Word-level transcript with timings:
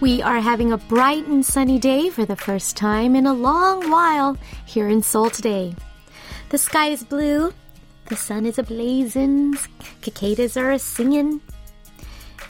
We 0.00 0.22
are 0.22 0.38
having 0.38 0.70
a 0.70 0.78
bright 0.78 1.26
and 1.26 1.44
sunny 1.44 1.80
day 1.80 2.08
for 2.08 2.24
the 2.24 2.36
first 2.36 2.76
time 2.76 3.16
in 3.16 3.26
a 3.26 3.34
long 3.34 3.90
while 3.90 4.36
here 4.64 4.86
in 4.88 5.02
Seoul 5.02 5.28
today. 5.28 5.74
The 6.50 6.58
sky 6.58 6.90
is 6.90 7.02
blue, 7.02 7.52
the 8.06 8.14
sun 8.14 8.46
is 8.46 8.58
ablazing, 8.58 9.58
cicadas 10.00 10.56
are 10.56 10.78
singing. 10.78 11.40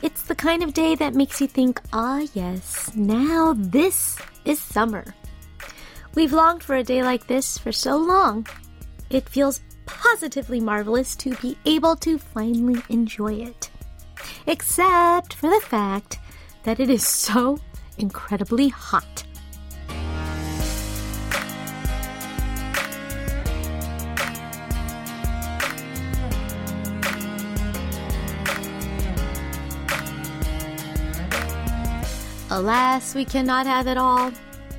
It's 0.02 0.24
the 0.24 0.34
kind 0.34 0.62
of 0.62 0.74
day 0.74 0.94
that 0.96 1.14
makes 1.14 1.40
you 1.40 1.46
think, 1.46 1.80
ah, 1.90 2.20
yes, 2.34 2.94
now 2.94 3.54
this 3.56 4.18
is 4.44 4.60
summer. 4.60 5.14
We've 6.14 6.34
longed 6.34 6.62
for 6.62 6.76
a 6.76 6.84
day 6.84 7.02
like 7.02 7.28
this 7.28 7.56
for 7.56 7.72
so 7.72 7.96
long. 7.96 8.46
It 9.08 9.26
feels 9.26 9.62
positively 9.86 10.60
marvelous 10.60 11.16
to 11.16 11.34
be 11.36 11.56
able 11.64 11.96
to 11.96 12.18
finally 12.18 12.82
enjoy 12.90 13.36
it. 13.36 13.70
Except 14.46 15.32
for 15.32 15.48
the 15.48 15.64
fact 15.64 16.18
that 16.68 16.80
it 16.80 16.90
is 16.90 17.06
so 17.06 17.58
incredibly 17.96 18.68
hot. 18.68 19.24
Alas, 32.50 33.14
we 33.14 33.24
cannot 33.24 33.64
have 33.64 33.86
it 33.86 33.96
all. 33.96 34.30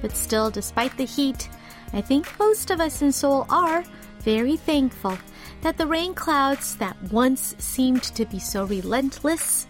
But 0.03 0.11
still, 0.11 0.51
despite 0.51 0.95
the 0.95 1.05
heat, 1.05 1.49
I 1.91 2.01
think 2.01 2.27
most 2.37 2.69
of 2.69 2.79
us 2.79 3.01
in 3.01 3.11
Seoul 3.11 3.47
are 3.49 3.83
very 4.19 4.57
thankful 4.57 5.17
that 5.61 5.79
the 5.79 5.87
rain 5.87 6.13
clouds 6.13 6.75
that 6.75 6.95
once 7.11 7.55
seemed 7.57 8.03
to 8.03 8.25
be 8.27 8.37
so 8.37 8.65
relentless 8.65 9.65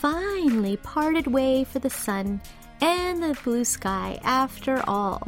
finally 0.00 0.76
parted 0.76 1.26
way 1.26 1.64
for 1.64 1.78
the 1.78 1.88
sun 1.88 2.38
and 2.82 3.22
the 3.22 3.38
blue 3.42 3.64
sky 3.64 4.18
after 4.22 4.82
all. 4.86 5.26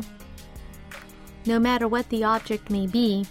No 1.46 1.58
matter 1.58 1.88
what 1.88 2.06
the 2.10 2.24
object 2.24 2.68
may 2.68 2.86
be, 2.86 3.24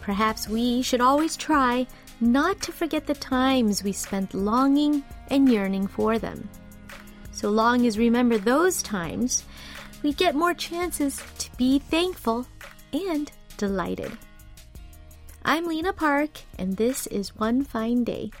perhaps 0.00 0.48
we 0.48 0.82
should 0.82 1.00
always 1.00 1.36
try 1.36 1.86
not 2.20 2.60
to 2.62 2.72
forget 2.72 3.06
the 3.06 3.14
times 3.14 3.84
we 3.84 3.92
spent 3.92 4.34
longing 4.34 5.04
and 5.28 5.48
yearning 5.48 5.86
for 5.86 6.18
them. 6.18 6.48
So 7.30 7.48
long 7.48 7.86
as 7.86 7.96
we 7.96 8.06
remember 8.06 8.36
those 8.36 8.82
times, 8.82 9.44
we 10.02 10.12
get 10.14 10.34
more 10.34 10.54
chances 10.54 11.22
to 11.38 11.56
be 11.56 11.78
thankful 11.78 12.44
and 12.92 13.30
delighted. 13.56 14.10
I'm 15.44 15.66
Lena 15.66 15.92
Park, 15.92 16.30
and 16.58 16.76
this 16.76 17.06
is 17.06 17.36
One 17.36 17.62
Fine 17.62 18.02
Day. 18.02 18.32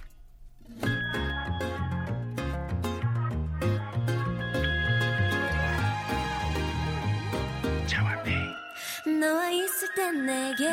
너와 9.15 9.49
있을 9.49 9.93
땐 9.95 10.25
내게 10.25 10.71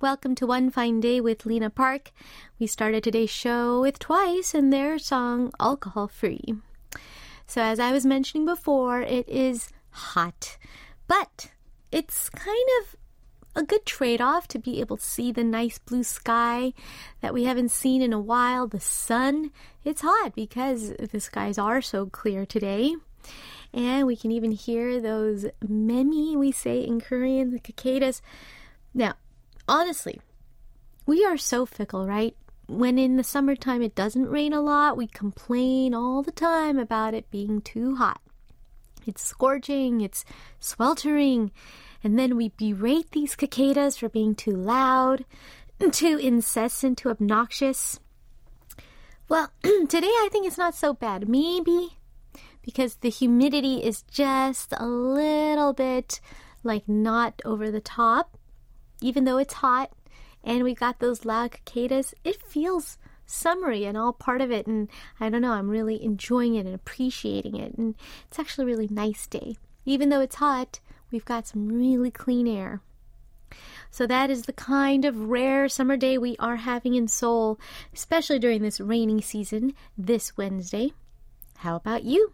Welcome 0.00 0.34
to 0.36 0.46
One 0.46 0.70
Fine 0.70 1.00
Day 1.00 1.20
with 1.20 1.44
Lena 1.44 1.68
Park. 1.68 2.12
We 2.58 2.66
started 2.66 3.04
today's 3.04 3.28
show 3.28 3.82
with 3.82 3.98
Twice 3.98 4.54
and 4.54 4.72
their 4.72 4.98
song 4.98 5.52
Alcohol 5.60 6.08
Free. 6.08 6.54
So, 7.46 7.60
as 7.60 7.78
I 7.78 7.92
was 7.92 8.06
mentioning 8.06 8.46
before, 8.46 9.02
it 9.02 9.28
is 9.28 9.68
hot, 9.90 10.56
but 11.06 11.50
it's 11.92 12.30
kind 12.30 12.68
of 12.80 12.96
a 13.55 13.63
good 13.63 13.85
trade 13.85 14.21
off 14.21 14.47
to 14.49 14.59
be 14.59 14.79
able 14.79 14.97
to 14.97 15.03
see 15.03 15.31
the 15.31 15.43
nice 15.43 15.79
blue 15.79 16.03
sky 16.03 16.73
that 17.21 17.33
we 17.33 17.45
haven't 17.45 17.71
seen 17.71 18.01
in 18.01 18.13
a 18.13 18.19
while. 18.19 18.67
The 18.67 18.79
sun, 18.79 19.51
it's 19.83 20.01
hot 20.01 20.33
because 20.35 20.93
the 20.93 21.19
skies 21.19 21.57
are 21.57 21.81
so 21.81 22.07
clear 22.07 22.45
today. 22.45 22.95
And 23.73 24.07
we 24.07 24.15
can 24.15 24.31
even 24.31 24.51
hear 24.51 25.01
those 25.01 25.45
memi 25.65 26.35
we 26.35 26.51
say 26.51 26.79
in 26.79 27.01
Korean, 27.01 27.51
the 27.51 27.61
cicadas. 27.65 28.21
Now, 28.93 29.15
honestly, 29.67 30.21
we 31.05 31.25
are 31.25 31.37
so 31.37 31.65
fickle, 31.65 32.07
right? 32.07 32.35
When 32.67 32.97
in 32.97 33.17
the 33.17 33.23
summertime 33.23 33.81
it 33.81 33.95
doesn't 33.95 34.29
rain 34.29 34.53
a 34.53 34.61
lot, 34.61 34.97
we 34.97 35.07
complain 35.07 35.93
all 35.93 36.23
the 36.23 36.31
time 36.31 36.79
about 36.79 37.13
it 37.13 37.29
being 37.29 37.61
too 37.61 37.95
hot. 37.95 38.21
It's 39.05 39.21
scorching, 39.21 40.01
it's 40.01 40.25
sweltering, 40.59 41.51
and 42.05 42.19
then 42.19 42.37
we 42.37 42.49
berate 42.49 43.09
these 43.11 43.35
cicadas 43.35 43.97
for 43.97 44.09
being 44.09 44.35
too 44.35 44.55
loud, 44.55 45.25
too 45.91 46.17
incessant, 46.17 46.99
too 46.99 47.09
obnoxious. 47.09 47.99
Well, 49.27 49.51
today 49.63 50.05
I 50.05 50.29
think 50.31 50.45
it's 50.45 50.57
not 50.59 50.75
so 50.75 50.93
bad. 50.93 51.27
Maybe 51.27 51.97
because 52.61 52.97
the 52.97 53.09
humidity 53.09 53.83
is 53.83 54.03
just 54.03 54.71
a 54.77 54.85
little 54.85 55.73
bit 55.73 56.21
like 56.63 56.87
not 56.87 57.41
over 57.43 57.71
the 57.71 57.81
top, 57.81 58.37
even 59.01 59.23
though 59.23 59.39
it's 59.39 59.55
hot 59.55 59.91
and 60.43 60.63
we 60.63 60.75
got 60.75 60.99
those 60.99 61.25
loud 61.25 61.53
cicadas, 61.55 62.13
it 62.23 62.39
feels 62.39 62.99
summery 63.25 63.83
and 63.83 63.97
all 63.97 64.13
part 64.13 64.41
of 64.41 64.51
it. 64.51 64.67
And 64.67 64.89
I 65.19 65.29
don't 65.29 65.41
know, 65.41 65.53
I'm 65.53 65.71
really 65.71 66.03
enjoying 66.03 66.53
it 66.53 66.67
and 66.67 66.75
appreciating 66.75 67.55
it. 67.55 67.73
And 67.73 67.95
it's 68.27 68.37
actually 68.37 68.65
a 68.65 68.67
really 68.67 68.89
nice 68.91 69.25
day. 69.25 69.57
Even 69.85 70.09
though 70.09 70.21
it's 70.21 70.35
hot, 70.35 70.79
we've 71.14 71.24
got 71.24 71.46
some 71.46 71.68
really 71.68 72.10
clean 72.10 72.46
air. 72.46 72.80
So 73.90 74.06
that 74.06 74.30
is 74.30 74.42
the 74.42 74.52
kind 74.52 75.04
of 75.04 75.28
rare 75.28 75.68
summer 75.68 75.96
day 75.96 76.16
we 76.16 76.36
are 76.38 76.56
having 76.56 76.94
in 76.94 77.08
Seoul, 77.08 77.58
especially 77.92 78.38
during 78.38 78.62
this 78.62 78.80
rainy 78.80 79.20
season 79.20 79.74
this 79.98 80.36
Wednesday. 80.36 80.92
How 81.58 81.76
about 81.76 82.04
you? 82.04 82.32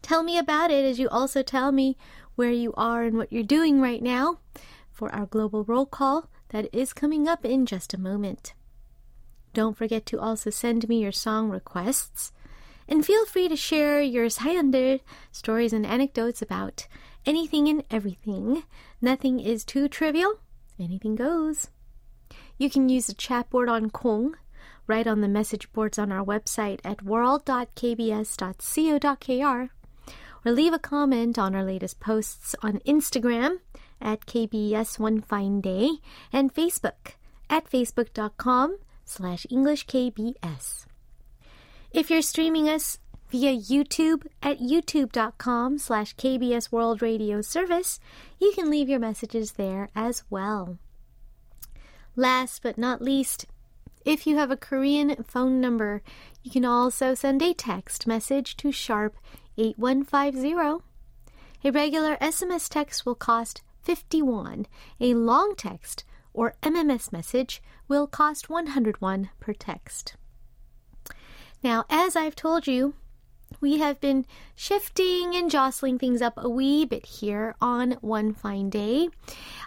Tell 0.00 0.22
me 0.22 0.38
about 0.38 0.70
it 0.70 0.84
as 0.84 0.98
you 0.98 1.08
also 1.08 1.42
tell 1.42 1.70
me 1.70 1.96
where 2.34 2.50
you 2.50 2.72
are 2.76 3.04
and 3.04 3.16
what 3.16 3.32
you're 3.32 3.42
doing 3.42 3.80
right 3.80 4.02
now 4.02 4.38
for 4.90 5.14
our 5.14 5.26
global 5.26 5.64
roll 5.64 5.86
call 5.86 6.28
that 6.48 6.68
is 6.72 6.92
coming 6.92 7.28
up 7.28 7.44
in 7.44 7.66
just 7.66 7.94
a 7.94 8.00
moment. 8.00 8.54
Don't 9.54 9.76
forget 9.76 10.06
to 10.06 10.18
also 10.18 10.50
send 10.50 10.88
me 10.88 11.02
your 11.02 11.12
song 11.12 11.50
requests 11.50 12.32
and 12.88 13.04
feel 13.04 13.26
free 13.26 13.48
to 13.48 13.56
share 13.56 14.00
your 14.02 14.26
사연들, 14.26 15.00
stories 15.30 15.72
and 15.72 15.86
anecdotes 15.86 16.42
about 16.42 16.86
anything 17.27 17.67
and 17.67 17.83
everything. 17.91 18.63
Nothing 19.01 19.39
is 19.39 19.63
too 19.63 19.87
trivial. 19.87 20.39
Anything 20.79 21.15
goes. 21.15 21.69
You 22.57 22.71
can 22.71 22.89
use 22.89 23.07
the 23.07 23.13
chat 23.13 23.49
board 23.51 23.69
on 23.69 23.91
Kong, 23.91 24.35
write 24.87 25.05
on 25.05 25.21
the 25.21 25.27
message 25.27 25.71
boards 25.73 25.99
on 25.99 26.11
our 26.11 26.25
website 26.25 26.79
at 26.83 27.03
world.kbs.co.kr, 27.03 29.69
or 30.45 30.51
leave 30.51 30.73
a 30.73 30.79
comment 30.79 31.37
on 31.37 31.53
our 31.53 31.63
latest 31.63 31.99
posts 31.99 32.55
on 32.63 32.79
Instagram 32.79 33.59
at 34.01 34.25
KBS 34.25 34.97
One 34.97 35.21
Fine 35.21 35.61
Day 35.61 35.89
and 36.31 36.51
Facebook 36.53 37.15
at 37.49 37.69
facebook.com 37.69 38.77
slash 39.05 39.45
EnglishKBS. 39.51 40.85
If 41.91 42.09
you're 42.09 42.21
streaming 42.21 42.69
us 42.69 42.99
via 43.29 43.55
YouTube 43.55 44.25
at 44.41 44.59
youtube.com 44.59 45.77
slash 45.77 46.15
KBS 46.15 46.71
World 46.71 47.01
Radio 47.01 47.41
Service. 47.41 47.99
You 48.39 48.51
can 48.53 48.69
leave 48.69 48.89
your 48.89 48.99
messages 48.99 49.53
there 49.53 49.89
as 49.95 50.23
well. 50.29 50.77
Last 52.15 52.63
but 52.63 52.77
not 52.77 53.01
least, 53.01 53.45
if 54.05 54.25
you 54.25 54.37
have 54.37 54.49
a 54.49 54.57
Korean 54.57 55.23
phone 55.23 55.59
number, 55.59 56.01
you 56.41 56.49
can 56.49 56.63
also 56.63 57.13
send 57.13 57.41
a 57.41 57.53
text 57.53 58.07
message 58.07 58.55
to 58.57 58.71
sharp 58.71 59.17
8150. 59.57 60.83
A 61.63 61.71
regular 61.71 62.15
SMS 62.17 62.69
text 62.69 63.05
will 63.05 63.15
cost 63.15 63.61
51. 63.83 64.65
A 65.01 65.13
long 65.13 65.55
text 65.57 66.05
or 66.33 66.55
MMS 66.63 67.11
message 67.11 67.61
will 67.87 68.07
cost 68.07 68.49
101 68.49 69.29
per 69.39 69.53
text. 69.53 70.15
Now, 71.63 71.85
as 71.89 72.15
I've 72.15 72.35
told 72.35 72.67
you, 72.67 72.93
we 73.59 73.77
have 73.77 73.99
been 73.99 74.25
shifting 74.55 75.35
and 75.35 75.49
jostling 75.49 75.97
things 75.97 76.21
up 76.21 76.33
a 76.37 76.49
wee 76.49 76.85
bit 76.85 77.05
here 77.05 77.55
on 77.61 77.93
one 78.01 78.33
fine 78.33 78.69
day. 78.69 79.09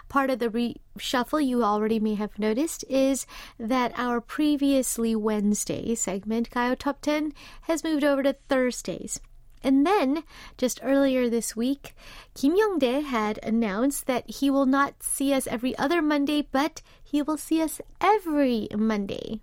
Part 0.09 0.29
of 0.29 0.39
the 0.39 0.49
reshuffle 0.49 1.45
you 1.45 1.63
already 1.63 1.99
may 1.99 2.15
have 2.15 2.39
noticed 2.39 2.83
is 2.89 3.25
that 3.59 3.93
our 3.97 4.21
previously 4.21 5.15
Wednesday 5.15 5.95
segment, 5.95 6.49
Gayo 6.49 6.77
Top 6.77 7.01
10, 7.01 7.33
has 7.63 7.83
moved 7.83 8.03
over 8.03 8.23
to 8.23 8.35
Thursdays. 8.49 9.19
And 9.63 9.85
then, 9.85 10.23
just 10.57 10.79
earlier 10.81 11.29
this 11.29 11.55
week, 11.55 11.93
Kim 12.33 12.55
Young-dae 12.55 13.01
had 13.01 13.39
announced 13.43 14.07
that 14.07 14.29
he 14.29 14.49
will 14.49 14.65
not 14.65 15.03
see 15.03 15.33
us 15.33 15.45
every 15.45 15.77
other 15.77 16.01
Monday, 16.01 16.47
but 16.51 16.81
he 17.03 17.21
will 17.21 17.37
see 17.37 17.61
us 17.61 17.79
every 17.99 18.67
Monday. 18.75 19.39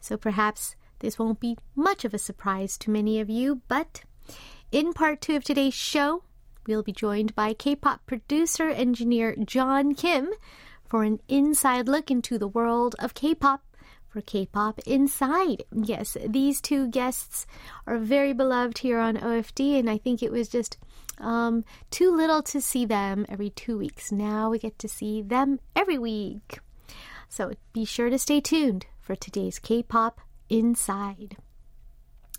So 0.00 0.16
perhaps 0.16 0.76
this 1.00 1.18
won't 1.18 1.40
be 1.40 1.58
much 1.74 2.04
of 2.04 2.14
a 2.14 2.18
surprise 2.18 2.78
to 2.78 2.90
many 2.90 3.20
of 3.20 3.28
you, 3.28 3.62
but 3.68 4.02
in 4.70 4.92
part 4.92 5.20
two 5.20 5.36
of 5.36 5.44
today's 5.44 5.74
show, 5.74 6.22
we'll 6.66 6.82
be 6.82 6.92
joined 6.92 7.34
by 7.34 7.52
K 7.52 7.74
pop 7.74 8.06
producer 8.06 8.68
engineer 8.70 9.34
John 9.44 9.94
Kim 9.94 10.30
for 10.88 11.02
an 11.02 11.20
inside 11.28 11.88
look 11.88 12.10
into 12.10 12.38
the 12.38 12.48
world 12.48 12.94
of 12.98 13.14
K 13.14 13.34
pop 13.34 13.62
for 14.10 14.20
K-pop 14.20 14.80
Inside. 14.80 15.62
Yes, 15.72 16.16
these 16.26 16.60
two 16.60 16.88
guests 16.88 17.46
are 17.86 17.96
very 17.96 18.32
beloved 18.32 18.78
here 18.78 18.98
on 18.98 19.16
OFD, 19.16 19.78
and 19.78 19.88
I 19.88 19.98
think 19.98 20.22
it 20.22 20.32
was 20.32 20.48
just 20.48 20.78
um, 21.18 21.64
too 21.90 22.14
little 22.14 22.42
to 22.42 22.60
see 22.60 22.84
them 22.84 23.24
every 23.28 23.50
two 23.50 23.78
weeks. 23.78 24.10
Now 24.10 24.50
we 24.50 24.58
get 24.58 24.78
to 24.80 24.88
see 24.88 25.22
them 25.22 25.60
every 25.76 25.98
week. 25.98 26.58
So 27.28 27.52
be 27.72 27.84
sure 27.84 28.10
to 28.10 28.18
stay 28.18 28.40
tuned 28.40 28.86
for 29.00 29.14
today's 29.14 29.60
K-pop 29.60 30.20
Inside. 30.50 31.36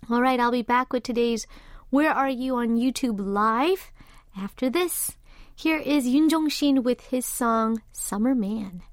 All 0.10 0.22
right, 0.22 0.40
I'll 0.40 0.52
be 0.52 0.62
back 0.62 0.92
with 0.92 1.04
today's 1.04 1.48
Where 1.90 2.12
Are 2.12 2.30
You 2.30 2.58
on 2.58 2.78
YouTube 2.78 3.20
Live 3.20 3.92
after 4.38 4.70
this. 4.70 5.18
Here 5.56 5.78
is 5.78 6.06
Yoon 6.06 6.30
Jong 6.30 6.50
Shin 6.50 6.84
with 6.84 7.02
his 7.08 7.26
song 7.26 7.82
Summer 7.94 8.36
Man. 8.36 8.84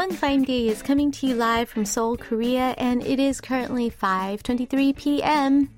One 0.00 0.12
Fine 0.12 0.44
Day 0.44 0.68
is 0.68 0.80
coming 0.80 1.12
to 1.12 1.26
you 1.26 1.34
live 1.34 1.68
from 1.68 1.84
Seoul, 1.84 2.16
Korea, 2.16 2.74
and 2.78 3.04
it 3.04 3.20
is 3.20 3.38
currently 3.38 3.90
5:23 3.90 4.96
p.m. 4.96 5.68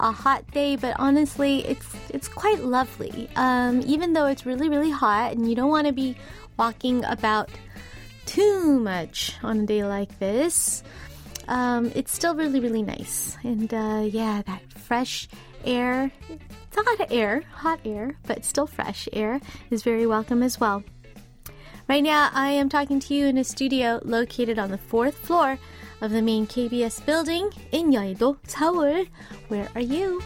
A 0.00 0.10
hot 0.10 0.50
day, 0.52 0.76
but 0.76 0.96
honestly, 0.98 1.66
it's 1.66 1.86
it's 2.08 2.28
quite 2.28 2.64
lovely. 2.64 3.28
Um, 3.36 3.82
even 3.84 4.14
though 4.14 4.24
it's 4.24 4.46
really 4.46 4.70
really 4.70 4.90
hot, 4.90 5.32
and 5.32 5.46
you 5.46 5.54
don't 5.54 5.68
want 5.68 5.86
to 5.86 5.92
be 5.92 6.16
walking 6.56 7.04
about 7.04 7.50
too 8.24 8.80
much 8.80 9.36
on 9.42 9.60
a 9.60 9.66
day 9.66 9.84
like 9.84 10.18
this, 10.18 10.82
um, 11.46 11.92
it's 11.94 12.14
still 12.14 12.34
really 12.34 12.60
really 12.60 12.82
nice. 12.82 13.36
And 13.44 13.68
uh, 13.68 14.08
yeah, 14.08 14.40
that 14.46 14.62
fresh 14.72 15.28
air. 15.66 16.10
It's 16.30 16.74
hot 16.74 17.12
air, 17.12 17.42
hot 17.52 17.80
air, 17.84 18.16
but 18.26 18.46
still 18.46 18.66
fresh 18.66 19.10
air 19.12 19.42
is 19.68 19.82
very 19.82 20.06
welcome 20.06 20.42
as 20.42 20.58
well. 20.58 20.82
Right 21.88 22.02
now, 22.02 22.28
I 22.34 22.50
am 22.50 22.68
talking 22.68 23.00
to 23.00 23.14
you 23.14 23.28
in 23.28 23.38
a 23.38 23.44
studio 23.44 23.98
located 24.04 24.58
on 24.58 24.70
the 24.70 24.76
fourth 24.76 25.16
floor 25.16 25.58
of 26.02 26.10
the 26.10 26.20
main 26.20 26.46
KBS 26.46 27.02
building 27.06 27.48
in 27.72 27.90
Yeouido, 27.90 28.36
Seoul. 28.46 29.06
Where 29.48 29.70
are 29.74 29.80
you? 29.80 30.22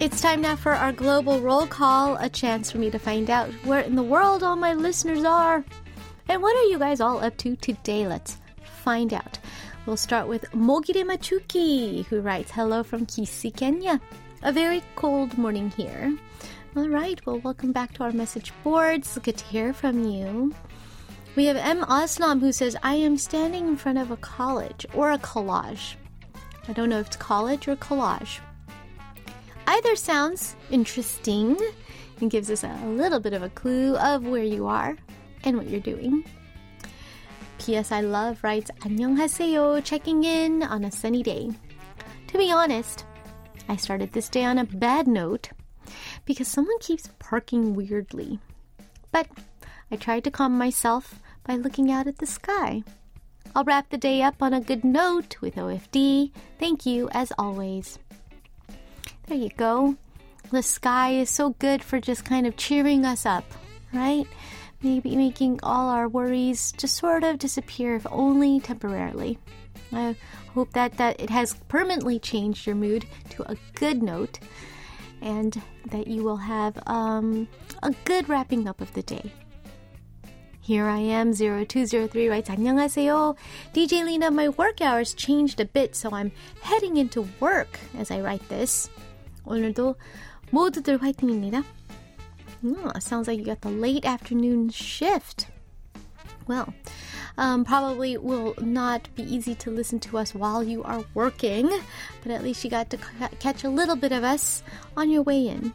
It's 0.00 0.20
time 0.20 0.40
now 0.40 0.56
for 0.56 0.72
our 0.72 0.90
global 0.90 1.38
roll 1.38 1.68
call, 1.68 2.16
a 2.16 2.28
chance 2.28 2.72
for 2.72 2.78
me 2.78 2.90
to 2.90 2.98
find 2.98 3.30
out 3.30 3.50
where 3.62 3.82
in 3.82 3.94
the 3.94 4.02
world 4.02 4.42
all 4.42 4.56
my 4.56 4.74
listeners 4.74 5.22
are. 5.22 5.64
And 6.28 6.42
what 6.42 6.56
are 6.56 6.68
you 6.70 6.78
guys 6.80 7.00
all 7.00 7.22
up 7.22 7.36
to 7.36 7.54
today? 7.54 8.08
Let's 8.08 8.38
find 8.82 9.14
out. 9.14 9.38
We'll 9.88 9.96
start 9.96 10.28
with 10.28 10.50
Mogire 10.52 11.02
Machuki, 11.02 12.04
who 12.04 12.20
writes, 12.20 12.50
Hello 12.50 12.82
from 12.82 13.06
Kisii, 13.06 13.56
Kenya. 13.56 13.98
A 14.42 14.52
very 14.52 14.82
cold 14.96 15.38
morning 15.38 15.70
here. 15.70 16.14
All 16.76 16.90
right, 16.90 17.18
well, 17.24 17.38
welcome 17.38 17.72
back 17.72 17.94
to 17.94 18.02
our 18.02 18.12
message 18.12 18.52
boards. 18.62 19.18
Good 19.22 19.38
to 19.38 19.44
hear 19.46 19.72
from 19.72 20.04
you. 20.04 20.54
We 21.36 21.46
have 21.46 21.56
M. 21.56 21.80
Aslam 21.84 22.40
who 22.40 22.52
says, 22.52 22.76
I 22.82 22.96
am 22.96 23.16
standing 23.16 23.66
in 23.66 23.76
front 23.78 23.96
of 23.96 24.10
a 24.10 24.18
college 24.18 24.84
or 24.92 25.12
a 25.12 25.18
collage. 25.18 25.94
I 26.68 26.74
don't 26.74 26.90
know 26.90 27.00
if 27.00 27.06
it's 27.06 27.16
college 27.16 27.66
or 27.66 27.76
collage. 27.76 28.40
Either 29.66 29.96
sounds 29.96 30.54
interesting 30.70 31.56
and 32.20 32.30
gives 32.30 32.50
us 32.50 32.62
a 32.62 32.78
little 32.88 33.20
bit 33.20 33.32
of 33.32 33.42
a 33.42 33.48
clue 33.48 33.96
of 33.96 34.26
where 34.26 34.44
you 34.44 34.66
are 34.66 34.98
and 35.44 35.56
what 35.56 35.70
you're 35.70 35.80
doing. 35.80 36.24
P.S. 37.58 37.92
I 37.92 38.00
Love 38.00 38.42
writes, 38.42 38.70
안녕하세요. 38.80 39.82
checking 39.84 40.24
in 40.24 40.62
on 40.62 40.84
a 40.84 40.90
sunny 40.90 41.22
day. 41.22 41.50
To 42.28 42.38
be 42.38 42.50
honest, 42.50 43.04
I 43.68 43.76
started 43.76 44.12
this 44.12 44.28
day 44.28 44.44
on 44.44 44.58
a 44.58 44.64
bad 44.64 45.06
note 45.06 45.50
because 46.24 46.48
someone 46.48 46.78
keeps 46.78 47.10
parking 47.18 47.74
weirdly. 47.74 48.38
But 49.12 49.28
I 49.90 49.96
tried 49.96 50.24
to 50.24 50.30
calm 50.30 50.56
myself 50.56 51.20
by 51.44 51.56
looking 51.56 51.90
out 51.90 52.06
at 52.06 52.18
the 52.18 52.26
sky. 52.26 52.82
I'll 53.54 53.64
wrap 53.64 53.90
the 53.90 53.98
day 53.98 54.22
up 54.22 54.42
on 54.42 54.54
a 54.54 54.60
good 54.60 54.84
note 54.84 55.36
with 55.40 55.56
OFD. 55.56 56.30
Thank 56.58 56.86
you, 56.86 57.08
as 57.12 57.32
always. 57.38 57.98
There 59.26 59.38
you 59.38 59.50
go. 59.56 59.96
The 60.50 60.62
sky 60.62 61.12
is 61.12 61.28
so 61.28 61.50
good 61.58 61.82
for 61.82 62.00
just 62.00 62.24
kind 62.24 62.46
of 62.46 62.56
cheering 62.56 63.04
us 63.04 63.26
up, 63.26 63.44
right? 63.92 64.26
maybe 64.81 65.15
making 65.15 65.59
all 65.63 65.89
our 65.89 66.07
worries 66.07 66.73
just 66.77 66.97
sort 66.97 67.23
of 67.23 67.39
disappear, 67.39 67.95
if 67.95 68.05
only 68.09 68.59
temporarily. 68.59 69.37
I 69.91 70.15
hope 70.53 70.73
that, 70.73 70.97
that 70.97 71.19
it 71.19 71.29
has 71.29 71.55
permanently 71.67 72.19
changed 72.19 72.65
your 72.65 72.75
mood 72.75 73.05
to 73.31 73.49
a 73.51 73.55
good 73.75 74.01
note 74.01 74.39
and 75.21 75.61
that 75.91 76.07
you 76.07 76.23
will 76.23 76.37
have 76.37 76.77
um, 76.87 77.47
a 77.81 77.91
good 78.05 78.27
wrapping 78.27 78.67
up 78.67 78.81
of 78.81 78.93
the 78.93 79.03
day. 79.03 79.31
Here 80.59 80.85
I 80.85 80.99
am, 80.99 81.33
0203 81.33 82.29
writes, 82.29 82.49
안녕하세요. 82.49 83.35
DJ 83.73 84.05
Lena, 84.05 84.31
my 84.31 84.47
work 84.49 84.81
hours 84.81 85.13
changed 85.13 85.59
a 85.59 85.65
bit, 85.65 85.93
so 85.93 86.09
I'm 86.13 86.31
heading 86.61 86.95
into 86.95 87.27
work 87.41 87.79
as 87.97 88.11
I 88.11 88.21
write 88.21 88.47
this. 88.47 88.89
오늘도 89.45 89.95
모두들 90.51 91.01
화이팅입니다. 91.01 91.63
Oh, 92.64 92.92
sounds 92.98 93.28
like 93.28 93.38
you 93.38 93.44
got 93.44 93.60
the 93.60 93.70
late 93.70 94.04
afternoon 94.04 94.70
shift. 94.70 95.46
Well, 96.48 96.72
um, 97.36 97.64
probably 97.64 98.16
will 98.16 98.54
not 98.58 99.08
be 99.14 99.22
easy 99.22 99.54
to 99.56 99.70
listen 99.70 100.00
to 100.00 100.18
us 100.18 100.34
while 100.34 100.64
you 100.64 100.82
are 100.82 101.04
working, 101.14 101.70
but 102.22 102.32
at 102.32 102.42
least 102.42 102.64
you 102.64 102.70
got 102.70 102.90
to 102.90 102.96
c- 102.96 103.36
catch 103.38 103.64
a 103.64 103.68
little 103.68 103.96
bit 103.96 104.12
of 104.12 104.24
us 104.24 104.62
on 104.96 105.10
your 105.10 105.22
way 105.22 105.46
in. 105.46 105.72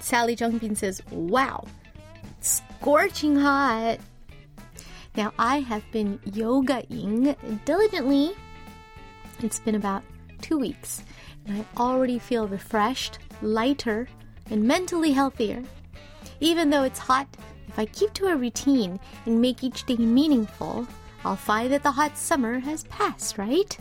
Sally 0.00 0.34
Jungbin 0.34 0.76
says, 0.76 1.02
Wow, 1.10 1.66
scorching 2.40 3.36
hot. 3.36 3.98
Now, 5.16 5.32
I 5.38 5.60
have 5.60 5.84
been 5.92 6.18
yogaing 6.20 7.36
diligently. 7.64 8.32
It's 9.40 9.60
been 9.60 9.74
about 9.74 10.02
two 10.40 10.58
weeks, 10.58 11.02
and 11.46 11.58
I 11.58 11.80
already 11.80 12.18
feel 12.18 12.48
refreshed, 12.48 13.18
lighter, 13.42 14.08
and 14.50 14.62
mentally 14.62 15.12
healthier. 15.12 15.62
Even 16.40 16.70
though 16.70 16.82
it's 16.82 16.98
hot, 16.98 17.26
if 17.68 17.78
I 17.78 17.86
keep 17.86 18.12
to 18.14 18.26
a 18.26 18.36
routine 18.36 18.98
and 19.24 19.40
make 19.40 19.62
each 19.62 19.84
day 19.84 19.96
meaningful, 19.96 20.86
I'll 21.24 21.36
find 21.36 21.72
that 21.72 21.82
the 21.82 21.90
hot 21.90 22.16
summer 22.16 22.58
has 22.58 22.84
passed, 22.84 23.38
right? 23.38 23.76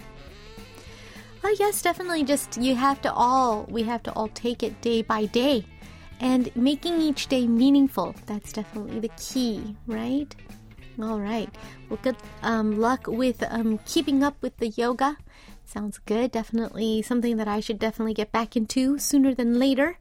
Oh, 1.43 1.55
yes, 1.59 1.81
definitely. 1.81 2.23
Just 2.23 2.57
you 2.57 2.75
have 2.75 3.01
to 3.03 3.13
all, 3.13 3.65
we 3.69 3.83
have 3.83 4.01
to 4.03 4.13
all 4.13 4.29
take 4.29 4.63
it 4.63 4.81
day 4.81 5.01
by 5.03 5.25
day. 5.25 5.65
And 6.19 6.53
making 6.55 7.01
each 7.01 7.27
day 7.27 7.45
meaningful, 7.45 8.15
that's 8.25 8.51
definitely 8.51 8.99
the 8.99 9.11
key, 9.17 9.75
right? 9.85 10.33
All 10.99 11.19
right. 11.19 11.49
Well, 11.89 11.99
good 12.01 12.15
um, 12.41 12.79
luck 12.79 13.05
with 13.07 13.43
um, 13.49 13.79
keeping 13.85 14.23
up 14.23 14.35
with 14.41 14.57
the 14.57 14.69
yoga. 14.69 15.17
Sounds 15.65 15.99
good. 15.99 16.31
Definitely 16.31 17.01
something 17.01 17.37
that 17.37 17.47
I 17.47 17.59
should 17.59 17.79
definitely 17.79 18.13
get 18.13 18.31
back 18.31 18.55
into 18.55 18.97
sooner 18.97 19.33
than 19.33 19.59
later 19.59 19.99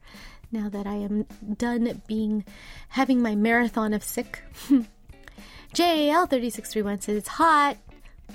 now 0.55 0.69
that 0.69 0.87
I 0.87 0.95
am 0.95 1.25
done 1.57 2.01
being 2.07 2.45
having 2.89 3.21
my 3.21 3.35
marathon 3.35 3.93
of 3.93 4.03
sick. 4.03 4.41
JAL3631 5.73 7.03
says 7.03 7.17
it's 7.17 7.27
hot, 7.27 7.77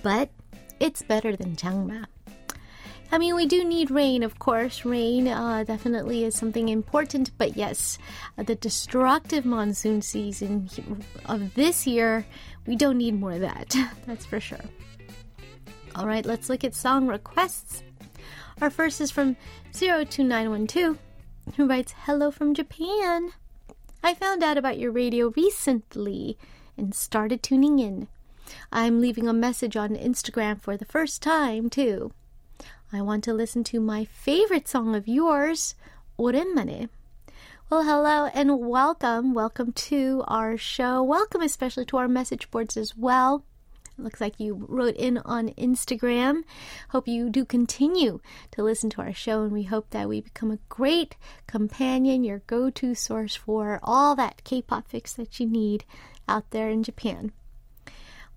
but 0.03 0.29
it's 0.79 1.03
better 1.03 1.35
than 1.35 1.57
Changma. 1.57 2.05
I 3.11 3.19
mean, 3.19 3.35
we 3.35 3.47
do 3.47 3.65
need 3.65 3.91
rain, 3.91 4.23
of 4.23 4.39
course. 4.39 4.85
Rain 4.85 5.27
uh, 5.27 5.65
definitely 5.65 6.25
is 6.25 6.35
something 6.37 6.69
important, 6.69 7.31
but 7.39 7.57
yes, 7.57 7.99
uh, 8.39 8.43
the 8.43 8.55
destructive 8.55 9.45
monsoon 9.45 10.03
season 10.03 10.69
of 11.25 11.55
this 11.55 11.87
year, 11.87 12.25
we 12.67 12.77
don't 12.77 12.99
need 12.99 13.19
more 13.19 13.33
of 13.33 13.41
that. 13.41 13.75
That's 14.07 14.27
for 14.27 14.39
sure. 14.39 14.61
All 15.97 16.07
right, 16.07 16.25
let's 16.25 16.49
look 16.49 16.63
at 16.63 16.75
song 16.75 17.09
requests. 17.09 17.83
Our 18.61 18.71
first 18.71 19.01
is 19.01 19.11
from 19.11 19.37
02912 19.73 20.99
who 21.57 21.67
writes 21.67 21.95
Hello 22.05 22.31
from 22.31 22.55
Japan. 22.55 23.33
I 24.03 24.15
found 24.15 24.43
out 24.43 24.57
about 24.57 24.79
your 24.79 24.93
radio 24.93 25.33
recently 25.37 26.39
and 26.77 26.95
started 26.95 27.43
tuning 27.43 27.79
in. 27.79 28.09
I'm 28.73 29.01
leaving 29.01 29.29
a 29.29 29.33
message 29.33 29.77
on 29.77 29.91
Instagram 29.91 30.61
for 30.61 30.77
the 30.77 30.85
first 30.85 31.23
time, 31.23 31.69
too. 31.69 32.13
I 32.93 33.03
want 33.03 33.25
to 33.25 33.35
listen 33.35 33.65
to 33.65 33.81
my 33.81 34.05
favorite 34.05 34.69
song 34.69 34.95
of 34.95 35.09
yours, 35.09 35.75
Orenmane. 36.19 36.89
Well, 37.69 37.85
hello 37.85 38.27
and 38.35 38.59
welcome. 38.59 39.35
Welcome 39.35 39.73
to 39.73 40.25
our 40.27 40.57
show. 40.57 41.03
Welcome, 41.03 41.43
especially 41.43 41.85
to 41.87 41.99
our 41.99 42.09
message 42.09 42.51
boards 42.51 42.77
as 42.77 42.97
well. 42.97 43.45
Looks 44.03 44.21
like 44.21 44.41
you 44.41 44.67
wrote 44.69 44.97
in 44.97 45.19
on 45.19 45.51
Instagram. 45.51 46.43
Hope 46.89 47.07
you 47.07 47.29
do 47.29 47.45
continue 47.45 48.21
to 48.53 48.63
listen 48.63 48.91
to 48.91 49.03
our 49.03 49.13
show, 49.13 49.43
and 49.43 49.53
we 49.53 49.65
hope 49.65 49.91
that 49.91 50.09
we 50.09 50.21
become 50.21 50.51
a 50.51 50.59
great 50.69 51.17
companion, 51.47 52.25
your 52.25 52.41
go 52.47 52.71
to 52.71 52.95
source 52.95 53.37
for 53.37 53.79
all 53.83 54.17
that 54.17 54.43
K 54.45 54.63
pop 54.63 54.89
fix 54.89 55.13
that 55.15 55.39
you 55.39 55.47
need 55.47 55.85
out 56.29 56.51
there 56.51 56.71
in 56.71 56.83
Japan. 56.83 57.33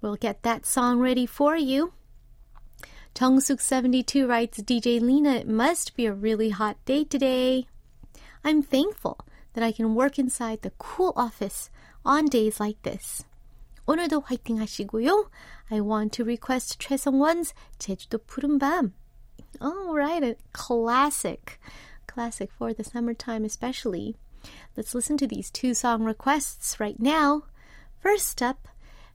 We'll 0.01 0.15
get 0.15 0.43
that 0.43 0.65
song 0.65 0.99
ready 0.99 1.25
for 1.25 1.55
you. 1.55 1.93
Tongsuk72 3.15 4.27
writes 4.27 4.59
DJ 4.61 4.99
Lena, 4.99 5.35
it 5.35 5.47
must 5.47 5.95
be 5.95 6.05
a 6.05 6.13
really 6.13 6.49
hot 6.49 6.77
day 6.83 7.03
today. 7.03 7.67
I'm 8.43 8.61
thankful 8.61 9.19
that 9.53 9.63
I 9.63 9.71
can 9.71 9.95
work 9.95 10.19
inside 10.19 10.61
the 10.61 10.73
cool 10.77 11.13
office 11.15 11.69
on 12.03 12.25
days 12.25 12.59
like 12.59 12.81
this. 12.81 13.23
오늘도 13.86 14.22
화이팅 14.24 14.58
하시고요. 14.58 15.30
I 15.70 15.80
want 15.80 16.12
to 16.16 16.24
request 16.24 16.78
최성원's 16.78 17.54
제주도 17.78 18.18
푸른 18.18 18.58
밤. 18.58 18.92
All 19.60 19.94
right, 19.94 20.22
a 20.22 20.36
classic. 20.52 21.58
Classic 22.06 22.50
for 22.52 22.74
the 22.74 22.84
summertime 22.84 23.44
especially. 23.44 24.14
Let's 24.76 24.94
listen 24.94 25.16
to 25.18 25.26
these 25.26 25.50
two 25.50 25.74
song 25.74 26.04
requests 26.04 26.78
right 26.78 27.00
now. 27.00 27.44
First 28.00 28.42
up, 28.42 28.68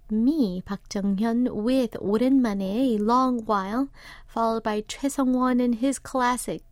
me, 0.09 0.61
Park 0.65 0.81
Jung-hyun 0.93 1.49
with 1.51 1.91
오랜만에 2.01 2.95
A 2.95 2.97
Long 2.97 3.45
While, 3.45 3.89
followed 4.27 4.63
by 4.63 4.81
최성원 4.81 5.63
and 5.63 5.75
his 5.75 5.99
classic 5.99 6.63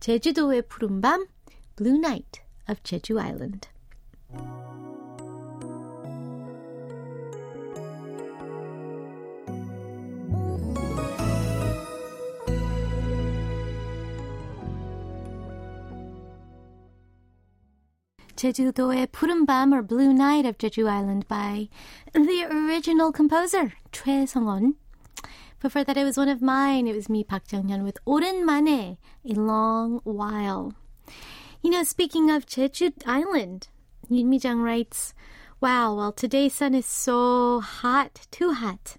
제주도의 0.00 0.62
푸른밤, 0.62 1.26
Blue 1.76 1.98
Night 1.98 2.40
of 2.68 2.82
Jeju 2.82 3.20
Island. 3.20 3.68
제주도의 18.40 19.06
푸른 19.12 19.46
밤 19.46 19.72
or 19.72 19.82
Blue 19.82 20.12
Night 20.12 20.46
of 20.46 20.58
Jeju 20.58 20.86
Island 20.86 21.26
by 21.26 21.68
the 22.12 22.44
original 22.44 23.10
composer, 23.10 23.72
Choi 23.92 24.26
Sung-won. 24.26 24.74
Before 25.58 25.84
that, 25.84 25.96
it 25.96 26.04
was 26.04 26.18
one 26.18 26.28
of 26.28 26.42
mine. 26.42 26.86
It 26.86 26.94
was 26.94 27.08
me, 27.08 27.24
Park 27.24 27.44
Jung-hyun, 27.50 27.82
with 27.82 27.98
오랜만에, 28.06 28.98
a 29.24 29.34
long 29.34 30.00
while. 30.04 30.74
You 31.62 31.70
know, 31.70 31.82
speaking 31.82 32.30
of 32.30 32.44
Jeju 32.44 32.92
Island, 33.06 33.68
Yun 34.10 34.28
Mi-jung 34.28 34.60
writes, 34.60 35.14
Wow, 35.60 35.96
well, 35.96 36.12
today's 36.12 36.52
sun 36.52 36.74
is 36.74 36.84
so 36.84 37.60
hot, 37.60 38.26
too 38.30 38.52
hot. 38.52 38.98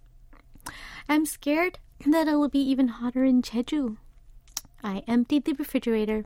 I'm 1.07 1.27
scared 1.27 1.77
that 2.05 2.27
it'll 2.27 2.49
be 2.49 2.59
even 2.59 2.87
hotter 2.87 3.23
in 3.23 3.43
Jeju. 3.43 3.97
I 4.83 5.03
emptied 5.07 5.45
the 5.45 5.53
refrigerator, 5.53 6.25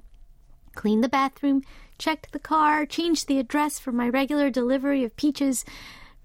cleaned 0.74 1.04
the 1.04 1.10
bathroom, 1.10 1.62
checked 1.98 2.32
the 2.32 2.40
car, 2.40 2.86
changed 2.86 3.28
the 3.28 3.40
address 3.40 3.80
for 3.80 3.92
my 3.92 4.10
regular 4.10 4.50
delivery 4.50 5.04
of 5.04 5.16
peaches, 5.16 5.64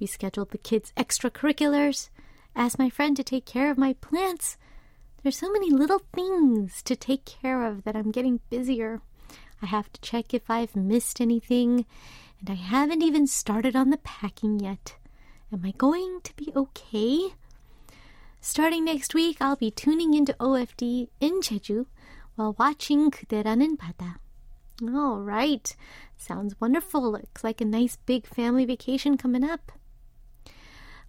rescheduled 0.00 0.50
the 0.50 0.58
kids' 0.58 0.92
extracurriculars, 0.96 2.08
asked 2.54 2.78
my 2.78 2.88
friend 2.88 3.16
to 3.16 3.24
take 3.24 3.44
care 3.44 3.70
of 3.70 3.78
my 3.78 3.92
plants. 3.94 4.56
There's 5.22 5.36
so 5.36 5.50
many 5.50 5.70
little 5.70 6.02
things 6.14 6.82
to 6.82 6.96
take 6.96 7.24
care 7.24 7.66
of 7.66 7.84
that 7.84 7.96
I'm 7.96 8.10
getting 8.10 8.40
busier. 8.48 9.00
I 9.62 9.66
have 9.66 9.92
to 9.92 10.00
check 10.00 10.32
if 10.32 10.48
I've 10.48 10.76
missed 10.76 11.20
anything, 11.20 11.84
and 12.40 12.50
I 12.50 12.54
haven't 12.54 13.02
even 13.02 13.26
started 13.26 13.74
on 13.74 13.90
the 13.90 13.98
packing 13.98 14.60
yet. 14.60 14.96
Am 15.52 15.62
I 15.64 15.72
going 15.72 16.20
to 16.22 16.34
be 16.36 16.52
okay? 16.56 17.34
Starting 18.40 18.84
next 18.84 19.14
week, 19.14 19.38
I'll 19.40 19.56
be 19.56 19.70
tuning 19.70 20.14
into 20.14 20.34
OFD 20.34 21.08
in 21.20 21.40
Jeju 21.40 21.86
while 22.36 22.54
watching 22.58 23.10
그대라는 23.10 23.76
바다. 23.76 24.18
all 24.83 25.19
right. 25.19 25.75
Sounds 26.17 26.55
wonderful. 26.59 27.11
Looks 27.11 27.43
like 27.43 27.61
a 27.61 27.65
nice 27.65 27.97
big 27.97 28.25
family 28.25 28.65
vacation 28.65 29.17
coming 29.17 29.43
up. 29.43 29.71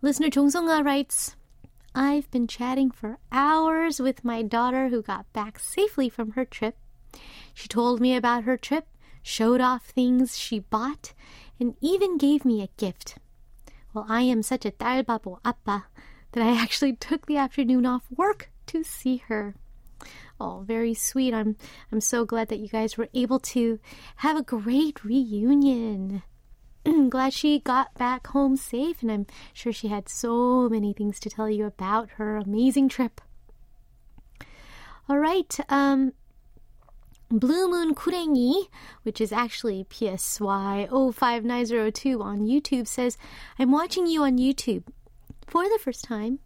Listener 0.03 0.29
Chungsonga 0.29 0.81
uh, 0.81 0.83
writes, 0.83 1.37
I've 1.95 2.31
been 2.31 2.47
chatting 2.47 2.91
for 2.91 3.19
hours 3.31 4.01
with 4.01 4.25
my 4.25 4.43
daughter 4.43 4.89
who 4.89 5.03
got 5.03 5.33
back 5.33 5.59
safely 5.59 6.09
from 6.09 6.33
her 6.33 6.45
trip. 6.45 6.77
She 7.55 7.69
told 7.69 8.01
me 8.01 8.17
about 8.17 8.45
her 8.45 8.57
trip, 8.57 8.87
showed 9.23 9.61
off 9.61 9.87
things 9.87 10.39
she 10.39 10.59
bought, 10.59 11.15
and 11.61 11.77
even 11.81 12.19
gave 12.19 12.45
me 12.45 12.63
a 12.63 12.71
gift. 12.77 13.19
Well, 13.95 14.07
I 14.09 14.23
am 14.23 14.43
such 14.43 14.65
a 14.65 14.71
talbabo 14.71 15.39
appa 15.45 15.87
that 16.33 16.43
I 16.43 16.61
actually 16.61 16.95
took 16.97 17.27
the 17.27 17.37
afternoon 17.37 17.87
off 17.87 18.05
work 18.17 18.51
to 18.67 18.83
see 18.83 19.19
her. 19.29 19.55
Very 20.67 20.95
sweet. 20.95 21.33
I'm 21.33 21.57
I'm 21.91 22.01
so 22.01 22.25
glad 22.25 22.49
that 22.49 22.59
you 22.59 22.69
guys 22.69 22.97
were 22.97 23.09
able 23.15 23.39
to 23.55 23.79
have 24.17 24.37
a 24.37 24.43
great 24.43 25.05
reunion. 25.05 26.23
glad 27.11 27.33
she 27.33 27.61
got 27.61 27.95
back 27.95 28.27
home 28.29 28.57
safe 28.57 29.03
and 29.03 29.13
I'm 29.13 29.27
sure 29.53 29.73
she 29.73 29.89
had 29.89 30.09
so 30.09 30.69
many 30.69 30.93
things 30.93 31.21
to 31.21 31.31
tell 31.31 31.49
you 31.49 31.65
about 31.67 32.11
her 32.17 32.37
amazing 32.37 32.89
trip. 32.89 33.21
All 35.09 35.19
right, 35.19 35.59
um 35.69 36.13
Blue 37.31 37.67
Moon 37.67 37.95
Kurengi, 37.95 38.67
which 39.05 39.19
is 39.19 39.33
actually 39.33 39.87
PSY 39.89 40.87
05902 40.91 42.21
on 42.21 42.41
YouTube, 42.41 42.87
says, 42.87 43.17
I'm 43.59 43.73
watching 43.73 44.07
you 44.07 44.23
on 44.25 44.37
YouTube 44.37 44.85
for 45.47 45.65
the 45.65 45.79
first 45.81 46.05
time 46.05 46.41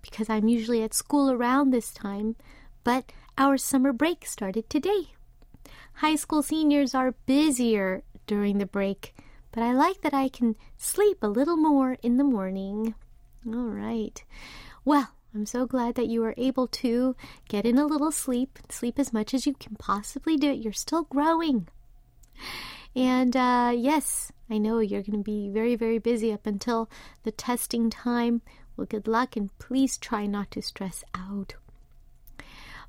because 0.00 0.30
I'm 0.30 0.48
usually 0.48 0.82
at 0.82 0.94
school 0.94 1.30
around 1.30 1.70
this 1.70 1.92
time, 1.92 2.36
but 2.84 3.12
our 3.38 3.56
summer 3.56 3.92
break 3.92 4.26
started 4.26 4.68
today. 4.68 5.12
High 5.94 6.16
school 6.16 6.42
seniors 6.42 6.94
are 6.94 7.14
busier 7.26 8.02
during 8.26 8.58
the 8.58 8.66
break, 8.66 9.14
but 9.52 9.62
I 9.62 9.72
like 9.72 10.00
that 10.02 10.14
I 10.14 10.28
can 10.28 10.56
sleep 10.76 11.18
a 11.22 11.28
little 11.28 11.56
more 11.56 11.98
in 12.02 12.16
the 12.16 12.24
morning. 12.24 12.94
All 13.46 13.68
right. 13.68 14.22
Well, 14.84 15.10
I'm 15.34 15.46
so 15.46 15.66
glad 15.66 15.94
that 15.94 16.08
you 16.08 16.20
were 16.20 16.34
able 16.36 16.66
to 16.66 17.14
get 17.48 17.64
in 17.64 17.78
a 17.78 17.86
little 17.86 18.10
sleep, 18.10 18.58
sleep 18.68 18.98
as 18.98 19.12
much 19.12 19.32
as 19.32 19.46
you 19.46 19.54
can 19.54 19.76
possibly 19.76 20.36
do. 20.36 20.50
You're 20.50 20.72
still 20.72 21.04
growing. 21.04 21.68
And 22.96 23.36
uh, 23.36 23.72
yes, 23.76 24.32
I 24.50 24.58
know 24.58 24.80
you're 24.80 25.02
going 25.02 25.18
to 25.18 25.24
be 25.24 25.48
very, 25.48 25.76
very 25.76 25.98
busy 25.98 26.32
up 26.32 26.46
until 26.46 26.90
the 27.22 27.30
testing 27.30 27.90
time. 27.90 28.42
Well, 28.76 28.86
good 28.86 29.06
luck 29.06 29.36
and 29.36 29.56
please 29.58 29.96
try 29.96 30.26
not 30.26 30.50
to 30.52 30.62
stress 30.62 31.04
out. 31.14 31.54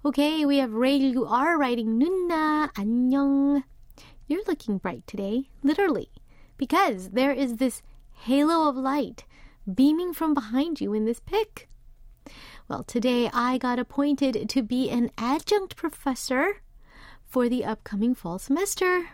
Okay, 0.04 0.48
we 0.48 0.58
have 0.58 0.74
Ray 0.74 0.96
You 0.96 1.28
are 1.28 1.60
writing 1.60 2.00
Nunna 2.00 2.74
안녕. 2.74 3.62
You're 4.26 4.42
looking 4.48 4.80
bright 4.80 5.06
today, 5.06 5.52
literally, 5.62 6.10
because 6.58 7.12
there 7.12 7.32
is 7.32 7.58
this 7.58 7.84
halo 8.10 8.68
of 8.68 8.76
light 8.76 9.26
beaming 9.72 10.12
from 10.12 10.34
behind 10.34 10.82
you 10.82 10.92
in 10.96 11.06
this 11.06 11.20
pic. 11.20 11.70
Well, 12.68 12.84
today 12.84 13.30
I 13.32 13.60
got 13.60 13.78
appointed 13.78 14.50
to 14.50 14.64
be 14.64 14.90
an 14.90 15.12
adjunct 15.20 15.76
professor 15.76 16.64
for 17.24 17.48
the 17.48 17.64
upcoming 17.64 18.16
fall 18.16 18.40
semester. 18.40 19.08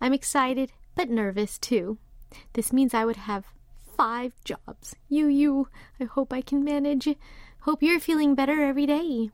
I'm 0.00 0.12
excited, 0.12 0.72
but 0.96 1.08
nervous 1.10 1.60
too. 1.60 1.98
This 2.54 2.72
means 2.72 2.92
I 2.92 3.04
would 3.04 3.30
have 3.30 3.44
five 3.96 4.32
jobs. 4.44 4.96
You, 5.08 5.28
you, 5.28 5.68
I 6.00 6.04
hope 6.04 6.32
I 6.32 6.40
can 6.40 6.64
manage. 6.64 7.06
Hope 7.60 7.84
you're 7.84 8.00
feeling 8.00 8.34
better 8.34 8.64
every 8.64 8.86
day. 8.86 9.30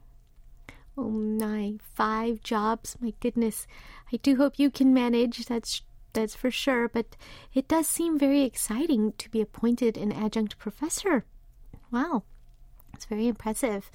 Oh 0.96 1.08
my, 1.08 1.74
five 1.94 2.42
jobs. 2.42 2.96
My 3.00 3.14
goodness. 3.20 3.66
I 4.12 4.16
do 4.16 4.36
hope 4.36 4.58
you 4.58 4.70
can 4.70 4.92
manage. 4.92 5.46
That's 5.46 5.82
that's 6.12 6.34
for 6.34 6.50
sure, 6.50 6.88
but 6.88 7.16
it 7.54 7.68
does 7.68 7.86
seem 7.86 8.18
very 8.18 8.42
exciting 8.42 9.12
to 9.18 9.30
be 9.30 9.40
appointed 9.40 9.96
an 9.96 10.12
adjunct 10.12 10.58
professor. 10.58 11.24
Wow. 11.90 12.24
It's 12.92 13.04
very 13.04 13.28
impressive. 13.28 13.90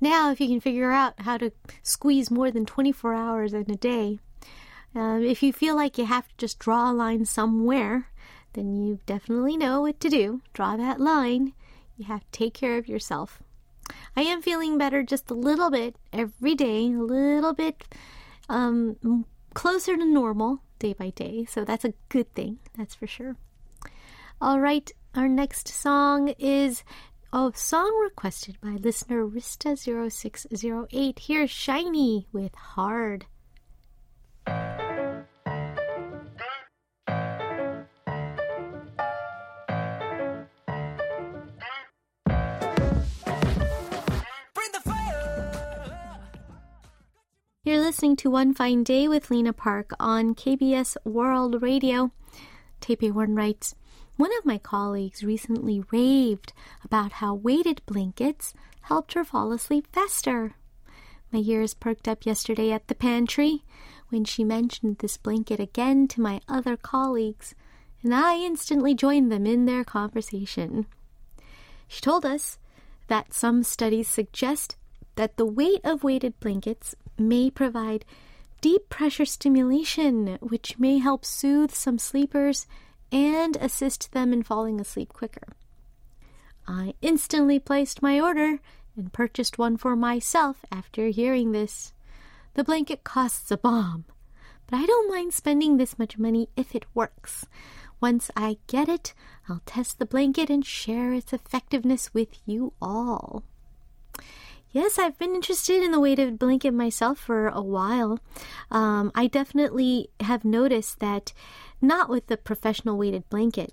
Now, 0.00 0.30
if 0.30 0.40
you 0.40 0.48
can 0.48 0.60
figure 0.60 0.92
out 0.92 1.20
how 1.20 1.36
to 1.38 1.52
squeeze 1.82 2.30
more 2.30 2.50
than 2.50 2.64
24 2.64 3.12
hours 3.12 3.52
in 3.52 3.70
a 3.70 3.76
day, 3.76 4.20
um, 4.94 5.22
if 5.22 5.42
you 5.42 5.52
feel 5.52 5.76
like 5.76 5.98
you 5.98 6.06
have 6.06 6.28
to 6.28 6.34
just 6.38 6.58
draw 6.58 6.90
a 6.90 6.94
line 6.94 7.24
somewhere, 7.24 8.08
then 8.54 8.74
you 8.74 9.00
definitely 9.04 9.56
know 9.56 9.82
what 9.82 10.00
to 10.00 10.08
do. 10.08 10.40
Draw 10.54 10.76
that 10.76 11.00
line. 11.00 11.52
You 11.96 12.06
have 12.06 12.20
to 12.20 12.30
take 12.30 12.54
care 12.54 12.78
of 12.78 12.88
yourself. 12.88 13.42
I 14.16 14.22
am 14.22 14.42
feeling 14.42 14.78
better 14.78 15.02
just 15.02 15.30
a 15.30 15.34
little 15.34 15.70
bit 15.70 15.96
every 16.12 16.54
day, 16.54 16.86
a 16.86 17.02
little 17.02 17.52
bit 17.52 17.84
um, 18.48 19.24
closer 19.54 19.96
to 19.96 20.04
normal 20.04 20.62
day 20.78 20.92
by 20.92 21.10
day. 21.10 21.44
So 21.44 21.64
that's 21.64 21.84
a 21.84 21.94
good 22.08 22.32
thing, 22.34 22.58
that's 22.76 22.94
for 22.94 23.06
sure. 23.06 23.36
All 24.40 24.60
right, 24.60 24.90
our 25.14 25.28
next 25.28 25.68
song 25.68 26.28
is 26.38 26.84
a 27.32 27.52
song 27.54 27.98
requested 28.02 28.60
by 28.60 28.70
listener 28.70 29.26
Rista0608. 29.26 31.18
Here's 31.18 31.50
SHINee 31.50 32.26
with 32.32 32.54
Hard. 32.54 33.26
You're 47.68 47.80
listening 47.80 48.16
to 48.16 48.30
One 48.30 48.54
Fine 48.54 48.84
Day 48.84 49.08
with 49.08 49.30
Lena 49.30 49.52
Park 49.52 49.90
on 50.00 50.34
KBS 50.34 50.96
World 51.04 51.60
Radio. 51.60 52.12
Taipei 52.80 53.12
One 53.12 53.34
writes, 53.34 53.74
one 54.16 54.30
of 54.38 54.46
my 54.46 54.56
colleagues 54.56 55.22
recently 55.22 55.84
raved 55.92 56.54
about 56.82 57.12
how 57.20 57.34
weighted 57.34 57.82
blankets 57.84 58.54
helped 58.80 59.12
her 59.12 59.22
fall 59.22 59.52
asleep 59.52 59.86
faster. 59.92 60.54
My 61.30 61.40
ears 61.40 61.74
perked 61.74 62.08
up 62.08 62.24
yesterday 62.24 62.72
at 62.72 62.88
the 62.88 62.94
pantry 62.94 63.64
when 64.08 64.24
she 64.24 64.44
mentioned 64.44 65.00
this 65.00 65.18
blanket 65.18 65.60
again 65.60 66.08
to 66.08 66.22
my 66.22 66.40
other 66.48 66.74
colleagues, 66.74 67.54
and 68.02 68.14
I 68.14 68.38
instantly 68.38 68.94
joined 68.94 69.30
them 69.30 69.44
in 69.44 69.66
their 69.66 69.84
conversation. 69.84 70.86
She 71.86 72.00
told 72.00 72.24
us 72.24 72.58
that 73.08 73.34
some 73.34 73.62
studies 73.62 74.08
suggest 74.08 74.76
that 75.16 75.36
the 75.36 75.44
weight 75.44 75.82
of 75.84 76.02
weighted 76.02 76.40
blankets 76.40 76.94
may 77.18 77.50
provide 77.50 78.04
deep 78.60 78.88
pressure 78.88 79.24
stimulation, 79.24 80.38
which 80.40 80.78
may 80.78 80.98
help 80.98 81.24
soothe 81.24 81.70
some 81.70 81.98
sleepers 81.98 82.66
and 83.12 83.56
assist 83.56 84.12
them 84.12 84.32
in 84.32 84.42
falling 84.42 84.80
asleep 84.80 85.12
quicker. 85.12 85.54
I 86.66 86.94
instantly 87.00 87.58
placed 87.58 88.02
my 88.02 88.20
order 88.20 88.58
and 88.96 89.12
purchased 89.12 89.58
one 89.58 89.76
for 89.76 89.96
myself 89.96 90.64
after 90.70 91.06
hearing 91.08 91.52
this. 91.52 91.92
The 92.54 92.64
blanket 92.64 93.04
costs 93.04 93.50
a 93.50 93.56
bomb, 93.56 94.04
but 94.66 94.76
I 94.76 94.84
don't 94.84 95.10
mind 95.10 95.32
spending 95.32 95.76
this 95.76 95.98
much 95.98 96.18
money 96.18 96.48
if 96.56 96.74
it 96.74 96.84
works. 96.94 97.46
Once 98.00 98.30
I 98.36 98.58
get 98.66 98.88
it, 98.88 99.14
I'll 99.48 99.62
test 99.64 99.98
the 99.98 100.06
blanket 100.06 100.50
and 100.50 100.64
share 100.64 101.12
its 101.12 101.32
effectiveness 101.32 102.12
with 102.12 102.38
you 102.44 102.74
all. 102.82 103.44
Yes, 104.70 104.98
I've 104.98 105.18
been 105.18 105.34
interested 105.34 105.82
in 105.82 105.92
the 105.92 106.00
weighted 106.00 106.38
blanket 106.38 106.74
myself 106.74 107.18
for 107.18 107.48
a 107.48 107.62
while. 107.62 108.18
Um, 108.70 109.10
I 109.14 109.26
definitely 109.26 110.10
have 110.20 110.44
noticed 110.44 111.00
that, 111.00 111.32
not 111.80 112.10
with 112.10 112.26
the 112.26 112.36
professional 112.36 112.98
weighted 112.98 113.28
blanket, 113.30 113.72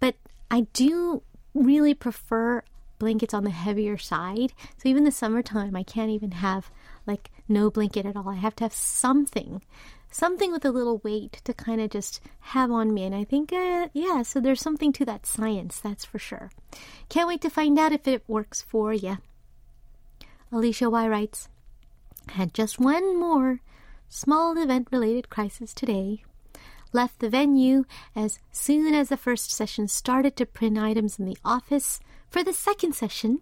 but 0.00 0.16
I 0.50 0.66
do 0.72 1.22
really 1.54 1.94
prefer 1.94 2.64
blankets 2.98 3.34
on 3.34 3.44
the 3.44 3.50
heavier 3.50 3.96
side. 3.96 4.52
So 4.78 4.88
even 4.88 5.04
the 5.04 5.12
summertime, 5.12 5.76
I 5.76 5.84
can't 5.84 6.10
even 6.10 6.32
have 6.32 6.70
like 7.06 7.30
no 7.48 7.70
blanket 7.70 8.06
at 8.06 8.16
all. 8.16 8.28
I 8.28 8.34
have 8.34 8.56
to 8.56 8.64
have 8.64 8.72
something, 8.72 9.62
something 10.10 10.50
with 10.50 10.64
a 10.64 10.70
little 10.70 10.98
weight 10.98 11.40
to 11.44 11.54
kind 11.54 11.80
of 11.80 11.90
just 11.90 12.20
have 12.40 12.70
on 12.70 12.92
me. 12.92 13.04
And 13.04 13.14
I 13.14 13.24
think, 13.24 13.52
uh, 13.52 13.88
yeah, 13.92 14.22
so 14.22 14.40
there's 14.40 14.60
something 14.60 14.92
to 14.94 15.04
that 15.04 15.26
science, 15.26 15.78
that's 15.78 16.04
for 16.04 16.18
sure. 16.18 16.50
Can't 17.08 17.28
wait 17.28 17.40
to 17.42 17.50
find 17.50 17.78
out 17.78 17.92
if 17.92 18.08
it 18.08 18.24
works 18.28 18.60
for 18.60 18.92
you. 18.92 19.18
Alicia 20.52 20.90
Y 20.90 21.08
writes, 21.08 21.48
had 22.28 22.52
just 22.52 22.78
one 22.78 23.18
more 23.18 23.60
small 24.10 24.56
event 24.58 24.88
related 24.92 25.30
crisis 25.30 25.72
today. 25.72 26.22
Left 26.92 27.18
the 27.20 27.30
venue 27.30 27.84
as 28.14 28.38
soon 28.50 28.94
as 28.94 29.08
the 29.08 29.16
first 29.16 29.50
session 29.50 29.88
started 29.88 30.36
to 30.36 30.44
print 30.44 30.76
items 30.76 31.18
in 31.18 31.24
the 31.24 31.38
office 31.42 32.00
for 32.28 32.44
the 32.44 32.52
second 32.52 32.94
session. 32.94 33.40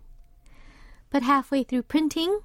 But 1.11 1.25
halfway 1.25 1.64
through 1.64 1.83
printing, 1.83 2.40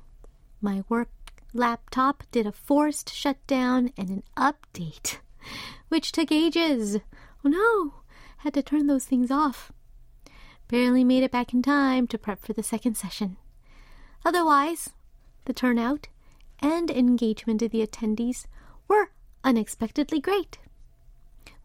my 0.61 0.83
work 0.89 1.09
laptop 1.53 2.23
did 2.31 2.47
a 2.47 2.51
forced 2.51 3.13
shutdown 3.13 3.91
and 3.95 4.09
an 4.09 4.23
update, 4.35 5.19
which 5.89 6.11
took 6.11 6.31
ages. 6.31 6.97
Oh 7.45 7.49
no, 7.49 8.01
had 8.37 8.55
to 8.55 8.63
turn 8.63 8.87
those 8.87 9.05
things 9.05 9.29
off. 9.29 9.71
Barely 10.67 11.03
made 11.03 11.21
it 11.21 11.31
back 11.31 11.53
in 11.53 11.61
time 11.61 12.07
to 12.07 12.17
prep 12.17 12.41
for 12.43 12.53
the 12.53 12.63
second 12.63 12.97
session. 12.97 13.37
Otherwise, 14.25 14.89
the 15.45 15.53
turnout 15.53 16.07
and 16.59 16.89
engagement 16.89 17.61
of 17.61 17.69
the 17.69 17.85
attendees 17.85 18.47
were 18.87 19.11
unexpectedly 19.43 20.19
great. 20.19 20.57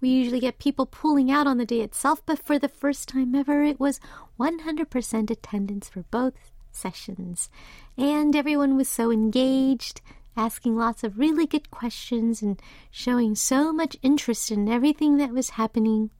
We 0.00 0.10
usually 0.10 0.40
get 0.40 0.58
people 0.58 0.84
pulling 0.84 1.30
out 1.30 1.46
on 1.46 1.56
the 1.56 1.64
day 1.64 1.80
itself, 1.80 2.22
but 2.26 2.38
for 2.38 2.58
the 2.58 2.68
first 2.68 3.08
time 3.08 3.34
ever, 3.34 3.64
it 3.64 3.80
was 3.80 3.98
100% 4.38 5.30
attendance 5.30 5.88
for 5.88 6.02
both 6.10 6.34
sessions. 6.70 7.50
And 7.96 8.36
everyone 8.36 8.76
was 8.76 8.88
so 8.88 9.10
engaged, 9.10 10.02
asking 10.36 10.76
lots 10.76 11.02
of 11.02 11.18
really 11.18 11.46
good 11.46 11.70
questions 11.70 12.42
and 12.42 12.60
showing 12.90 13.34
so 13.34 13.72
much 13.72 13.96
interest 14.02 14.50
in 14.50 14.68
everything 14.68 15.16
that 15.16 15.32
was 15.32 15.50
happening. 15.50 16.10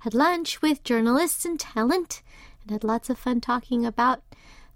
Had 0.00 0.14
lunch 0.14 0.62
with 0.62 0.84
journalists 0.84 1.44
and 1.44 1.58
talent, 1.60 2.22
and 2.62 2.70
had 2.70 2.84
lots 2.84 3.08
of 3.10 3.18
fun 3.18 3.40
talking 3.40 3.86
about 3.86 4.22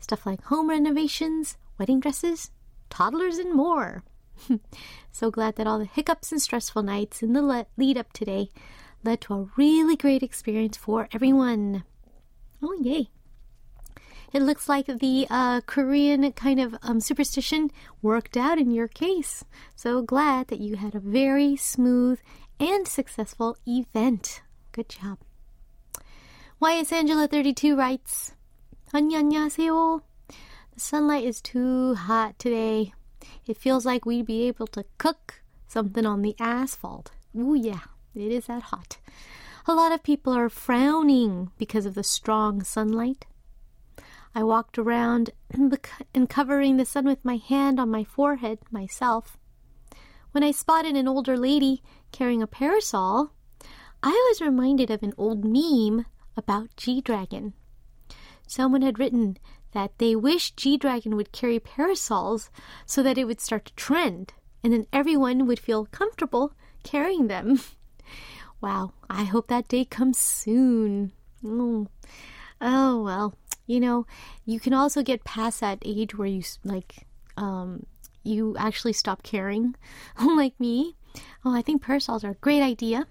stuff 0.01 0.27
like 0.27 0.43
home 0.45 0.69
renovations, 0.69 1.57
wedding 1.79 2.01
dresses, 2.01 2.51
toddlers, 2.89 3.39
and 3.39 3.55
more. 3.55 4.03
so 5.13 5.31
glad 5.31 5.57
that 5.57 5.67
all 5.67 5.79
the 5.79 5.85
hiccups 5.85 6.33
and 6.33 6.43
stressful 6.43 6.83
nights 6.83 7.23
in 7.23 7.33
the 7.33 7.43
le- 7.43 7.67
lead 7.77 7.97
up 7.97 8.13
today 8.13 8.49
led 9.05 9.21
to 9.21 9.35
a 9.35 9.49
really 9.57 9.97
great 9.97 10.23
experience 10.23 10.77
for 10.77 11.09
everyone. 11.13 11.85
Oh, 12.63 12.77
yay! 12.81 13.09
It 14.33 14.43
looks 14.43 14.69
like 14.69 14.87
the 14.87 15.27
uh, 15.29 15.61
Korean 15.63 16.31
kind 16.33 16.61
of 16.61 16.77
um, 16.83 17.01
superstition 17.01 17.71
worked 18.01 18.37
out 18.37 18.59
in 18.59 18.71
your 18.71 18.87
case. 18.87 19.45
So 19.75 20.03
glad 20.03 20.49
that 20.49 20.61
you 20.61 20.77
had 20.77 20.95
a 20.95 21.01
very 21.01 21.57
smooth 21.57 22.21
and 22.61 22.87
successful 22.87 23.57
event. 23.67 24.43
Good 24.73 24.89
job. 24.89 25.19
YS 26.63 26.93
Angela 26.93 27.27
32 27.27 27.75
writes, 27.75 28.35
안녕하세요. 28.94 30.02
The 30.74 30.80
sunlight 30.80 31.26
is 31.26 31.42
too 31.42 31.96
hot 31.96 32.40
today. 32.40 32.94
It 33.46 33.58
feels 33.58 33.86
like 33.86 34.06
we'd 34.06 34.26
be 34.26 34.48
able 34.48 34.68
to 34.68 34.86
cook 34.98 35.44
something 35.68 36.06
on 36.06 36.22
the 36.22 36.36
asphalt. 36.40 37.12
Ooh, 37.38 37.56
yeah, 37.56 37.92
it 38.16 38.32
is 38.32 38.46
that 38.48 38.72
hot. 38.72 38.98
A 39.68 39.74
lot 39.74 39.92
of 39.92 40.04
people 40.04 40.32
are 40.32 40.50
frowning 40.50 41.52
because 41.58 41.86
of 41.86 41.96
the 41.96 42.04
strong 42.04 42.64
sunlight. 42.64 43.26
I 44.34 44.44
walked 44.44 44.78
around 44.78 45.32
and 45.52 46.30
covering 46.30 46.78
the 46.78 46.86
sun 46.86 47.06
with 47.06 47.26
my 47.26 47.38
hand 47.38 47.80
on 47.80 47.90
my 47.90 48.04
forehead 48.04 48.60
myself. 48.72 49.38
When 50.32 50.44
I 50.44 50.52
spotted 50.52 50.96
an 50.96 51.08
older 51.08 51.38
lady 51.38 51.82
carrying 52.12 52.42
a 52.42 52.48
parasol, 52.48 53.32
I 54.04 54.12
was 54.30 54.42
reminded 54.42 54.92
of 54.92 55.04
an 55.04 55.14
old 55.18 55.44
meme 55.44 56.06
about 56.38 56.76
G 56.78 57.02
Dragon. 57.02 57.54
Someone 58.51 58.83
had 58.83 58.99
written 58.99 59.37
that 59.71 59.97
they 59.99 60.17
wish 60.17 60.51
G 60.57 60.77
Dragon 60.77 61.15
would 61.15 61.31
carry 61.31 61.61
parasols 61.61 62.51
so 62.85 63.01
that 63.01 63.17
it 63.17 63.25
would 63.25 63.41
start 63.41 63.67
to 63.67 63.75
trend, 63.75 64.33
and 64.65 64.73
then 64.73 64.89
everyone 64.93 65.47
would 65.47 65.61
feel 65.61 65.87
comfortable 65.87 66.53
carrying 66.83 67.29
them. 67.29 67.61
wow, 68.61 68.93
I 69.09 69.23
hope 69.23 69.47
that 69.47 69.69
day 69.69 69.85
comes 69.85 70.19
soon. 70.19 71.13
Oh. 71.47 71.87
oh, 72.61 73.01
well, 73.05 73.35
you 73.69 73.79
know, 73.79 74.05
you 74.45 74.59
can 74.59 74.75
also 74.75 75.05
get 75.05 75.23
past 75.23 75.61
that 75.61 75.79
age 75.85 76.17
where 76.19 76.27
you, 76.27 76.43
like, 76.65 77.07
um, 77.37 77.87
you 78.25 78.57
actually 78.59 78.95
stop 78.95 79.23
caring, 79.23 79.77
like 80.21 80.59
me. 80.59 80.97
Oh, 81.45 81.55
I 81.55 81.63
think 81.63 81.83
parasols 81.83 82.25
are 82.25 82.33
a 82.33 82.43
great 82.43 82.63
idea. 82.63 83.07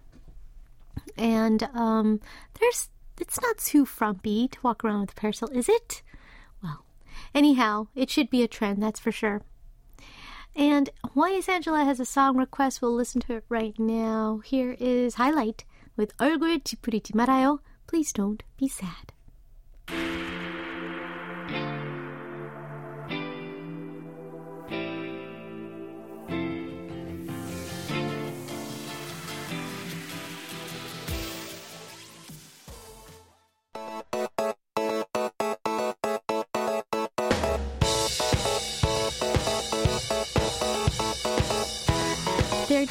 And 1.18 1.64
um, 1.74 2.20
there's 2.60 2.90
it's 3.20 3.42
not 3.42 3.58
too 3.58 3.86
frumpy 3.86 4.48
to 4.48 4.60
walk 4.64 4.84
around 4.84 5.02
with 5.02 5.12
a 5.12 5.16
parasol, 5.16 5.50
is 5.50 5.70
it? 5.70 6.02
Well, 6.64 6.86
anyhow, 7.34 7.88
it 7.96 8.10
should 8.10 8.30
be 8.30 8.44
a 8.44 8.48
trend, 8.48 8.82
that's 8.82 9.00
for 9.00 9.12
sure. 9.12 9.42
And 10.56 10.90
YS 11.16 11.48
Angela 11.48 11.84
has 11.86 12.00
a 12.00 12.06
song 12.06 12.36
request. 12.38 12.82
We'll 12.82 12.94
listen 12.94 13.22
to 13.22 13.36
it 13.36 13.46
right 13.50 13.78
now. 13.78 14.42
Here 14.44 14.76
is 14.80 15.16
Highlight 15.16 15.64
with 15.96 16.18
얼굴 16.18 16.60
찌푸리지 16.64 17.14
말아요. 17.14 17.60
Please 17.88 18.12
don't 18.12 18.44
be 18.58 18.68
sad. 18.68 19.14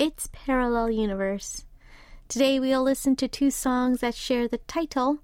It's 0.00 0.30
Parallel 0.32 0.92
Universe. 0.92 1.66
Today 2.26 2.58
we'll 2.58 2.82
listen 2.82 3.16
to 3.16 3.28
two 3.28 3.50
songs 3.50 4.00
that 4.00 4.14
share 4.14 4.48
the 4.48 4.56
title 4.56 5.18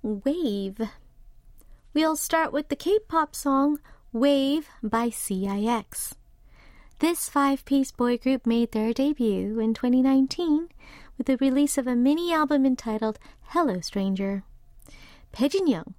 Wave. 0.00 0.80
We'll 1.92 2.16
start 2.16 2.50
with 2.50 2.68
the 2.68 2.74
K 2.74 3.00
pop 3.06 3.36
song 3.36 3.80
Wave 4.14 4.70
by 4.82 5.10
CIX. 5.10 6.14
This 7.00 7.28
five 7.28 7.66
piece 7.66 7.92
boy 7.92 8.16
group 8.16 8.46
made 8.46 8.72
their 8.72 8.94
debut 8.94 9.60
in 9.60 9.74
2019 9.74 10.70
with 11.18 11.26
the 11.26 11.36
release 11.36 11.76
of 11.76 11.86
a 11.86 11.94
mini 11.94 12.32
album 12.32 12.64
entitled 12.64 13.18
Hello 13.48 13.82
Stranger. 13.82 14.42
Bae 15.38 15.48
Jinyoung, 15.48 15.92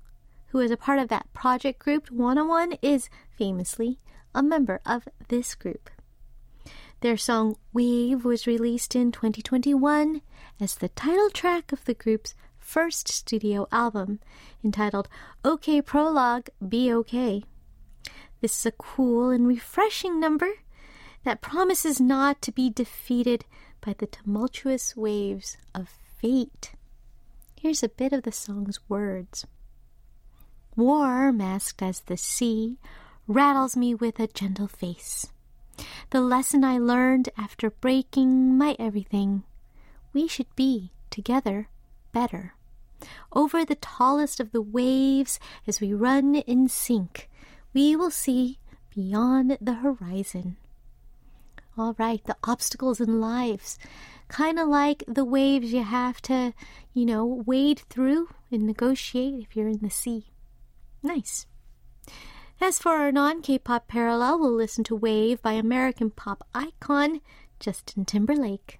who 0.47 0.59
is 0.61 0.71
a 0.71 0.77
part 0.77 0.97
of 0.97 1.09
that 1.09 1.31
project 1.33 1.77
group 1.77 2.09
101, 2.09 2.79
is 2.81 3.07
famously 3.37 3.99
a 4.33 4.41
member 4.41 4.81
of 4.83 5.07
this 5.27 5.53
group. 5.53 5.91
Their 7.05 7.17
song 7.17 7.57
Wave 7.71 8.25
was 8.25 8.47
released 8.47 8.95
in 8.95 9.11
2021 9.11 10.23
as 10.59 10.73
the 10.73 10.89
title 10.89 11.29
track 11.29 11.71
of 11.71 11.85
the 11.85 11.93
group's 11.93 12.33
first 12.57 13.09
studio 13.09 13.67
album 13.71 14.21
entitled 14.63 15.07
OK 15.43 15.83
Prologue 15.83 16.49
Be 16.67 16.91
OK. 16.91 17.43
This 18.41 18.57
is 18.57 18.65
a 18.65 18.71
cool 18.71 19.29
and 19.29 19.47
refreshing 19.47 20.19
number 20.19 20.49
that 21.23 21.43
promises 21.43 22.01
not 22.01 22.41
to 22.41 22.51
be 22.51 22.71
defeated 22.71 23.45
by 23.81 23.93
the 23.95 24.07
tumultuous 24.07 24.97
waves 24.97 25.57
of 25.75 25.89
fate. 26.17 26.71
Here's 27.55 27.83
a 27.83 27.89
bit 27.89 28.13
of 28.13 28.23
the 28.23 28.31
song's 28.31 28.79
words 28.89 29.45
War, 30.75 31.31
masked 31.31 31.83
as 31.83 31.99
the 31.99 32.17
sea, 32.17 32.79
rattles 33.27 33.77
me 33.77 33.93
with 33.93 34.19
a 34.19 34.25
gentle 34.25 34.67
face. 34.67 35.27
The 36.09 36.21
lesson 36.21 36.63
I 36.63 36.77
learned 36.77 37.29
after 37.37 37.69
breaking 37.69 38.57
my 38.57 38.75
everything 38.79 39.43
we 40.15 40.27
should 40.27 40.55
be 40.55 40.91
together 41.09 41.67
better. 42.13 42.55
Over 43.33 43.65
the 43.65 43.75
tallest 43.75 44.39
of 44.39 44.53
the 44.53 44.61
waves, 44.61 45.39
as 45.67 45.81
we 45.81 45.93
run 45.93 46.35
in 46.35 46.69
sync, 46.69 47.29
we 47.73 47.95
will 47.95 48.09
see 48.09 48.59
beyond 48.95 49.57
the 49.59 49.73
horizon. 49.73 50.55
All 51.77 51.93
right, 51.99 52.23
the 52.23 52.37
obstacles 52.45 53.01
in 53.01 53.19
lives. 53.19 53.77
Kind 54.29 54.57
of 54.57 54.69
like 54.69 55.03
the 55.07 55.25
waves 55.25 55.73
you 55.73 55.83
have 55.83 56.21
to, 56.23 56.53
you 56.93 57.05
know, 57.05 57.25
wade 57.25 57.79
through 57.89 58.29
and 58.49 58.65
negotiate 58.65 59.43
if 59.43 59.55
you're 59.55 59.67
in 59.67 59.79
the 59.79 59.89
sea. 59.89 60.27
Nice. 61.03 61.45
As 62.61 62.79
for 62.79 62.93
our 62.93 63.11
non 63.11 63.41
K 63.41 63.59
pop 63.59 63.87
parallel, 63.87 64.39
we'll 64.39 64.51
listen 64.51 64.83
to 64.85 64.95
Wave 64.95 65.41
by 65.41 65.53
American 65.53 66.09
pop 66.09 66.47
icon 66.55 67.19
Justin 67.59 68.05
Timberlake. 68.05 68.79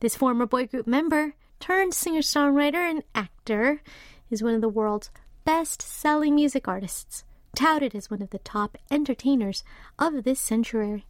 This 0.00 0.16
former 0.16 0.46
boy 0.46 0.66
group 0.66 0.86
member 0.86 1.34
turned 1.60 1.92
singer 1.92 2.20
songwriter 2.20 2.90
and 2.90 3.02
actor 3.14 3.82
is 4.30 4.42
one 4.42 4.54
of 4.54 4.62
the 4.62 4.68
world's 4.68 5.10
best 5.44 5.82
selling 5.82 6.34
music 6.34 6.66
artists, 6.66 7.22
touted 7.54 7.94
as 7.94 8.10
one 8.10 8.22
of 8.22 8.30
the 8.30 8.38
top 8.38 8.78
entertainers 8.90 9.62
of 9.98 10.24
this 10.24 10.40
century. 10.40 11.04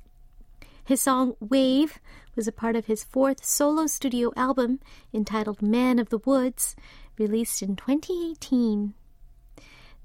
His 0.85 1.01
song 1.01 1.37
Wave 1.39 2.01
was 2.35 2.49
a 2.49 2.53
part 2.53 2.75
of 2.75 2.87
his 2.87 3.05
fourth 3.05 3.45
solo 3.45 3.87
studio 3.87 4.33
album 4.35 4.81
entitled 5.15 5.63
Man 5.63 6.01
of 6.01 6.09
the 6.09 6.19
Woods, 6.19 6.75
released 7.17 7.63
in 7.63 7.77
2018. 7.77 8.95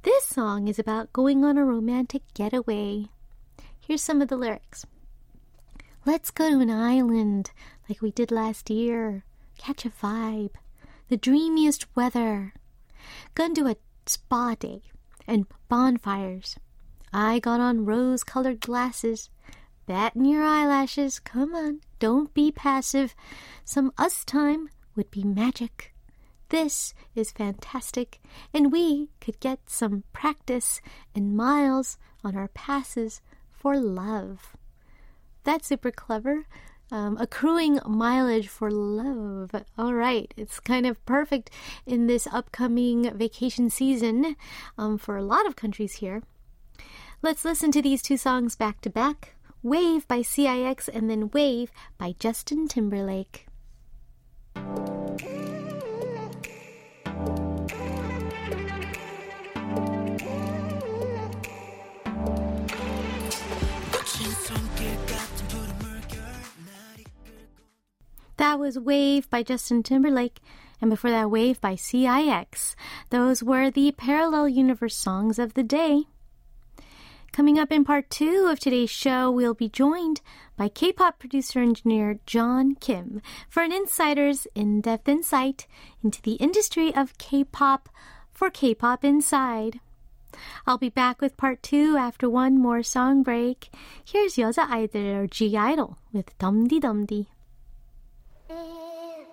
This 0.06 0.24
song 0.24 0.68
is 0.68 0.78
about 0.78 1.12
going 1.14 1.44
on 1.44 1.58
a 1.58 1.66
romantic 1.66 2.22
getaway. 2.36 3.08
Here's 3.80 4.04
some 4.04 4.22
of 4.22 4.28
the 4.28 4.38
lyrics 4.38 4.86
Let's 6.06 6.30
go 6.30 6.48
to 6.48 6.60
an 6.60 6.70
island 6.70 7.50
like 7.90 8.04
we 8.04 8.12
did 8.12 8.30
last 8.30 8.70
year, 8.70 9.26
catch 9.58 9.84
a 9.84 9.90
vibe, 9.90 10.54
the 11.10 11.18
dreamiest 11.18 11.88
weather. 11.96 12.54
Gonna 13.34 13.56
do 13.56 13.68
a 13.68 13.78
spa 14.06 14.54
day 14.54 14.84
and 15.26 15.48
bonfires. 15.70 16.56
I 17.12 17.40
got 17.40 17.60
on 17.60 17.86
rose 17.86 18.24
colored 18.24 18.60
glasses 18.60 19.32
Batten 19.88 20.24
your 20.24 20.44
eyelashes. 20.44 21.18
Come 21.18 21.56
on. 21.56 21.82
Don't 21.98 22.32
be 22.36 22.52
passive. 22.52 23.16
Some 23.64 23.92
us 23.98 24.24
time 24.24 24.70
would 24.96 25.10
be 25.10 25.24
magic. 25.24 25.95
This 26.56 26.94
is 27.16 27.34
fantastic, 27.34 28.22
and 28.54 28.72
we 28.72 29.10
could 29.20 29.42
get 29.42 29.70
some 29.70 30.06
practice 30.14 30.80
and 31.14 31.36
miles 31.36 31.98
on 32.24 32.38
our 32.38 32.48
passes 32.48 33.20
for 33.52 33.78
love. 33.78 34.56
That's 35.44 35.68
super 35.68 35.92
clever. 35.92 36.46
Um, 36.90 37.18
accruing 37.18 37.82
mileage 37.86 38.48
for 38.48 38.72
love. 38.72 39.52
All 39.78 39.94
right, 39.94 40.34
it's 40.38 40.62
kind 40.62 40.86
of 40.88 41.06
perfect 41.06 41.50
in 41.86 42.08
this 42.08 42.26
upcoming 42.26 43.12
vacation 43.18 43.70
season 43.70 44.38
um, 44.78 44.98
for 44.98 45.18
a 45.18 45.24
lot 45.26 45.46
of 45.46 45.58
countries 45.58 45.96
here. 45.96 46.24
Let's 47.22 47.44
listen 47.44 47.74
to 47.74 47.82
these 47.82 48.02
two 48.02 48.16
songs 48.16 48.56
back 48.56 48.80
to 48.84 48.90
back. 48.90 49.36
Wave 49.62 50.08
by 50.08 50.22
CIX, 50.22 50.88
and 50.88 51.10
then 51.10 51.32
Wave 51.32 51.70
by 51.98 52.16
Justin 52.18 52.70
Timberlake. 52.70 53.46
That 68.38 68.60
was 68.60 68.78
Wave 68.78 69.30
by 69.30 69.44
Justin 69.44 69.82
Timberlake, 69.82 70.40
and 70.82 70.90
before 70.90 71.10
that, 71.12 71.32
Wave 71.32 71.62
by 71.62 71.76
CIX. 71.76 72.76
Those 73.10 73.42
were 73.42 73.72
the 73.72 73.94
Parallel 73.94 74.50
Universe 74.50 74.96
songs 74.96 75.40
of 75.40 75.54
the 75.54 75.64
day. 75.64 76.04
Coming 77.32 77.60
up 77.60 77.72
in 77.72 77.84
part 77.84 78.10
two 78.10 78.48
of 78.50 78.60
today's 78.60 78.90
show, 78.90 79.30
we'll 79.30 79.54
be 79.54 79.68
joined 79.68 80.22
by 80.56 80.70
K 80.70 80.92
pop 80.92 81.20
producer 81.20 81.60
engineer 81.60 82.20
John 82.26 82.76
Kim 82.76 83.22
for 83.50 83.62
an 83.62 83.74
insider's 83.74 84.48
in 84.56 84.80
depth 84.82 85.10
insight 85.10 85.68
into 86.04 86.22
the 86.22 86.36
industry 86.36 86.96
of 86.96 87.18
K 87.18 87.44
pop 87.44 87.90
for 88.32 88.50
K 88.50 88.74
pop 88.74 89.04
Inside. 89.04 89.80
I'll 90.68 90.78
be 90.78 90.90
back 90.90 91.22
with 91.22 91.38
part 91.38 91.64
two 91.64 91.98
after 91.98 92.30
one 92.30 92.58
more 92.58 92.84
song 92.84 93.24
break. 93.24 93.70
Here's 94.04 94.36
YOZA 94.36 94.68
아이들 94.68 95.16
or 95.16 95.28
G 95.28 95.56
I-DLE 95.56 95.98
with 96.12 96.38
Dumdi 96.38 96.80
Dumdi. 96.80 97.28
Welcome 98.48 99.26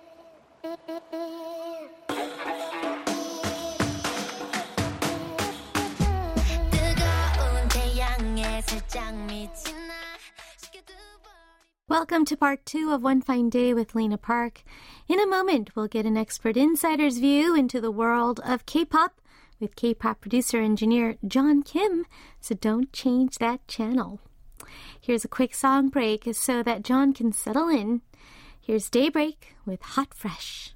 to 12.25 12.37
part 12.37 12.65
two 12.65 12.91
of 12.91 13.03
One 13.03 13.21
Fine 13.21 13.51
Day 13.51 13.75
with 13.75 13.93
Lena 13.93 14.17
Park. 14.17 14.63
In 15.07 15.19
a 15.19 15.27
moment, 15.27 15.75
we'll 15.75 15.87
get 15.87 16.07
an 16.07 16.17
expert 16.17 16.57
insider's 16.57 17.19
view 17.19 17.55
into 17.55 17.79
the 17.79 17.91
world 17.91 18.39
of 18.43 18.65
K 18.65 18.83
pop 18.83 19.21
with 19.59 19.75
K 19.75 19.93
pop 19.93 20.21
producer 20.21 20.59
engineer 20.59 21.17
John 21.27 21.61
Kim, 21.61 22.07
so 22.41 22.55
don't 22.55 22.91
change 22.91 23.37
that 23.37 23.67
channel. 23.67 24.21
Here's 24.99 25.23
a 25.23 25.27
quick 25.27 25.53
song 25.53 25.89
break 25.89 26.27
so 26.33 26.63
that 26.63 26.83
John 26.83 27.13
can 27.13 27.31
settle 27.31 27.69
in. 27.69 28.01
Here's 28.65 28.89
Daybreak 28.89 29.57
with 29.65 29.81
Hot 29.81 30.13
Fresh. 30.13 30.72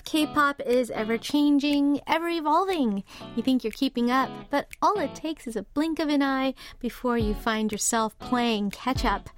Of 0.00 0.04
K 0.04 0.26
pop 0.26 0.60
is 0.64 0.90
ever 0.90 1.18
changing, 1.18 2.00
ever 2.06 2.28
evolving. 2.28 3.04
You 3.36 3.42
think 3.42 3.62
you're 3.62 3.72
keeping 3.72 4.10
up, 4.10 4.30
but 4.50 4.68
all 4.80 4.98
it 4.98 5.14
takes 5.14 5.46
is 5.46 5.56
a 5.56 5.62
blink 5.62 5.98
of 5.98 6.08
an 6.08 6.22
eye 6.22 6.54
before 6.78 7.18
you 7.18 7.34
find 7.34 7.70
yourself 7.70 8.18
playing 8.18 8.70
catch 8.70 9.04
up. 9.04 9.28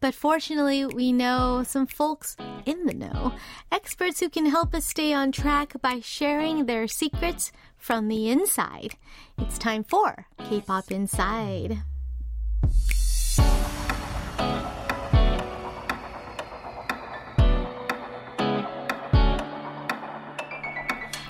But 0.00 0.14
fortunately, 0.14 0.86
we 0.86 1.12
know 1.12 1.62
some 1.64 1.86
folks 1.86 2.36
in 2.66 2.86
the 2.86 2.94
know, 2.94 3.34
experts 3.70 4.20
who 4.20 4.28
can 4.28 4.46
help 4.46 4.74
us 4.74 4.86
stay 4.86 5.12
on 5.12 5.32
track 5.32 5.74
by 5.80 6.00
sharing 6.00 6.66
their 6.66 6.88
secrets 6.88 7.52
from 7.76 8.08
the 8.08 8.28
inside. 8.28 8.96
It's 9.38 9.58
time 9.58 9.84
for 9.84 10.26
K 10.48 10.60
pop 10.60 10.90
Inside. 10.90 11.78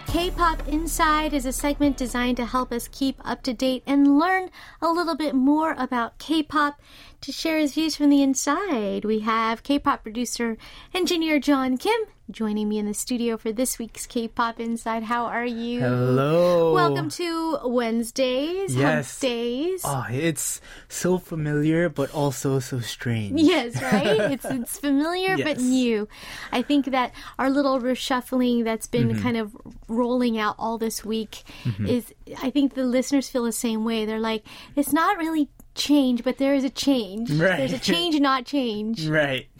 K-Pop 0.08 0.66
Inside 0.66 1.34
is 1.34 1.44
a 1.44 1.52
segment 1.52 1.98
designed 1.98 2.38
to 2.38 2.46
help 2.46 2.72
us 2.72 2.88
keep 2.88 3.20
up 3.26 3.42
to 3.42 3.52
date 3.52 3.82
and 3.86 4.18
learn 4.18 4.48
a 4.80 4.90
little 4.90 5.14
bit 5.14 5.34
more 5.34 5.74
about 5.76 6.16
K-pop. 6.18 6.80
To 7.22 7.32
share 7.32 7.58
his 7.58 7.74
views 7.74 7.96
from 7.96 8.10
the 8.10 8.22
inside, 8.22 9.04
we 9.04 9.18
have 9.20 9.64
K-pop 9.64 10.02
producer 10.04 10.56
engineer 10.94 11.40
John 11.40 11.76
Kim 11.76 12.00
joining 12.30 12.68
me 12.68 12.78
in 12.78 12.86
the 12.86 12.94
studio 12.94 13.36
for 13.36 13.50
this 13.52 13.78
week's 13.78 14.06
K-pop 14.06 14.60
Inside. 14.60 15.02
How 15.02 15.24
are 15.24 15.44
you? 15.46 15.80
Hello. 15.80 16.72
Welcome 16.74 17.08
to 17.10 17.58
Wednesdays, 17.64 18.76
Yes. 18.76 19.18
Days. 19.18 19.80
Oh, 19.84 20.04
it's 20.10 20.60
so 20.88 21.18
familiar, 21.18 21.88
but 21.88 22.14
also 22.14 22.60
so 22.60 22.78
strange. 22.80 23.40
Yes, 23.40 23.82
right? 23.82 24.30
It's 24.32 24.44
it's 24.44 24.78
familiar 24.78 25.36
but 25.42 25.58
new. 25.58 26.06
I 26.52 26.62
think 26.62 26.86
that 26.92 27.12
our 27.38 27.50
little 27.50 27.80
reshuffling 27.80 28.62
that's 28.62 28.86
been 28.86 29.08
Mm-hmm. 29.08 29.22
kind 29.22 29.36
of 29.38 29.56
rolling 29.88 30.38
out 30.38 30.54
all 30.58 30.78
this 30.78 31.04
week 31.04 31.42
is 31.84 32.14
I 32.42 32.50
think 32.50 32.74
the 32.74 32.84
listeners 32.84 33.28
feel 33.28 33.42
the 33.44 33.52
same 33.52 33.84
way. 33.84 34.04
They're 34.04 34.20
like, 34.20 34.44
it's 34.76 34.92
not 34.92 35.16
really 35.18 35.48
change, 35.78 36.22
but 36.24 36.36
there 36.38 36.54
is 36.54 36.64
a 36.64 36.70
change. 36.70 37.30
Right. 37.30 37.56
There's 37.56 37.72
a 37.72 37.78
change, 37.78 38.18
not 38.20 38.44
change. 38.44 39.06
Right. 39.22 39.46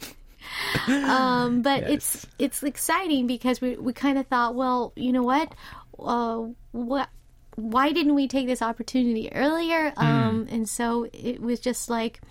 Um, 0.87 1.61
but 1.61 1.81
Yes. 1.81 1.89
it's 1.91 2.27
it's 2.39 2.63
exciting 2.63 3.27
because 3.27 3.61
we 3.61 3.75
we 3.75 3.93
kind 3.93 4.17
of 4.17 4.27
thought, 4.27 4.55
well, 4.55 4.93
you 4.95 5.11
know 5.11 5.23
what, 5.23 5.53
uh, 5.97 6.43
what. 6.71 7.09
Why 7.55 7.91
didn't 7.91 8.15
we 8.15 8.27
take 8.27 8.47
this 8.47 8.61
opportunity 8.61 9.31
earlier? 9.33 9.91
Hmm. 9.97 10.05
Um, 10.05 10.47
and 10.49 10.67
so 10.69 11.07
it 11.13 11.41
was 11.41 11.59
just 11.59 11.89
like 11.89 12.21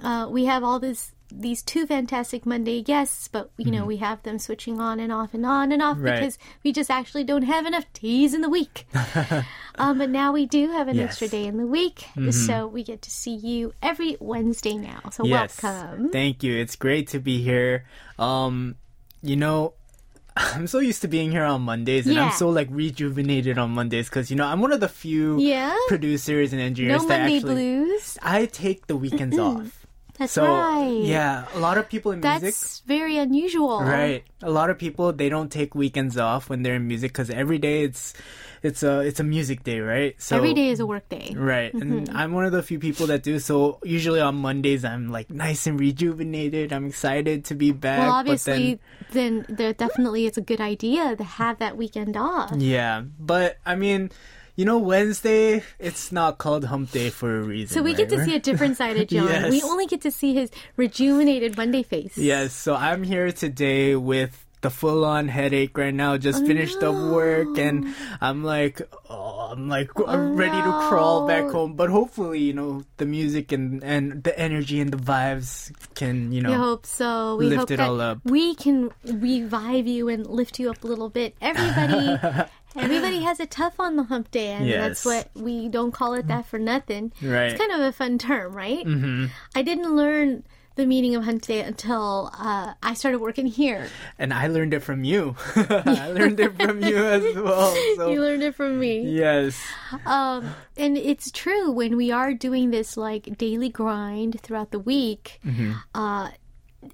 uh, 0.00 0.28
we 0.30 0.44
have 0.44 0.62
all 0.62 0.78
this 0.78 1.12
these 1.30 1.62
two 1.62 1.86
fantastic 1.86 2.46
Monday 2.46 2.82
guests, 2.82 3.28
but 3.28 3.50
you 3.58 3.70
know 3.70 3.84
we 3.84 3.98
have 3.98 4.22
them 4.22 4.38
switching 4.38 4.80
on 4.80 4.98
and 5.00 5.12
off 5.12 5.34
and 5.34 5.44
on 5.44 5.72
and 5.72 5.82
off 5.82 5.96
Mm-hmm. 5.96 6.06
Right. 6.06 6.20
because 6.20 6.38
we 6.64 6.72
just 6.72 6.90
actually 6.90 7.24
don't 7.24 7.42
have 7.42 7.66
enough 7.66 7.84
days 7.92 8.32
in 8.34 8.40
the 8.40 8.48
week. 8.48 8.86
um, 9.76 9.98
but 9.98 10.10
now 10.10 10.32
we 10.32 10.46
do 10.46 10.70
have 10.72 10.88
an 10.88 10.96
Yes. 10.96 11.02
Mm-hmm. 11.02 11.08
extra 11.08 11.28
day 11.28 11.46
in 11.46 11.56
the 11.58 11.66
week, 11.66 12.04
so 12.30 12.66
we 12.66 12.82
get 12.82 13.02
to 13.02 13.10
see 13.10 13.34
you 13.34 13.72
every 13.82 14.16
Wednesday 14.20 14.74
now. 14.74 15.00
So 15.12 15.24
Yes. 15.24 15.62
welcome. 15.62 16.10
Thank 16.10 16.42
you. 16.42 16.56
It's 16.56 16.76
great 16.76 17.08
to 17.08 17.18
be 17.20 17.42
here. 17.42 17.84
Um, 18.18 18.76
you 19.22 19.36
know, 19.36 19.74
I'm 20.36 20.66
so 20.66 20.78
used 20.78 21.02
to 21.02 21.08
being 21.08 21.30
here 21.32 21.42
on 21.44 21.62
Mondays, 21.62 22.06
and 22.06 22.14
Yeah. 22.14 22.26
I'm 22.26 22.32
so 22.32 22.48
like 22.48 22.68
rejuvenated 22.70 23.58
on 23.58 23.70
Mondays 23.72 24.08
because 24.08 24.30
you 24.30 24.36
know 24.36 24.46
I'm 24.46 24.60
one 24.60 24.72
of 24.72 24.80
the 24.80 24.88
few 24.88 25.38
Yeah? 25.40 25.76
producers 25.88 26.52
and 26.52 26.62
engineers 26.62 27.02
No 27.02 27.08
that 27.08 27.20
Monday 27.22 27.36
actually 27.36 27.54
blues. 27.54 28.18
I 28.22 28.46
take 28.46 28.86
the 28.86 28.96
weekends 28.96 29.36
off. 29.38 29.86
That's 30.18 30.32
So 30.32 30.44
right. 30.44 31.00
yeah, 31.02 31.46
a 31.54 31.60
lot 31.60 31.78
of 31.78 31.88
people 31.88 32.12
in 32.12 32.20
music. 32.20 32.40
That's 32.42 32.80
very 32.80 33.16
unusual. 33.16 33.80
Right. 33.82 34.24
A 34.42 34.50
lot 34.50 34.70
of 34.70 34.78
people 34.78 35.12
they 35.12 35.28
don't 35.28 35.50
take 35.50 35.74
weekends 35.74 36.18
off 36.18 36.50
when 36.50 36.62
they're 36.62 36.74
in 36.74 36.88
music 36.88 37.12
because 37.12 37.30
every 37.30 37.58
day 37.58 37.82
it's 37.82 38.14
it's 38.62 38.82
a 38.82 39.00
it's 39.00 39.20
a 39.20 39.24
music 39.24 39.62
day, 39.62 39.80
right? 39.80 40.20
So 40.20 40.36
Every 40.36 40.54
day 40.54 40.68
is 40.70 40.80
a 40.80 40.86
work 40.86 41.08
day. 41.08 41.34
Right. 41.36 41.72
And 41.72 42.08
mm-hmm. 42.08 42.16
I'm 42.16 42.32
one 42.32 42.44
of 42.44 42.52
the 42.52 42.62
few 42.62 42.78
people 42.78 43.06
that 43.06 43.22
do. 43.22 43.38
So 43.38 43.78
usually 43.84 44.20
on 44.20 44.34
Mondays, 44.36 44.84
I'm 44.84 45.08
like 45.10 45.30
nice 45.30 45.66
and 45.66 45.78
rejuvenated. 45.78 46.72
I'm 46.72 46.86
excited 46.86 47.44
to 47.46 47.54
be 47.54 47.70
back. 47.70 48.00
Well, 48.00 48.10
but 48.10 48.18
obviously, 48.18 48.80
then, 49.12 49.46
there 49.48 49.72
definitely 49.72 50.26
it's 50.26 50.38
a 50.38 50.42
good 50.42 50.60
idea 50.60 51.14
to 51.16 51.24
have 51.24 51.58
that 51.58 51.76
weekend 51.76 52.16
off. 52.16 52.52
yeah. 52.56 53.02
But 53.18 53.58
I 53.64 53.76
mean, 53.76 54.10
you 54.58 54.64
know, 54.64 54.76
Wednesday, 54.76 55.62
it's 55.78 56.10
not 56.10 56.38
called 56.38 56.64
hump 56.64 56.90
day 56.90 57.10
for 57.10 57.38
a 57.38 57.42
reason. 57.42 57.72
So 57.72 57.80
we 57.80 57.94
get 57.94 58.08
to 58.08 58.24
see 58.24 58.34
a 58.34 58.40
different 58.40 58.76
side 58.76 58.96
of 58.96 59.06
John. 59.06 59.28
Yes. 59.28 59.50
We 59.52 59.62
only 59.62 59.86
get 59.86 60.00
to 60.00 60.10
see 60.10 60.34
his 60.34 60.50
rejuvenated 60.76 61.56
Monday 61.56 61.84
face. 61.84 62.18
Yes. 62.18 62.54
So 62.54 62.74
I'm 62.74 63.04
here 63.04 63.30
today 63.30 63.94
with 63.94 64.44
the 64.60 64.70
full 64.70 65.04
on 65.04 65.28
headache 65.28 65.78
right 65.78 65.94
now. 65.94 66.16
Just 66.16 66.44
finished 66.44 66.82
up 66.82 66.92
work 67.12 67.56
and 67.56 67.94
I'm 68.20 68.42
like, 68.42 68.82
oh, 69.08 69.50
I'm 69.52 69.68
like, 69.68 69.90
I'm 70.04 70.34
ready 70.34 70.56
to 70.60 70.88
crawl 70.88 71.28
back 71.28 71.44
home. 71.50 71.74
But 71.74 71.90
hopefully, 71.90 72.40
you 72.40 72.52
know, 72.52 72.82
the 72.96 73.06
music 73.06 73.52
and, 73.52 73.84
and 73.84 74.24
the 74.24 74.36
energy 74.36 74.80
and 74.80 74.90
the 74.92 74.96
vibes 74.96 75.70
can, 75.94 76.32
you 76.32 76.42
know. 76.42 76.50
We 76.50 76.56
hope 76.56 76.84
so. 76.84 77.36
We 77.36 77.46
Lift 77.46 77.60
hope 77.60 77.70
it 77.70 77.78
all 77.78 78.00
up. 78.00 78.18
we 78.24 78.56
can 78.56 78.90
revive 79.04 79.86
you 79.86 80.08
and 80.08 80.26
lift 80.26 80.58
you 80.58 80.68
up 80.68 80.82
a 80.82 80.86
little 80.88 81.10
bit. 81.10 81.36
Everybody, 81.40 82.18
everybody 82.78 83.20
has 83.28 83.40
a 83.40 83.46
tough 83.46 83.78
on 83.78 83.96
the 83.96 84.04
hump 84.04 84.30
day, 84.30 84.52
and 84.52 84.70
that's 84.70 85.04
what 85.04 85.28
we 85.34 85.68
don't 85.68 85.92
call 85.92 86.14
it 86.14 86.26
that 86.28 86.46
for 86.46 86.58
nothing. 86.58 87.12
Right. 87.22 87.50
It's 87.52 87.58
kind 87.60 87.72
of 87.72 87.80
a 87.80 87.92
fun 87.92 88.18
term, 88.18 88.52
right? 88.54 88.84
Mm-hmm. 88.84 89.26
I 89.54 89.62
didn't 89.62 89.94
learn 89.94 90.44
the 90.78 90.86
meaning 90.86 91.16
of 91.16 91.24
hump 91.24 91.42
day 91.42 91.60
until 91.60 92.30
uh, 92.38 92.72
I 92.82 92.94
started 92.94 93.18
working 93.18 93.46
here. 93.46 93.88
And 94.16 94.32
I 94.32 94.46
learned 94.46 94.72
it 94.72 94.80
from 94.80 95.02
you. 95.02 95.34
I 95.56 96.10
learned 96.14 96.38
it 96.38 96.54
from 96.56 96.82
you 96.82 96.96
as 97.04 97.34
well. 97.34 97.74
So 97.96 98.10
You 98.10 98.20
learned 98.20 98.44
it 98.44 98.54
from 98.54 98.78
me. 98.78 99.00
yes. 99.00 99.60
Um, 100.06 100.54
and 100.76 100.96
it's 100.96 101.32
true 101.32 101.72
when 101.72 101.96
we 101.96 102.12
are 102.12 102.32
doing 102.32 102.70
this 102.70 102.96
like 102.96 103.36
daily 103.36 103.68
grind 103.68 104.40
throughout 104.40 104.70
the 104.70 104.78
week. 104.78 105.40
Mm-hmm. 105.44 105.72
Uh, 105.96 106.30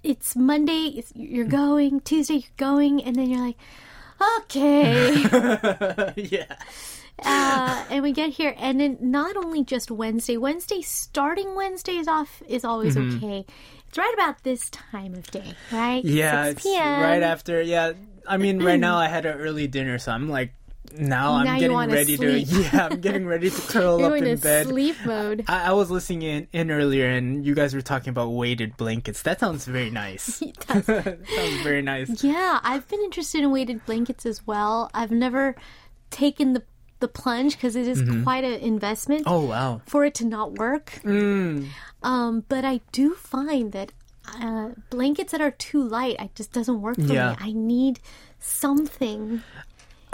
it's 0.03 0.35
Monday, 0.35 0.95
it's, 0.97 1.13
you're 1.15 1.45
going, 1.45 2.01
Tuesday, 2.01 2.37
you're 2.37 2.57
going, 2.57 3.03
and 3.05 3.15
then 3.17 3.29
you're 3.29 3.41
like, 3.41 3.59
okay. 4.39 5.15
yeah. 6.17 6.57
uh, 7.23 7.85
and 7.91 8.03
we 8.03 8.13
get 8.13 8.31
here, 8.31 8.55
and 8.59 8.81
then 8.81 8.99
not 9.01 9.37
only 9.37 9.65
just 9.65 9.91
Wednesday, 9.91 10.37
Wednesday, 10.37 10.83
starting 10.83 11.55
Wednesdays 11.55 12.09
off 12.09 12.43
is 12.49 12.65
always 12.65 12.97
okay. 12.97 13.47
It's 13.95 13.99
right 13.99 14.15
about 14.15 14.43
this 14.43 14.71
time 14.71 15.15
of 15.15 15.31
day, 15.31 15.55
right? 15.71 16.05
Mm-hmm. 16.05 16.17
Yeah, 16.17 16.45
6 16.47 16.53
it's 16.57 16.63
p.m. 16.65 17.01
right 17.01 17.23
after 17.23 17.63
yeah. 17.63 17.93
I 18.27 18.39
mean 18.39 18.61
right 18.61 18.81
now 18.81 18.97
I 18.97 19.07
had 19.07 19.25
an 19.25 19.39
early 19.39 19.69
dinner 19.69 19.99
so 19.99 20.11
I'm 20.11 20.29
like 20.29 20.53
now 20.97 21.35
I'm 21.35 21.59
getting 21.59 21.77
ready 21.77 22.17
sleep. 22.17 22.49
to 22.49 22.55
yeah, 22.63 22.89
I'm 22.91 23.01
getting 23.01 23.27
ready 23.27 23.51
to 23.51 23.61
curl 23.69 24.05
up 24.05 24.13
in 24.15 24.27
in 24.27 24.39
bed. 24.39 24.67
sleep 24.67 24.97
mode. 25.05 25.45
I, 25.49 25.71
I 25.71 25.73
was 25.73 25.91
listening 25.91 26.23
in, 26.23 26.49
in 26.53 26.71
earlier 26.71 27.09
and 27.09 27.45
you 27.45 27.55
guys 27.55 27.75
were 27.75 27.83
talking 27.83 28.11
about 28.11 28.29
weighted 28.31 28.77
blankets. 28.77 29.23
That 29.23 29.41
sounds 29.41 29.65
very 29.67 29.91
nice. 29.91 30.43
Sounds 30.69 30.87
very 31.63 31.83
nice. 31.83 32.23
Yeah, 32.23 32.61
I've 32.63 32.87
been 32.89 33.01
interested 33.03 33.43
in 33.43 33.51
weighted 33.51 33.85
blankets 33.87 34.25
as 34.27 34.47
well. 34.47 34.91
I've 34.95 35.11
never 35.11 35.57
taken 36.11 36.53
the 36.53 36.63
the 37.01 37.09
plunge 37.09 37.57
because 37.57 37.77
it 37.77 37.87
is 37.89 38.03
quite 38.23 38.45
an 38.45 38.55
investment 38.61 39.25
Oh 39.27 39.45
wow. 39.47 39.83
for 39.85 40.05
it 40.05 40.15
to 40.17 40.25
not 40.25 40.53
work. 40.59 41.01
Mm. 41.05 41.69
Um, 42.03 42.45
but 42.49 42.65
I 42.65 42.81
do 42.93 43.15
find 43.15 43.73
that 43.73 43.93
uh, 44.41 44.71
blankets 44.89 45.33
that 45.33 45.41
are 45.43 45.51
too 45.51 45.83
light, 45.83 46.17
I 46.19 46.31
just 46.35 46.53
doesn't 46.53 46.81
work 46.81 46.97
for 46.97 47.13
Yeah. 47.13 47.31
me. 47.33 47.37
I 47.41 47.53
need 47.53 48.01
something. 48.39 49.43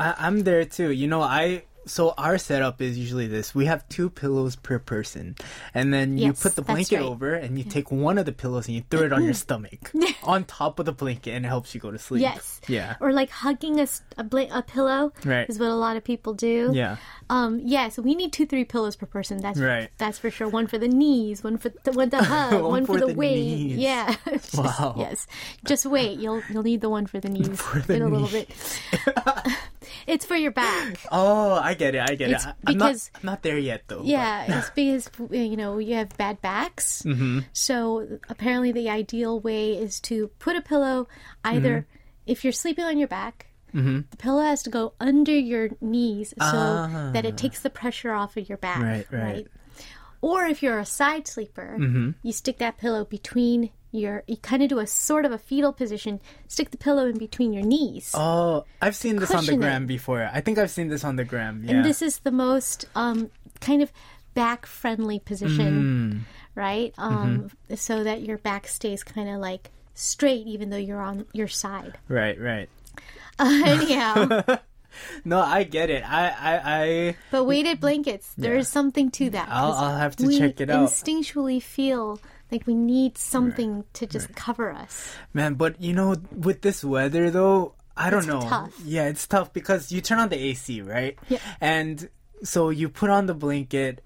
I, 0.01 0.15
I'm 0.27 0.41
there 0.41 0.65
too. 0.65 0.91
You 0.91 1.07
know, 1.09 1.23
I 1.23 1.65
so 1.87 2.11
our 2.19 2.37
setup 2.37 2.83
is 2.83 2.99
usually 2.99 3.27
this: 3.27 3.55
we 3.55 3.65
have 3.65 3.89
two 3.89 4.11
pillows 4.11 4.55
per 4.55 4.79
person, 4.79 5.35
and 5.75 5.93
then 5.95 6.19
you 6.19 6.27
Yes, 6.27 6.43
put 6.43 6.55
the 6.55 6.63
blanket 6.63 6.97
right. 6.97 7.05
over, 7.05 7.33
and 7.35 7.57
you 7.59 7.65
take 7.65 7.91
one 7.91 8.19
of 8.19 8.27
the 8.27 8.33
pillows 8.33 8.67
and 8.69 8.77
you 8.77 8.85
throw 8.91 9.01
it 9.03 9.13
on 9.15 9.25
your 9.25 9.33
stomach, 9.47 9.91
on 10.23 10.45
top 10.45 10.79
of 10.79 10.85
the 10.87 10.93
blanket, 10.93 11.31
and 11.33 11.45
it 11.47 11.49
helps 11.49 11.75
you 11.75 11.81
go 11.81 11.91
to 11.91 11.99
sleep. 11.99 12.21
Yes. 12.23 12.61
Yeah. 12.69 12.97
Or 13.01 13.13
like 13.13 13.31
hugging 13.31 13.81
a, 13.81 13.89
a, 14.19 14.23
bla- 14.25 14.53
a 14.53 14.63
pillow 14.63 15.13
Right. 15.25 15.49
is 15.49 15.59
what 15.59 15.71
a 15.71 15.75
lot 15.75 15.97
of 15.97 16.05
people 16.05 16.35
do. 16.35 16.71
Yeah. 16.75 16.97
Um, 17.31 17.61
yeah, 17.65 17.89
so 17.89 18.03
we 18.03 18.15
need 18.15 18.33
two, 18.33 18.45
three 18.45 18.65
pillows 18.65 18.95
per 18.97 19.07
person. 19.07 19.39
That's 19.41 19.59
Right. 19.59 19.89
That's 19.99 20.19
for 20.19 20.31
sure. 20.31 20.49
One 20.49 20.67
for 20.67 20.79
the 20.79 20.89
knees, 20.89 21.43
one 21.43 21.57
for 21.59 21.71
the 21.85 21.93
one 21.97 22.11
to 22.11 22.23
hug, 22.23 22.53
One 22.61 22.65
one, 22.71 22.87
for, 22.87 22.99
for 22.99 23.07
the, 23.07 23.13
the 23.13 23.15
weight. 23.15 23.71
Yeah. 23.79 24.15
Just- 24.29 24.59
Wow. 24.59 24.97
Yes. 24.99 25.27
Just 25.65 25.87
wait. 25.87 26.19
You'll 26.21 26.43
you'll 26.51 26.63
need 26.63 26.83
the 26.83 26.91
one 26.91 27.07
for 27.07 27.21
the 27.21 27.29
knees 27.31 27.49
the 27.87 27.95
in 27.95 28.03
a 28.03 28.09
little 28.09 28.29
bit. 28.29 28.51
It's 30.07 30.25
for 30.25 30.37
your 30.37 30.51
back. 30.51 30.99
Oh, 31.11 31.53
I 31.53 31.75
get 31.75 31.95
it. 31.95 32.03
I 32.09 32.15
get 32.15 32.31
It's 32.31 32.45
it. 32.45 32.55
I- 32.67 32.73
not, 32.73 32.89
because- 32.89 33.11
I'm 33.15 33.21
not 33.25 33.43
there 33.43 33.59
yet, 33.59 33.83
though. 33.87 34.03
Yeah, 34.05 34.59
it's 34.59 34.71
because 34.75 35.11
you 35.31 35.57
know 35.57 35.79
you 35.79 35.95
have 35.97 36.17
bad 36.17 36.41
backs. 36.41 37.03
Mm-hmm. 37.03 37.41
So 37.53 38.19
apparently, 38.29 38.73
the 38.73 38.91
ideal 38.91 39.41
way 39.41 39.73
is 39.73 40.01
to 40.03 40.29
put 40.39 40.57
a 40.57 40.63
pillow 40.63 41.09
either 41.45 41.81
mm-hmm. 41.81 41.97
if 42.27 42.45
you're 42.45 42.53
sleeping 42.53 42.85
on 42.85 42.99
your 42.99 43.09
back. 43.09 43.47
Mm-hmm. 43.75 44.01
The 44.11 44.17
pillow 44.17 44.43
has 44.43 44.65
to 44.65 44.71
go 44.71 44.95
under 44.99 45.33
your 45.33 45.71
knees 45.81 46.31
so 46.31 46.45
ah. 46.45 47.11
that 47.13 47.25
it 47.25 47.37
takes 47.37 47.61
the 47.63 47.71
pressure 47.71 48.13
off 48.13 48.37
of 48.37 48.49
your 48.49 48.59
back. 48.59 48.83
Right, 48.83 49.07
right. 49.13 49.47
Or 50.21 50.45
if 50.45 50.63
you're 50.63 50.79
a 50.79 50.85
side 50.85 51.27
sleeper, 51.27 51.77
mm-hmm. 51.79 52.11
you 52.23 52.33
stick 52.33 52.59
that 52.59 52.79
pillow 52.79 53.05
between 53.05 53.71
you're 53.93 54.23
you 54.27 54.37
kind 54.37 54.63
of 54.63 54.69
do 54.69 54.79
a 54.79 54.87
sort 54.87 55.25
of 55.25 55.33
a 55.33 55.39
fetal 55.39 55.73
position, 55.73 56.21
stick 56.49 56.71
the 56.71 56.77
pillow 56.79 57.07
in 57.07 57.19
between 57.19 57.53
your 57.53 57.65
knees. 57.65 58.13
Oh, 58.15 58.65
I've 58.81 58.97
seen 58.97 59.17
this 59.17 59.31
on 59.31 59.37
the 59.39 59.41
Cushion 59.43 59.55
it. 59.55 59.65
gram 59.65 59.87
before. 59.87 60.29
I 60.33 60.41
think 60.41 60.59
I've 60.59 60.71
seen 60.71 60.89
this 60.89 61.05
on 61.05 61.17
the 61.17 61.25
gram. 61.25 61.63
Yeah. 61.65 61.77
And 61.77 61.85
this 61.85 62.03
is 62.03 62.19
the 62.21 62.31
most 62.31 62.85
um, 62.95 63.31
kind 63.61 63.83
of 63.83 63.93
back 64.35 64.65
friendly 64.67 65.19
Mm. 65.19 65.25
position, 65.25 66.27
right? 66.55 66.95
Um, 66.99 67.51
Mm-hmm. 67.71 67.75
So 67.77 68.05
that 68.05 68.23
your 68.23 68.39
back 68.39 68.67
stays 68.69 69.03
kind 69.03 69.29
of 69.29 69.41
like 69.41 69.71
straight, 69.95 70.47
even 70.47 70.71
though 70.71 70.77
you're 70.77 71.01
on 71.03 71.27
your 71.33 71.49
side. 71.49 71.99
right, 72.09 72.41
right. 72.41 72.69
Uh, 73.39 73.63
anyhow, 73.65 74.43
No, 75.25 75.41
I 75.41 75.63
get 75.63 75.89
it. 75.89 76.03
I, 76.05 76.29
I, 76.29 76.61
I 76.83 77.17
but 77.31 77.45
weighted 77.45 77.79
blankets, 77.81 78.33
there 78.37 78.57
is 78.57 78.69
something 78.69 79.11
to 79.13 79.31
that. 79.31 79.49
I'll- 79.49 79.73
I'll 79.73 79.97
have 79.97 80.17
to 80.17 80.37
check 80.37 80.61
it 80.61 80.69
out. 80.69 80.89
instinctually 80.89 81.63
feel 81.63 82.21
like 82.51 82.67
we 82.67 82.75
need 82.75 83.17
something 83.19 83.85
to 83.95 84.07
just 84.07 84.35
cover 84.35 84.73
us. 84.73 85.15
Man, 85.33 85.55
but 85.55 85.81
you 85.81 85.93
know, 85.93 86.17
with 86.35 86.63
this 86.63 86.85
weather 86.85 87.31
though, 87.31 87.75
I 87.97 88.11
don't 88.11 88.21
It's 88.21 88.29
know. 88.29 88.41
tough. 88.41 88.75
Yeah, 88.85 89.07
it's 89.07 89.27
tough 89.27 89.53
because 89.53 89.93
you 89.93 90.01
turn 90.01 90.19
on 90.19 90.29
the 90.29 90.39
AC, 90.39 90.81
right? 90.83 91.19
Yeah. 91.29 91.39
And 91.61 92.09
so 92.43 92.71
you 92.71 92.89
put 92.89 93.11
on 93.11 93.27
the 93.27 93.35
blanket 93.35 94.03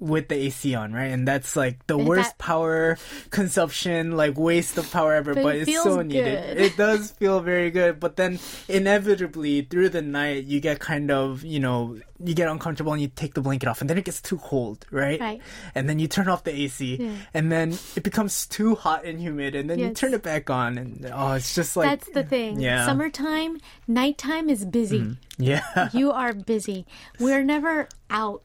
with 0.00 0.28
the 0.28 0.36
AC 0.36 0.74
on, 0.74 0.92
right? 0.92 1.06
And 1.10 1.26
that's 1.26 1.56
like 1.56 1.86
the 1.86 1.98
And 1.98 2.06
worst 2.08 2.30
that- 2.30 2.38
power 2.38 2.96
consumption, 3.30 4.16
like 4.16 4.38
waste 4.38 4.78
of 4.78 4.90
power 4.92 5.14
ever, 5.14 5.34
But 5.34 5.42
but, 5.42 5.56
it 5.56 5.68
it's 5.68 5.82
so 5.82 6.02
needed. 6.02 6.56
good. 6.56 6.58
It 6.64 6.76
does 6.76 7.10
feel 7.12 7.40
very 7.40 7.70
good, 7.70 7.98
but 8.00 8.16
then 8.16 8.38
inevitably 8.68 9.62
through 9.62 9.88
the 9.90 10.02
night 10.02 10.44
you 10.44 10.60
get 10.60 10.78
kind 10.80 11.10
of, 11.10 11.44
you 11.44 11.60
know, 11.60 11.98
you 12.24 12.34
get 12.34 12.48
uncomfortable 12.48 12.92
and 12.92 13.00
you 13.00 13.08
take 13.08 13.34
the 13.34 13.40
blanket 13.40 13.68
off 13.68 13.80
and 13.80 13.88
then 13.88 13.96
it 13.98 14.04
gets 14.04 14.20
too 14.20 14.38
cold, 14.38 14.86
right? 14.90 15.20
Right. 15.20 15.40
And 15.74 15.88
then 15.88 15.98
you 15.98 16.08
turn 16.08 16.28
off 16.28 16.42
the 16.44 16.52
AC 16.54 16.96
Yeah. 17.00 17.12
and 17.32 17.50
then 17.52 17.78
it 17.96 18.02
becomes 18.02 18.46
too 18.46 18.74
hot 18.74 19.04
and 19.04 19.20
humid 19.20 19.54
and 19.54 19.70
then 19.70 19.78
you 19.78 19.94
turn 19.94 20.14
it 20.14 20.22
back 20.22 20.50
on 20.50 20.78
and 20.78 21.10
oh, 21.14 21.32
it's 21.34 21.54
just 21.54 21.76
like 21.76 21.88
That's 21.88 22.08
the 22.10 22.24
thing. 22.24 22.60
Yeah. 22.60 22.86
Summertime, 22.86 23.58
nighttime 23.86 24.48
is 24.50 24.64
busy. 24.64 25.00
Mm-hmm. 25.00 25.42
Yeah. 25.42 25.88
You 25.92 26.10
are 26.10 26.32
busy. 26.32 26.86
We're 27.20 27.44
never 27.44 27.88
out 28.10 28.42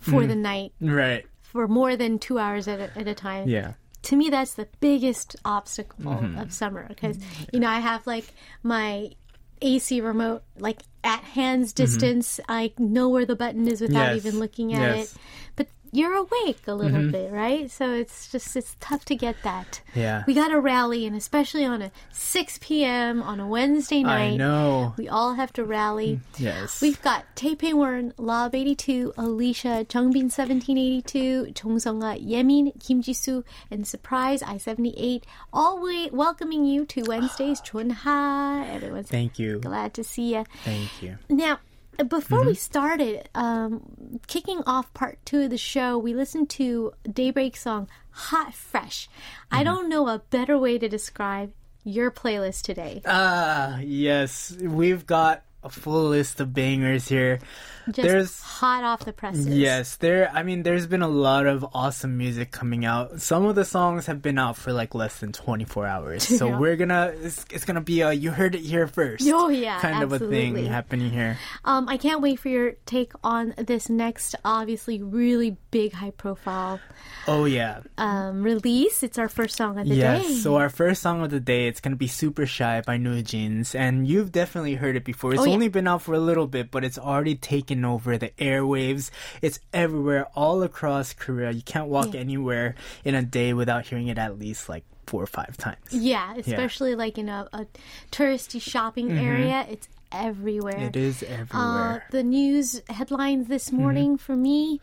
for 0.00 0.22
Mm. 0.22 0.28
the 0.28 0.36
night 0.36 0.72
right. 0.80 1.24
for 1.40 1.68
more 1.68 1.96
than 1.96 2.18
two 2.18 2.38
hours 2.38 2.66
at 2.68 2.80
a, 2.80 2.98
at 2.98 3.06
a 3.06 3.14
time. 3.14 3.48
Yeah. 3.48 3.74
To 4.04 4.16
me, 4.16 4.30
that's 4.30 4.54
the 4.54 4.66
biggest 4.80 5.36
obstacle 5.44 6.12
Mm-hmm. 6.12 6.38
of 6.38 6.52
summer 6.52 6.86
because, 6.88 7.18
you 7.52 7.60
know, 7.60 7.68
I 7.68 7.80
have 7.80 8.06
like 8.06 8.32
my 8.62 9.10
AC 9.62 10.00
remote 10.00 10.42
like 10.58 10.80
at 11.04 11.20
hand's 11.22 11.72
distance. 11.74 12.40
I 12.48 12.72
know 12.78 13.10
where 13.10 13.26
the 13.26 13.36
button 13.36 13.68
is 13.68 13.80
without 13.82 14.14
Yes. 14.14 14.24
even 14.24 14.38
looking 14.40 14.72
at 14.72 14.80
Yes. 14.80 15.12
Mm-hmm. 15.12 15.16
it. 15.16 15.56
But 15.56 15.68
you're 15.92 16.14
awake 16.14 16.66
a 16.66 16.74
little 16.74 17.00
mm-hmm. 17.00 17.10
bit, 17.10 17.32
right? 17.32 17.70
So 17.70 17.92
it's 17.92 18.30
just, 18.30 18.54
it's 18.56 18.76
tough 18.80 19.04
to 19.06 19.14
get 19.14 19.36
that. 19.42 19.80
Yeah. 19.94 20.22
We 20.26 20.34
got 20.34 20.48
to 20.48 20.60
rally, 20.60 21.06
and 21.06 21.16
especially 21.16 21.64
on 21.64 21.82
a 21.82 21.90
6 22.12 22.58
p.m. 22.62 23.22
on 23.22 23.40
a 23.40 23.46
Wednesday 23.46 24.02
night. 24.02 24.34
I 24.34 24.36
know. 24.36 24.94
We 24.96 25.08
all 25.08 25.34
have 25.34 25.52
to 25.54 25.64
rally. 25.64 26.16
Mm, 26.16 26.40
yes. 26.40 26.80
We've 26.80 27.00
got 27.02 27.24
Taipei 27.34 27.74
Warren, 27.74 28.14
Lob 28.16 28.54
82, 28.54 29.14
Alicia, 29.16 29.84
Chongbin 29.88 30.30
1782, 30.30 31.52
Chongseonga, 31.54 32.24
Yemin, 32.24 32.80
Kim 32.80 33.02
Jisoo, 33.02 33.44
and 33.70 33.86
Surprise 33.86 34.42
I 34.42 34.58
78, 34.58 35.24
all 35.52 35.82
way 35.82 36.08
welcoming 36.12 36.64
you 36.64 36.84
to 36.86 37.02
Wednesday's 37.02 37.60
Chunha. 37.60 38.68
Everyone's 38.72 39.08
Thank 39.08 39.38
you. 39.38 39.58
glad 39.58 39.94
to 39.94 40.04
see 40.04 40.34
you. 40.34 40.44
Thank 40.64 41.02
you. 41.02 41.18
Now, 41.28 41.58
before 42.08 42.40
Mm-hmm. 42.40 42.48
we 42.48 42.54
started, 42.54 43.28
um, 43.34 44.20
kicking 44.26 44.62
off 44.66 44.92
part 44.94 45.18
two 45.24 45.42
of 45.42 45.50
the 45.50 45.58
show, 45.58 45.98
we 45.98 46.14
listened 46.14 46.50
to 46.50 46.92
Daybreak 47.10 47.56
song 47.56 47.88
Hot 48.10 48.54
Fresh. 48.54 49.08
Mm-hmm. 49.08 49.56
I 49.56 49.64
don't 49.64 49.88
know 49.88 50.08
a 50.08 50.18
better 50.30 50.58
way 50.58 50.78
to 50.78 50.88
describe 50.88 51.52
your 51.84 52.10
playlist 52.10 52.62
today. 52.62 53.02
Ah, 53.06 53.78
yes. 53.80 54.54
We've 54.60 55.06
got 55.06 55.42
a 55.62 55.68
full 55.70 56.08
list 56.08 56.40
of 56.40 56.52
bangers 56.54 57.08
here. 57.08 57.38
Just 57.92 58.06
There's 58.08 58.40
hot 58.40 58.84
off 58.84 59.04
the 59.04 59.12
presses. 59.12 59.46
Yes, 59.46 59.96
there 59.96 60.30
I 60.32 60.42
mean 60.42 60.62
there's 60.62 60.86
been 60.86 61.02
a 61.02 61.08
lot 61.08 61.46
of 61.46 61.64
awesome 61.74 62.16
music 62.18 62.50
coming 62.50 62.84
out. 62.84 63.20
Some 63.20 63.44
of 63.46 63.54
the 63.54 63.64
songs 63.64 64.06
have 64.06 64.20
been 64.22 64.38
out 64.38 64.56
for 64.56 64.72
like 64.72 64.94
less 64.94 65.18
than 65.20 65.32
24 65.32 65.86
hours. 65.86 66.26
So 66.40 66.48
Yeah. 66.48 66.58
we're 66.58 66.76
going 66.76 66.88
to 66.90 67.14
it's, 67.22 67.44
it's 67.50 67.64
going 67.64 67.74
to 67.74 67.80
be 67.80 68.00
a 68.02 68.12
you 68.12 68.30
heard 68.30 68.54
it 68.54 68.60
here 68.62 68.86
first. 68.86 69.28
Oh, 69.28 69.48
yeah, 69.48 69.78
kind 69.80 70.02
of 70.02 70.12
a 70.12 70.18
thing 70.18 70.56
happening 70.66 71.10
here. 71.10 71.38
Um, 71.64 71.88
I 71.88 71.96
can't 71.96 72.20
wait 72.22 72.38
for 72.38 72.48
your 72.48 72.72
take 72.86 73.12
on 73.22 73.52
this 73.58 73.88
next, 73.90 74.34
obviously, 74.44 75.02
really 75.02 75.56
big, 75.70 75.92
high 75.92 76.10
profile 76.12 76.80
Oh 77.28 77.44
yeah. 77.44 77.80
um, 77.98 78.42
release. 78.42 79.02
It's 79.02 79.18
our 79.18 79.28
first 79.28 79.56
song 79.56 79.78
of 79.78 79.86
the 79.88 79.94
yes. 79.94 80.22
day. 80.22 80.28
Yes. 80.28 80.42
So 80.42 80.56
our 80.56 80.68
first 80.70 81.02
song 81.02 81.22
of 81.22 81.30
the 81.30 81.40
day, 81.40 81.66
it's 81.68 81.80
gonna 81.80 81.96
be 81.96 82.06
"Super 82.08 82.46
Shy" 82.46 82.80
by 82.86 82.96
New 82.96 83.22
Jeans, 83.22 83.74
and 83.74 84.06
you've 84.06 84.32
definitely 84.32 84.74
heard 84.74 84.96
it 84.96 85.04
before. 85.04 85.32
It's 85.32 85.42
Oh, 85.42 85.44
yeah. 85.44 85.52
only 85.54 85.68
been 85.68 85.86
out 85.88 86.02
for 86.02 86.14
a 86.14 86.20
little 86.20 86.46
bit, 86.46 86.70
but 86.70 86.84
it's 86.84 86.98
already 86.98 87.34
taken 87.36 87.79
over 87.84 88.18
the 88.18 88.30
airwaves. 88.38 89.10
It's 89.42 89.60
everywhere, 89.72 90.26
all 90.34 90.62
across 90.62 91.12
Korea. 91.14 91.50
You 91.50 91.62
can't 91.62 91.88
walk 91.88 92.14
Yeah. 92.14 92.20
anywhere 92.20 92.74
in 93.04 93.14
a 93.14 93.22
day 93.22 93.52
without 93.52 93.86
hearing 93.86 94.08
it 94.08 94.18
at 94.18 94.38
least 94.38 94.68
like 94.68 94.84
four 95.06 95.22
or 95.22 95.26
five 95.26 95.56
times. 95.56 95.78
yeah, 95.90 96.34
especially 96.36 96.94
like 96.94 97.18
in 97.18 97.28
a, 97.28 97.48
a 97.52 97.66
touristy 98.12 98.60
shopping 98.62 99.10
area. 99.18 99.66
It's 99.68 99.88
everywhere. 100.12 100.74
Mm-hmm. 100.74 100.84
It 100.84 100.96
is 100.96 101.22
Uh, 101.22 101.26
everywhere. 101.30 102.04
the 102.10 102.22
news 102.22 102.80
headlines 102.88 103.44
Mm-hmm. 103.44 103.52
this 103.52 103.72
morning 103.72 104.18
for 104.18 104.36
me 104.36 104.80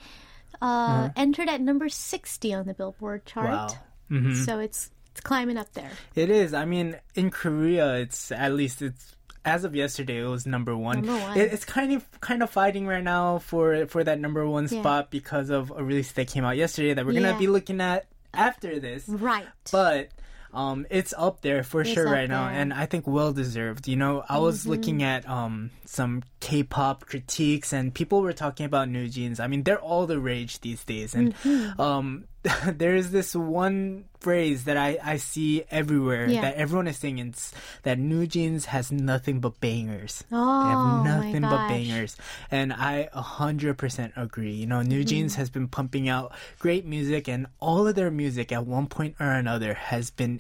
uh, 0.61 1.09
entered 1.15 1.47
at 1.49 1.61
number 1.61 1.87
60 1.89 2.53
on 2.53 2.65
the 2.65 2.73
Billboard 2.73 3.25
chart. 3.25 3.47
wow. 3.49 3.67
Mm-hmm. 4.11 4.33
So 4.43 4.59
it's 4.59 4.89
it's 5.11 5.19
climbing 5.21 5.57
up 5.57 5.73
there. 5.73 5.89
It 6.15 6.29
is. 6.29 6.53
I 6.53 6.65
mean, 6.65 6.95
in 7.15 7.29
Korea, 7.31 7.95
it's 7.95 8.31
at 8.31 8.53
least 8.53 8.81
it's 8.81 9.15
as 9.45 9.63
of 9.63 9.75
yesterday, 9.75 10.19
it 10.23 10.27
was 10.27 10.45
number 10.45 10.75
one. 10.75 10.97
Number 11.05 11.21
one. 11.21 11.37
It, 11.37 11.53
it's 11.53 11.65
kind 11.65 11.93
of 11.93 12.05
kind 12.21 12.43
of 12.43 12.49
fighting 12.49 12.85
right 12.87 13.03
now 13.03 13.39
for 13.39 13.85
for 13.87 14.03
that 14.03 14.19
number 14.19 14.45
one 14.47 14.67
Yeah. 14.69 14.79
spot 14.81 15.11
because 15.11 15.49
of 15.49 15.71
a 15.75 15.83
release 15.83 16.11
that 16.13 16.27
came 16.27 16.43
out 16.43 16.57
yesterday 16.57 16.93
that 16.93 17.05
we're 17.05 17.13
gonna 17.13 17.31
Yeah. 17.31 17.37
be 17.37 17.47
looking 17.47 17.79
at 17.81 18.07
after 18.33 18.79
this. 18.79 19.07
Right. 19.07 19.47
But 19.71 20.09
um, 20.53 20.87
it's 20.89 21.13
up 21.17 21.41
there 21.41 21.61
for 21.63 21.81
It's 21.81 21.91
sure 21.91 22.05
right 22.05 22.27
now, 22.27 22.43
there. 22.45 22.51
Mm-hmm. 22.53 22.61
and 22.61 22.73
I 22.73 22.85
think 22.87 23.05
well 23.07 23.31
deserved. 23.33 23.87
You 23.87 23.95
know, 23.97 24.23
I 24.27 24.39
was 24.39 24.65
looking 24.65 25.03
at 25.03 25.27
um 25.29 25.71
some 25.85 26.23
K-pop 26.39 27.05
critiques, 27.05 27.73
and 27.73 27.93
people 27.93 28.21
were 28.21 28.33
talking 28.33 28.65
about 28.65 28.89
New 28.89 29.07
Jeans. 29.09 29.39
I 29.39 29.47
mean, 29.47 29.63
they're 29.63 29.79
all 29.81 30.05
the 30.05 30.19
rage 30.19 30.59
these 30.61 30.83
days, 30.83 31.15
and 31.15 31.33
Mm-hmm. 31.35 31.81
um, 31.81 32.25
there's 32.67 33.09
this 33.11 33.35
one 33.35 34.05
phrase 34.21 34.63
that 34.65 34.77
I 34.77 34.97
I 35.03 35.17
see 35.17 35.63
everywhere 35.69 36.29
Yeah. 36.29 36.41
that 36.41 36.55
everyone 36.55 36.87
is 36.87 36.97
saying. 36.97 37.19
It's 37.19 37.51
that 37.83 37.99
New 37.99 38.25
Jeans 38.27 38.65
has 38.65 38.91
nothing 38.91 39.39
but 39.41 39.59
bangers. 39.59 40.23
Oh, 40.31 40.63
They 40.63 40.69
have 40.69 40.79
my 40.79 41.03
nothing 41.03 41.41
but 41.41 41.67
bangers. 41.67 42.15
And 42.51 42.71
I 42.71 43.09
100% 43.13 44.13
agree. 44.15 44.53
You 44.53 44.65
know, 44.67 44.81
New 44.81 45.03
Jeans 45.03 45.33
Mm-hmm. 45.33 45.39
has 45.41 45.49
been 45.49 45.67
pumping 45.67 46.07
out 46.07 46.31
great 46.59 46.85
music, 46.85 47.27
and 47.27 47.47
all 47.59 47.87
of 47.87 47.95
their 47.95 48.11
music 48.11 48.51
at 48.51 48.65
one 48.65 48.87
point 48.87 49.15
or 49.19 49.31
another 49.31 49.73
has 49.73 50.09
been 50.11 50.39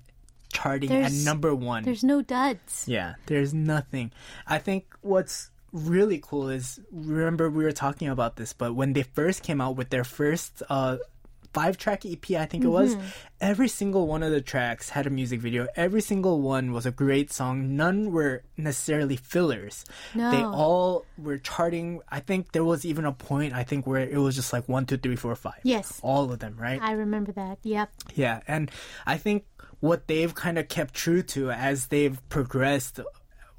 charting 0.53 0.91
at 0.91 1.11
number 1.11 1.53
one. 1.53 1.83
There's 1.83 2.03
no 2.05 2.21
duds. 2.21 2.85
Yeah, 2.87 3.15
there's 3.25 3.53
nothing. 3.53 4.11
I 4.47 4.59
think 4.59 4.85
what's 5.01 5.49
really 5.71 6.19
cool 6.23 6.49
is 6.49 6.79
remember 6.91 7.49
we 7.49 7.63
were 7.63 7.71
talking 7.71 8.07
about 8.09 8.35
this, 8.35 8.53
but 8.53 8.73
when 8.75 8.93
they 8.93 9.03
first 9.03 9.43
came 9.43 9.61
out 9.61 9.75
with 9.75 9.89
their 9.89 10.03
first 10.03 10.63
uh 10.69 10.97
five 11.53 11.77
track 11.77 12.05
EP, 12.05 12.31
I 12.31 12.45
think 12.45 12.63
it 12.63 12.67
was, 12.67 12.93
Mm-hmm. 12.95 13.07
every 13.41 13.67
single 13.67 14.05
one 14.05 14.21
of 14.21 14.31
the 14.31 14.41
tracks 14.41 14.89
had 14.89 15.07
a 15.07 15.09
music 15.09 15.39
video. 15.39 15.65
Every 15.75 16.01
single 16.01 16.39
one 16.41 16.71
was 16.71 16.85
a 16.85 16.91
great 16.91 17.33
song. 17.33 17.75
None 17.75 18.11
were 18.11 18.43
necessarily 18.57 19.15
fillers. 19.15 19.83
No. 20.13 20.29
They 20.29 20.43
all 20.43 21.05
were 21.17 21.39
charting. 21.39 22.01
I 22.09 22.19
think 22.19 22.51
there 22.51 22.65
was 22.65 22.85
even 22.85 23.05
a 23.05 23.11
point, 23.11 23.53
I 23.53 23.63
think, 23.63 23.87
where 23.87 24.01
it 24.07 24.17
was 24.19 24.35
just 24.35 24.53
like 24.53 24.69
one, 24.69 24.85
two, 24.85 24.97
three, 24.97 25.15
four, 25.15 25.35
five. 25.35 25.59
Yes. 25.63 25.99
All 26.03 26.31
of 26.31 26.37
them, 26.39 26.57
right? 26.59 26.79
I 26.81 26.91
remember 26.91 27.31
that. 27.31 27.57
Yep. 27.63 27.89
Yeah, 28.13 28.41
and 28.47 28.69
I 29.07 29.17
think 29.17 29.45
what 29.79 30.05
they've 30.07 30.35
kind 30.35 30.59
of 30.59 30.67
kept 30.67 30.93
true 30.93 31.23
to 31.23 31.49
as 31.49 31.87
they've 31.87 32.19
progressed 32.29 32.99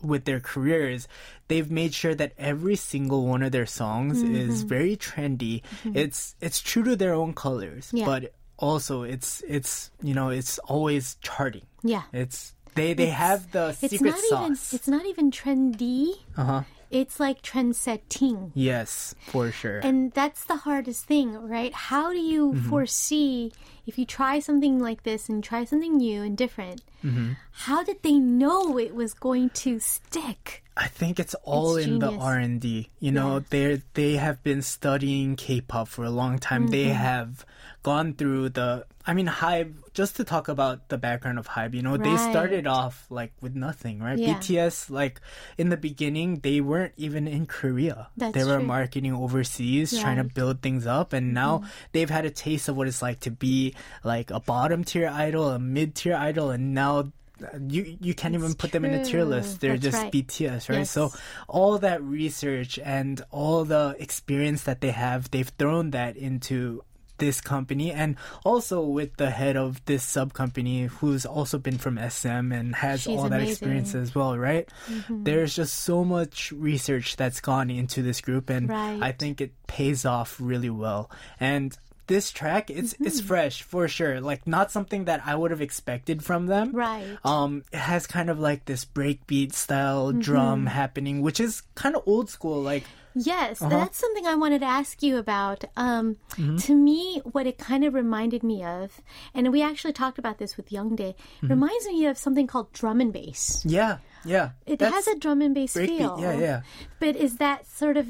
with 0.03 0.25
their 0.25 0.41
careers, 0.41 1.09
they've 1.49 1.71
made 1.71 1.93
sure 1.95 2.15
that 2.15 2.33
every 2.39 2.77
single 2.77 3.27
one 3.27 3.43
of 3.43 3.53
their 3.53 3.67
songs 3.67 4.23
is 4.23 4.61
Mm-hmm. 4.63 4.69
very 4.69 4.97
trendy. 4.97 5.63
It's 5.85 6.35
it's 6.41 6.61
true 6.61 6.85
to 6.85 6.95
their 6.97 7.15
own 7.15 7.35
colors, 7.35 7.91
Yeah. 7.93 8.07
but 8.07 8.33
also 8.59 9.03
it's 9.03 9.43
it's 9.47 9.91
you 10.03 10.15
know 10.15 10.29
it's 10.31 10.59
always 10.71 11.17
charting. 11.21 11.67
Yeah. 11.83 12.03
It's 12.13 12.55
they 12.75 12.95
they 12.95 13.11
have 13.11 13.51
the 13.51 13.75
It's 13.83 13.91
secret 13.91 14.15
not 14.15 14.23
even 14.31 14.55
sauce. 14.57 14.73
it's 14.75 14.89
not 14.89 15.05
even 15.07 15.31
trendy. 15.31 16.15
Uh 16.37 16.45
huh. 16.45 16.63
It's 16.91 17.21
like 17.21 17.43
trend 17.43 17.77
setting. 17.77 18.51
Yes, 18.55 19.15
for 19.29 19.51
sure. 19.53 19.81
And 19.85 20.09
that's 20.17 20.45
the 20.49 20.57
hardest 20.65 21.05
thing, 21.05 21.35
right? 21.37 21.75
How 21.75 22.13
do 22.15 22.19
you 22.23 22.53
Mm-hmm. 22.57 22.69
foresee 22.71 23.53
if 23.89 23.99
you 23.99 24.05
try 24.07 24.39
something 24.39 24.79
like 24.79 25.03
this 25.03 25.29
and 25.29 25.43
try 25.43 25.65
something 25.65 25.97
new 25.97 26.23
and 26.23 26.37
different? 26.37 26.83
Mm-hmm. 27.03 27.33
How 27.67 27.83
did 27.83 28.03
they 28.03 28.13
know 28.19 28.79
it 28.79 28.95
was 28.95 29.15
going 29.15 29.51
to 29.65 29.81
stick? 29.81 30.63
I 30.77 30.87
think 30.87 31.19
it's 31.19 31.35
all 31.43 31.77
It's 31.77 31.87
in 31.89 31.99
the. 31.99 32.13
R 32.13 32.37
and 32.39 32.61
D. 32.61 32.91
You 33.01 33.11
know, 33.13 33.41
they 33.41 33.83
they 33.95 34.13
have 34.17 34.45
been 34.45 34.63
studying 34.63 35.35
K-pop 35.37 35.89
for 35.89 36.05
a 36.05 36.11
long 36.11 36.39
time. 36.39 36.69
They 36.69 36.85
Mm-hmm. 36.85 37.03
have 37.03 37.45
gone 37.83 38.15
through 38.15 38.51
the. 38.51 38.87
I 39.07 39.15
mean, 39.15 39.27
Hybe. 39.27 39.75
Just 39.95 40.17
to 40.17 40.25
talk 40.25 40.49
about 40.49 40.89
the 40.91 40.99
background 40.99 41.39
of 41.39 41.49
Hybe, 41.49 41.75
you 41.75 41.83
know, 41.83 41.97
they 41.97 42.17
started 42.19 42.67
off 42.67 43.07
like 43.11 43.33
with 43.41 43.57
nothing, 43.57 43.99
right? 44.01 44.19
Yeah. 44.19 44.35
BTS, 44.35 44.91
like 44.91 45.21
in 45.57 45.71
the 45.71 45.77
beginning, 45.77 46.41
they 46.41 46.61
weren't 46.61 46.93
even 46.97 47.27
in 47.27 47.47
Korea. 47.47 48.09
That's 48.17 48.35
they 48.35 48.45
were 48.45 48.59
true. 48.59 48.67
marketing 48.67 49.15
overseas, 49.15 49.99
trying 49.99 50.19
to 50.19 50.25
build 50.25 50.61
things 50.63 50.87
up, 50.87 51.13
and 51.13 51.33
now 51.35 51.65
they've 51.93 52.11
had 52.11 52.27
a 52.27 52.31
taste 52.31 52.69
of 52.69 52.77
what 52.77 52.87
it's 52.87 53.03
like 53.03 53.21
to 53.21 53.31
be 53.31 53.75
like 54.05 54.31
a 54.31 54.39
bottom 54.41 54.85
tier 54.85 55.09
idol, 55.09 55.49
a 55.51 55.59
mid 55.59 55.95
tier 55.95 56.15
idol, 56.15 56.51
and 56.51 56.75
now. 56.75 57.11
uh, 57.43 57.57
You 57.59 57.97
you 58.01 58.15
can't 58.15 58.35
even 58.35 58.47
It's 58.53 58.55
put 58.61 58.71
them 58.73 58.85
in 58.85 58.93
a 58.95 59.05
tier 59.05 59.25
list. 59.25 59.61
They're 59.61 59.79
That's 59.79 59.95
just 59.95 60.03
right. 60.03 60.13
BTS, 60.13 60.69
right? 60.69 60.79
Yes. 60.85 60.91
So 60.91 61.11
all 61.49 61.79
that 61.79 62.03
research 62.03 62.79
and 62.83 63.23
all 63.31 63.65
the 63.65 63.95
experience 63.99 64.63
that 64.65 64.81
they 64.83 64.91
have, 64.91 65.31
they've 65.31 65.49
thrown 65.59 65.91
that 65.93 66.17
into 66.17 66.83
this 67.19 67.41
company 67.41 67.93
and 67.93 68.17
also 68.45 68.81
with 68.83 69.17
the 69.17 69.31
head 69.31 69.57
of 69.57 69.85
this 69.87 70.03
sub 70.03 70.33
company 70.33 70.87
who's 70.87 71.27
also 71.27 71.59
been 71.59 71.79
from 71.79 71.99
SM 71.99 72.53
and 72.53 72.75
has 72.77 73.03
She's 73.03 73.17
all 73.17 73.25
that 73.29 73.37
amazing. 73.37 73.51
experience 73.53 73.95
as 73.95 74.15
well, 74.15 74.39
right? 74.39 74.69
Mm-hmm. 74.91 75.25
There's 75.25 75.55
just 75.55 75.75
so 75.81 76.05
much 76.05 76.53
research 76.53 77.17
that's 77.17 77.41
gone 77.41 77.71
into 77.71 78.03
this 78.03 78.21
group 78.21 78.51
and 78.51 78.69
Right. 78.69 78.99
I 79.03 79.13
think 79.13 79.41
it 79.41 79.53
pays 79.67 80.05
off 80.05 80.37
really 80.41 80.71
well. 80.71 81.11
And 81.41 81.77
this 82.07 82.31
track, 82.31 82.71
it's 82.71 82.95
it's 83.01 83.19
Mm-hmm. 83.21 83.27
fresh 83.29 83.63
for 83.63 83.87
sure. 83.87 84.21
Like 84.23 84.47
not 84.47 84.71
something 84.73 85.05
that 85.05 85.21
I 85.27 85.35
would 85.35 85.51
have 85.51 85.61
expected 85.61 86.25
from 86.25 86.47
them. 86.47 86.73
Right. 86.73 87.05
Um, 87.23 87.65
it 87.71 87.77
has 87.79 88.07
kind 88.07 88.31
of 88.31 88.39
like 88.41 88.65
this 88.65 88.87
breakbeat 88.87 89.53
style 89.53 90.09
Mm-hmm. 90.09 90.21
drum 90.21 90.67
happening, 90.67 91.21
which 91.21 91.39
is 91.39 91.63
kind 91.75 91.95
of 91.97 92.03
old 92.07 92.31
school. 92.31 92.63
Like, 92.63 92.85
Yes, 93.19 93.61
Uh-huh. 93.61 93.69
that's 93.71 93.99
something 93.99 94.27
I 94.27 94.35
wanted 94.35 94.61
to 94.61 94.67
ask 94.67 95.03
you 95.03 95.17
about. 95.19 95.65
Um, 95.77 96.17
Mm-hmm. 96.37 96.57
To 96.57 96.75
me, 96.75 97.21
what 97.33 97.47
it 97.47 97.59
kind 97.59 97.85
of 97.85 97.95
reminded 97.95 98.43
me 98.43 98.63
of, 98.65 99.01
and 99.35 99.51
we 99.53 99.61
actually 99.63 99.93
talked 99.93 100.19
about 100.19 100.39
this 100.39 100.57
with 100.57 100.71
Youngdae, 100.71 101.15
Mm-hmm. 101.17 101.49
reminds 101.49 101.87
me 101.87 102.07
of 102.07 102.17
something 102.19 102.47
called 102.47 102.73
drum 102.73 103.01
and 103.01 103.13
bass. 103.13 103.63
yeah, 103.67 103.99
yeah, 104.25 104.51
It 104.67 104.79
that's 104.79 104.95
has 104.95 105.07
a 105.09 105.19
drum 105.19 105.43
and 105.43 105.55
bass 105.55 105.73
feel. 105.75 106.19
Yeah, 106.21 106.39
yeah. 106.39 106.61
But 107.01 107.17
is 107.17 107.37
that 107.39 107.67
sort 107.67 107.97
of, 107.97 108.07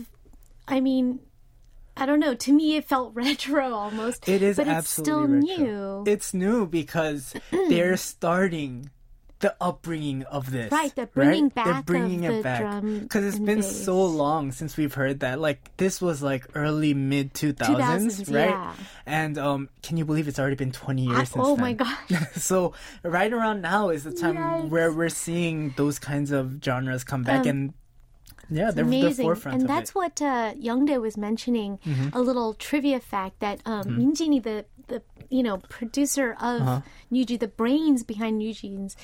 I 0.67 0.81
mean, 0.81 1.21
I 1.97 2.07
don't 2.07 2.21
know. 2.21 2.35
To 2.35 2.53
me, 2.53 2.77
it 2.77 2.85
felt 2.87 3.15
retro 3.15 3.75
almost. 3.75 4.29
It 4.29 4.43
is 4.43 4.57
but 4.57 4.69
absolutely 4.69 5.39
it's 5.39 5.47
still 5.51 5.67
retro. 5.67 6.03
new. 6.05 6.13
It's 6.13 6.35
new 6.35 6.67
because 6.67 7.35
they're 7.51 7.97
starting 7.97 8.91
the 9.41 9.55
upbringing 9.61 10.25
of 10.25 10.51
this. 10.51 10.73
Right, 10.73 10.93
they're 10.97 11.07
bringing 11.07 11.45
right? 11.45 11.55
back 11.55 11.65
They're 11.67 11.79
of 11.79 11.87
bringing 11.87 12.21
the 12.23 12.39
it 12.39 12.43
back 12.43 12.61
drum 12.61 12.99
because 13.01 13.25
it's 13.25 13.39
been 13.39 13.61
bass. 13.61 13.85
so 13.85 14.05
long 14.05 14.51
since 14.53 14.77
we've 14.77 14.93
heard 14.95 15.21
that. 15.21 15.39
Like 15.41 15.71
this 15.77 16.01
was 16.03 16.23
like 16.23 16.45
early 16.55 16.93
mid 16.95 17.35
2000s, 17.35 18.35
right? 18.35 18.49
yeah. 18.51 18.75
And 19.07 19.39
um, 19.39 19.69
can 19.83 19.97
you 19.97 20.05
believe 20.05 20.29
it's 20.29 20.39
already 20.39 20.57
been 20.57 20.73
twenty 20.73 21.03
years 21.05 21.19
I- 21.19 21.25
since 21.25 21.37
oh 21.47 21.55
then? 21.55 21.61
my 21.61 21.73
gosh. 21.75 21.97
so 22.37 22.73
right 23.03 23.33
around 23.33 23.63
now 23.63 23.91
is 23.91 24.05
the 24.05 24.13
time 24.13 24.37
Yikes. 24.37 24.69
where 24.71 24.93
we're 24.93 25.09
seeing 25.09 25.73
those 25.77 25.99
kinds 25.99 26.31
of 26.33 26.59
genres 26.63 27.05
come 27.05 27.23
back 27.23 27.43
Um, 27.43 27.49
and 27.49 27.75
yeah, 28.51 28.71
they're 28.71 28.85
the 28.85 28.99
amazing. 29.01 29.25
forefront 29.27 29.55
and 29.55 29.63
of 29.63 29.69
that's 29.69 29.91
it. 29.91 29.95
Mm-hmm. 29.95 29.99
what 29.99 30.23
uh, 30.23 30.55
Youngdae 30.55 31.01
was 31.01 31.17
mentioning. 31.17 31.79
A 32.13 32.21
little 32.21 32.55
trivia 32.55 33.01
fact 33.01 33.41
that 33.41 33.61
um, 33.67 33.97
Min 33.99 34.13
Jin이, 34.15 34.43
the 34.43 34.65
the 34.89 35.03
you 35.31 35.43
know 35.43 35.59
producer 35.69 36.33
of 36.41 36.63
Uh-huh. 36.63 36.81
New 37.11 37.25
Jeans, 37.25 37.41
the 37.41 37.49
brains 37.49 38.03
behind 38.05 38.39
New 38.39 38.53
Jeans, 38.55 38.97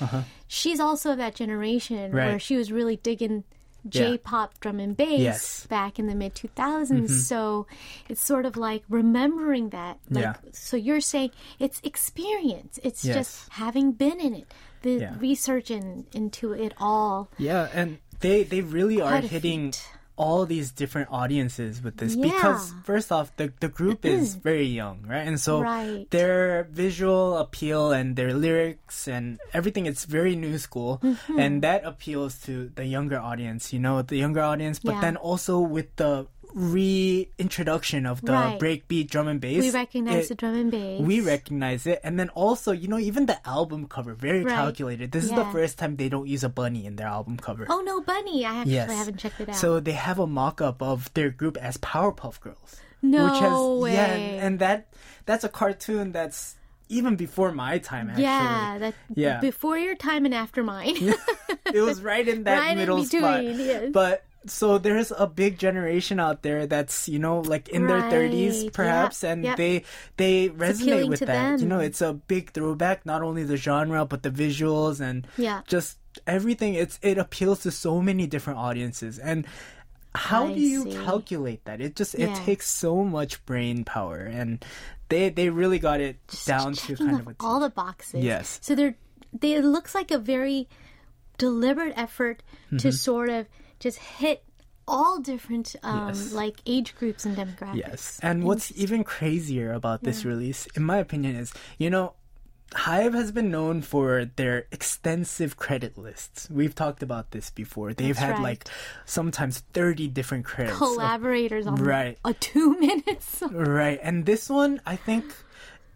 she's 0.47 0.79
also 0.79 1.11
of 1.11 1.17
that 1.19 1.35
generation 1.35 2.11
where 2.11 2.39
she 2.39 2.55
was 2.57 2.71
really 2.71 2.97
digging. 2.97 3.43
J-pop 3.87 4.59
drum 4.61 4.79
and 4.79 4.97
bass 4.97 5.19
Yes. 5.19 5.59
Mm-hmm. 5.59 5.69
back 5.69 5.99
in 5.99 6.07
the 6.07 6.15
mid 6.15 6.33
2000s 6.33 7.07
so 7.29 7.67
it's 8.09 8.19
sort 8.19 8.47
of 8.47 8.57
like 8.57 8.81
remembering 8.89 9.69
that 9.69 9.99
like 10.09 10.23
Yeah. 10.23 10.33
so 10.53 10.75
you're 10.75 11.01
saying 11.01 11.29
it's 11.59 11.81
experience 11.83 12.79
it's 12.81 13.05
Yes. 13.05 13.15
just 13.15 13.49
having 13.53 13.91
been 13.91 14.19
in 14.19 14.33
it 14.33 14.51
the 14.81 14.93
Yeah. 15.05 15.13
research 15.19 15.69
in, 15.69 16.07
into 16.13 16.51
it 16.53 16.73
all 16.79 17.29
Yeah, 17.37 17.69
and 17.75 17.99
they 18.19 18.43
they 18.43 18.61
really 18.61 19.01
are 19.01 19.19
hitting 19.21 19.73
all 20.17 20.45
these 20.45 20.71
different 20.71 21.09
audiences 21.11 21.83
with 21.83 21.97
this 21.97 22.15
Yeah. 22.15 22.31
because 22.31 22.71
first 22.87 23.11
off 23.11 23.35
the 23.35 23.51
the 23.59 23.67
group 23.67 24.05
is 24.07 24.35
very 24.39 24.63
young, 24.63 25.03
right? 25.03 25.27
And 25.27 25.35
so 25.35 25.59
Right. 25.59 26.07
their 26.09 26.63
visual 26.71 27.35
appeal 27.35 27.91
and 27.91 28.15
their 28.15 28.31
lyrics 28.33 29.09
and 29.11 29.39
everything 29.51 29.85
it's 29.91 30.05
very 30.07 30.35
new 30.39 30.55
school 30.57 31.03
Mm-hmm. 31.03 31.35
and 31.39 31.61
that 31.67 31.83
appeals 31.83 32.39
to 32.47 32.71
the 32.79 32.85
younger 32.87 33.19
audience, 33.19 33.73
you 33.75 33.79
know, 33.83 34.01
the 34.07 34.15
younger 34.15 34.39
audience, 34.39 34.79
but 34.79 34.95
Yeah. 34.95 35.01
then 35.11 35.17
also 35.19 35.59
with 35.59 35.91
the 35.99 36.27
reintroduction 36.55 38.05
of 38.05 38.21
the 38.21 38.31
Right. 38.31 38.59
breakbeat 38.59 39.09
drum 39.09 39.27
and 39.27 39.41
bass. 39.41 39.61
we 39.61 39.71
recognize 39.71 40.25
it- 40.25 40.29
the 40.29 40.35
drum 40.35 40.55
and 40.55 40.71
bass 40.71 41.01
we 41.01 41.19
recognize 41.19 41.85
it 41.85 41.99
and 42.03 42.17
then 42.19 42.29
also 42.29 42.71
you 42.71 42.87
know 42.87 42.97
even 42.97 43.25
the 43.25 43.37
album 43.47 43.87
cover 43.87 44.13
very 44.13 44.43
Right. 44.43 44.55
calculated 44.55 45.11
this 45.11 45.25
is 45.25 45.31
the 45.31 45.45
first 45.45 45.77
time 45.77 45.95
they 45.97 46.07
don't 46.09 46.27
use 46.27 46.43
a 46.43 46.49
bunny 46.49 46.85
in 46.85 46.95
their 46.95 47.07
album 47.07 47.37
cover 47.37 47.65
Oh 47.69 47.81
no, 47.81 48.01
Bunny! 48.01 48.45
I 48.45 48.55
actually 48.59 48.73
Yes. 48.73 48.91
haven't 48.91 49.17
checked 49.17 49.41
it 49.41 49.49
out. 49.49 49.55
So 49.55 49.79
they 49.79 49.93
have 49.93 50.19
a 50.19 50.27
mock-up 50.27 50.81
of 50.81 51.11
their 51.13 51.29
group 51.29 51.57
as 51.57 51.77
Powerpuff 51.77 52.39
Girls. 52.39 52.75
No 53.01 53.25
which 53.25 53.39
has, 53.41 53.51
Yeah, 53.93 54.15
way. 54.15 54.37
and 54.39 54.59
that 54.59 54.87
that's 55.25 55.43
a 55.43 55.49
cartoon 55.49 56.11
that's 56.11 56.55
even 56.89 57.15
before 57.15 57.51
my 57.51 57.79
time. 57.79 58.09
Actually, 58.09 58.23
yeah, 58.23 58.77
that 58.79 58.93
Yeah. 59.15 59.39
before 59.39 59.77
your 59.77 59.95
time 59.95 60.25
and 60.25 60.33
after 60.33 60.63
mine. 60.63 60.95
it 61.73 61.81
was 61.81 62.01
right 62.01 62.27
in 62.27 62.43
that 62.43 62.59
Right 62.59 62.71
in 62.71 62.77
middle 62.77 63.03
spot. 63.03 63.43
yes. 63.43 63.89
But 63.91 64.23
so 64.47 64.77
there's 64.77 65.11
a 65.15 65.27
big 65.27 65.57
generation 65.57 66.19
out 66.19 66.41
there 66.41 66.67
that's 66.67 67.07
you 67.09 67.19
know 67.19 67.39
like 67.41 67.69
in 67.69 67.87
their 67.87 68.01
30s 68.01 68.71
perhaps, 68.73 69.23
yep, 69.23 69.31
and 69.33 69.43
yep. 69.43 69.57
they 69.57 69.83
they 70.17 70.49
resonate 70.49 71.07
with 71.09 71.19
that. 71.21 71.59
You 71.59 71.67
know, 71.67 71.79
it's 71.79 72.01
a 72.01 72.13
big 72.13 72.51
throwback. 72.51 73.05
Not 73.05 73.21
only 73.21 73.43
the 73.43 73.57
genre 73.57 74.05
but 74.05 74.23
the 74.23 74.31
visuals 74.31 74.99
and 75.01 75.27
Yeah. 75.37 75.61
just 75.67 75.97
everything. 76.27 76.75
It's 76.75 76.99
it 77.01 77.17
appeals 77.17 77.59
to 77.63 77.71
so 77.71 78.01
many 78.01 78.27
different 78.27 78.59
audiences 78.59 79.19
and. 79.19 79.45
How 80.17 80.47
I 80.47 80.53
do 80.53 80.61
you 80.61 80.83
see. 80.83 80.93
calculate 81.03 81.65
that? 81.65 81.81
It 81.81 81.97
just 81.97 82.15
it 82.15 82.33
takes 82.45 82.69
so 82.69 83.03
much 83.03 83.45
brain 83.45 83.83
power, 83.83 84.19
and 84.19 84.63
they 85.09 85.27
they 85.27 85.49
really 85.49 85.77
got 85.77 85.99
it 85.99 86.15
down 86.45 86.71
to 86.71 86.95
kind 86.95 87.19
of 87.19 87.27
a 87.27 87.35
all 87.41 87.59
the 87.59 87.69
boxes. 87.69 88.23
Yes. 88.23 88.59
So 88.63 88.75
they're 88.75 88.95
they 89.37 89.55
it 89.55 89.65
looks 89.65 89.93
like 89.93 90.11
a 90.11 90.17
very 90.17 90.69
deliberate 91.37 91.91
effort 91.97 92.43
Mm-hmm. 92.67 92.77
to 92.77 92.91
sort 92.93 93.29
of 93.29 93.47
just 93.79 93.97
hit 93.99 94.43
all 94.87 95.19
different 95.19 95.75
um, 95.83 96.09
Yes. 96.09 96.31
like 96.33 96.57
age 96.65 96.95
groups 96.95 97.25
and 97.25 97.35
demographics. 97.35 97.75
Yes. 97.77 98.19
And 98.21 98.43
what's 98.43 98.71
even 98.75 99.03
crazier 99.03 99.73
about 99.73 100.03
this 100.03 100.23
release, 100.25 100.67
in 100.75 100.83
my 100.83 100.97
opinion, 100.97 101.35
is 101.35 101.51
you 101.77 101.89
know, 101.89 102.13
Hybe 102.71 103.13
has 103.13 103.31
been 103.31 103.49
known 103.51 103.81
for 103.81 104.25
their 104.35 104.65
extensive 104.71 105.55
credit 105.55 105.97
lists. 105.97 106.49
We've 106.49 106.73
talked 106.75 107.01
about 107.03 107.31
this 107.31 107.49
before. 107.51 107.93
They've 107.93 108.09
That's 108.09 108.19
had 108.19 108.31
right. 108.33 108.41
like 108.41 108.65
sometimes 109.05 109.59
30 109.73 110.07
different 110.09 110.45
credits. 110.45 110.77
Collaborators 110.77 111.67
on 111.67 111.75
Right. 111.75 112.17
a 112.25 112.33
two 112.33 112.77
minutes. 112.79 113.41
Right. 113.49 113.99
And 114.03 114.25
this 114.25 114.49
one, 114.49 114.81
I 114.85 114.95
think 114.97 115.25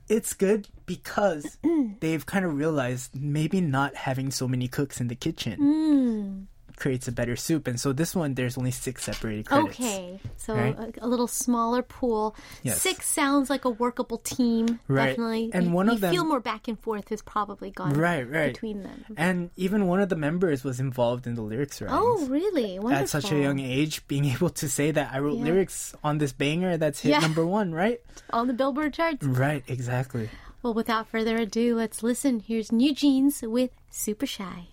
it's 0.07 0.33
good 0.33 0.67
because 0.85 1.57
they've 1.99 2.25
kind 2.25 2.45
of 2.45 2.55
realized 2.55 3.15
maybe 3.19 3.61
not 3.61 3.95
having 3.95 4.31
so 4.31 4.47
many 4.47 4.67
cooks 4.67 5.01
in 5.01 5.07
the 5.09 5.15
kitchen 5.15 5.57
Hmm. 5.57 6.43
Creates 6.79 7.07
a 7.07 7.11
better 7.11 7.35
soup. 7.35 7.67
And 7.67 7.79
so 7.79 7.93
this 7.93 8.15
one, 8.15 8.33
there's 8.33 8.57
only 8.57 8.71
six 8.71 9.03
separated 9.03 9.45
credits. 9.47 9.79
Okay, 9.79 10.19
so 10.37 10.55
Right? 10.55 10.77
a, 10.77 11.05
a 11.05 11.07
little 11.07 11.27
smaller 11.27 11.81
pool. 11.83 12.35
Yes. 12.63 12.81
Six 12.81 13.05
sounds 13.07 13.49
like 13.49 13.65
a 13.65 13.69
workable 13.69 14.17
team. 14.19 14.79
Right. 14.87 15.09
Definitely, 15.09 15.51
And 15.53 15.65
you, 15.67 15.71
one 15.71 15.89
of 15.89 15.99
them- 16.01 16.13
feel 16.13 16.25
more 16.25 16.39
back 16.39 16.67
and 16.67 16.79
forth 16.79 17.09
has 17.09 17.21
probably 17.21 17.69
gone 17.71 17.93
Right, 17.93 18.27
right. 18.29 18.53
between 18.53 18.83
them. 18.83 19.05
And 19.17 19.49
even 19.57 19.87
one 19.87 19.99
of 19.99 20.09
the 20.09 20.15
members 20.15 20.63
was 20.63 20.79
involved 20.79 21.27
in 21.27 21.35
the 21.35 21.41
lyrics 21.41 21.81
writing. 21.81 21.97
Oh, 21.99 22.25
really? 22.27 22.79
Wonderful. 22.79 23.03
at 23.03 23.09
such 23.09 23.31
a 23.31 23.37
young 23.37 23.59
age, 23.59 24.07
being 24.07 24.25
able 24.25 24.49
to 24.51 24.69
say 24.69 24.91
that 24.91 25.11
I 25.13 25.19
wrote 25.19 25.37
Yeah. 25.37 25.43
lyrics 25.45 25.93
on 26.03 26.17
this 26.17 26.31
banger 26.33 26.77
that's 26.77 27.01
hit 27.01 27.11
Yeah. 27.11 27.19
number 27.19 27.45
one, 27.45 27.73
right? 27.73 27.99
on 28.31 28.47
the 28.47 28.53
Billboard 28.53 28.93
charts. 28.93 29.23
Right, 29.25 29.63
exactly. 29.67 30.29
Well, 30.61 30.73
without 30.73 31.07
further 31.07 31.37
ado, 31.37 31.75
let's 31.75 32.03
listen. 32.03 32.41
Here's 32.41 32.71
New 32.71 32.93
Jeans 32.93 33.41
with 33.41 33.71
Super 33.89 34.25
Shy. 34.25 34.67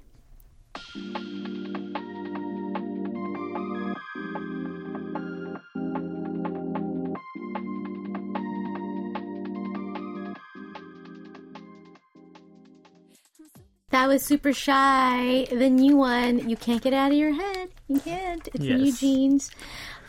That 13.97 14.09
was 14.09 14.22
Super 14.22 14.53
Shy, 14.53 15.47
the 15.51 15.70
new 15.70 15.97
one. 15.97 16.51
You 16.51 16.55
can't 16.55 16.82
get 16.82 16.92
out 16.92 17.12
of 17.12 17.16
your 17.16 17.32
head. 17.32 17.70
You 17.88 17.99
can't. 18.01 18.47
It's 18.53 18.62
New 18.62 18.92
Jeans. 18.92 19.51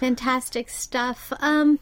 Fantastic 0.02 0.68
stuff. 0.68 1.32
Um, 1.40 1.80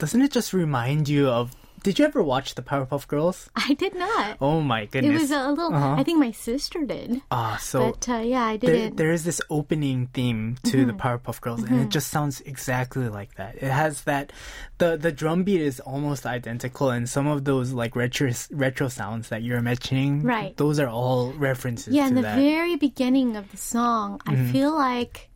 Doesn't 0.00 0.22
it 0.22 0.32
just 0.32 0.52
remind 0.52 1.08
you 1.08 1.28
of 1.28 1.52
Did 1.82 1.98
you 1.98 2.04
ever 2.04 2.22
watch 2.22 2.54
the 2.54 2.62
Powerpuff 2.62 3.08
Girls? 3.08 3.48
I 3.56 3.74
did 3.74 3.94
not. 3.94 4.36
Oh 4.40 4.60
my 4.60 4.86
goodness! 4.86 5.10
It 5.10 5.20
was 5.20 5.30
a 5.30 5.48
little. 5.48 5.74
Uh-huh. 5.74 5.94
I 5.98 6.02
think 6.02 6.18
my 6.18 6.30
sister 6.32 6.84
did, 6.84 7.22
Ah, 7.30 7.58
so 7.60 7.92
but 7.92 8.08
uh, 8.08 8.18
yeah, 8.18 8.44
I 8.44 8.56
didn't. 8.56 8.96
there 8.96 9.12
is 9.12 9.24
this 9.24 9.40
opening 9.48 10.08
theme 10.08 10.56
to 10.64 10.84
the 10.84 10.92
mm-hmm. 10.92 11.00
Powerpuff 11.00 11.40
Girls, 11.40 11.62
and 11.62 11.72
it 11.72 11.74
mm-hmm. 11.74 11.88
just 11.88 12.08
sounds 12.08 12.40
exactly 12.42 13.08
like 13.08 13.34
that. 13.36 13.56
It 13.56 13.70
has 13.70 14.02
that 14.02 14.32
the 14.78 14.96
the 14.96 15.12
drum 15.12 15.44
beat 15.44 15.60
is 15.60 15.80
almost 15.80 16.26
identical, 16.26 16.90
and 16.90 17.08
some 17.08 17.26
of 17.26 17.44
those 17.44 17.72
like 17.72 17.96
retro 17.96 18.30
retro 18.50 18.88
sounds 18.88 19.28
that 19.30 19.42
you're 19.42 19.60
mentioning, 19.62 20.22
Right. 20.22 20.56
Those 20.56 20.78
are 20.78 20.88
all 20.88 21.32
references 21.32 21.94
yeah, 21.94 22.06
in 22.06 22.14
the 22.14 22.22
that. 22.22 22.36
very 22.36 22.76
beginning 22.76 23.36
of 23.36 23.50
the 23.50 23.56
song, 23.56 24.20
I 24.26 24.34
mm-hmm. 24.34 24.52
feel 24.52 24.74
like 24.74 25.30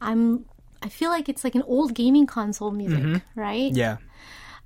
I'm. 0.00 0.46
I 0.82 0.88
feel 0.88 1.10
like 1.10 1.28
it's 1.28 1.44
like 1.44 1.54
an 1.54 1.62
old 1.62 1.94
gaming 1.94 2.26
console 2.26 2.70
music, 2.70 3.20
right? 3.34 3.70
yeah, 3.70 3.98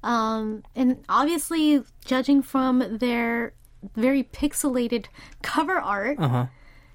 Um, 0.04 0.62
and 0.76 1.02
obviously, 1.08 1.82
judging 2.04 2.42
from 2.42 2.98
their 2.98 3.54
very 3.96 4.22
pixelated 4.22 5.06
cover 5.42 5.78
art, 5.78 6.18
uh 6.20 6.28
huh. 6.28 6.46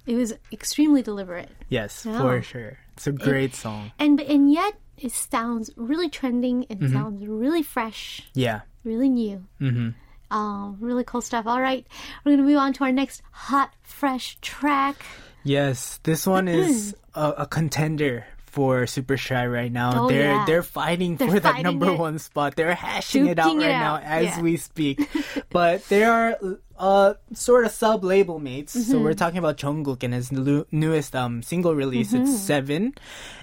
it 0.06 0.14
was 0.14 0.34
extremely 0.52 1.02
deliberate. 1.02 1.50
Yes, 1.68 2.06
Yeah. 2.06 2.20
for 2.20 2.40
sure. 2.42 2.78
It's 2.94 3.06
a 3.06 3.12
great 3.12 3.54
song. 3.54 3.92
And 3.98 4.20
and 4.20 4.52
yet 4.52 4.74
it 4.96 5.12
sounds 5.12 5.70
really 5.76 6.08
trending 6.08 6.64
It 6.68 6.78
Mm-hmm. 6.78 6.92
sounds 6.92 7.26
really 7.26 7.62
fresh, 7.62 8.30
Yeah. 8.34 8.60
really 8.84 9.08
new. 9.08 9.46
Mm-hmm. 9.60 9.90
Um, 10.36 10.76
really 10.80 11.02
cool 11.04 11.20
stuff. 11.22 11.46
All 11.46 11.60
right, 11.60 11.86
we're 12.24 12.32
gonna 12.36 12.44
move 12.46 12.58
on 12.58 12.72
to 12.74 12.84
our 12.84 12.92
next 12.92 13.22
hot, 13.32 13.74
fresh 13.82 14.38
track. 14.40 15.02
Yes, 15.42 15.98
this 16.04 16.26
one 16.26 16.46
is 16.48 16.94
a, 17.14 17.34
a 17.38 17.46
contender 17.46 18.26
for 18.50 18.86
Super 18.86 19.16
Shy 19.16 19.46
right 19.46 19.70
now. 19.72 20.04
Oh, 20.04 20.08
they're 20.08 20.34
yeah. 20.34 20.44
they're 20.44 20.62
fighting 20.62 21.16
They're 21.16 21.30
for 21.30 21.40
that 21.40 21.62
number 21.62 21.90
it. 21.90 21.98
one 21.98 22.18
spot. 22.18 22.56
They're 22.56 22.74
hashing 22.74 23.26
it 23.26 23.38
out 23.38 23.54
Duking 23.56 23.62
it 23.62 23.68
right 23.70 23.78
now 23.78 23.96
as 23.98 24.24
yeah. 24.36 24.40
we 24.42 24.56
speak. 24.56 25.08
but 25.50 25.84
they 25.88 26.04
are 26.04 26.36
uh 26.78 27.14
sort 27.32 27.64
of 27.64 27.70
sub 27.70 28.04
label 28.04 28.38
mates. 28.38 28.72
So 28.72 28.94
Mm-hmm. 28.96 29.04
we're 29.04 29.14
talking 29.14 29.38
about 29.38 29.56
Jungkook 29.56 30.02
and 30.02 30.12
his 30.14 30.32
newest 30.32 31.14
um 31.14 31.42
single 31.42 31.74
release. 31.74 32.12
Mm-hmm. 32.12 32.24
It's 32.24 32.40
Seven, 32.40 32.94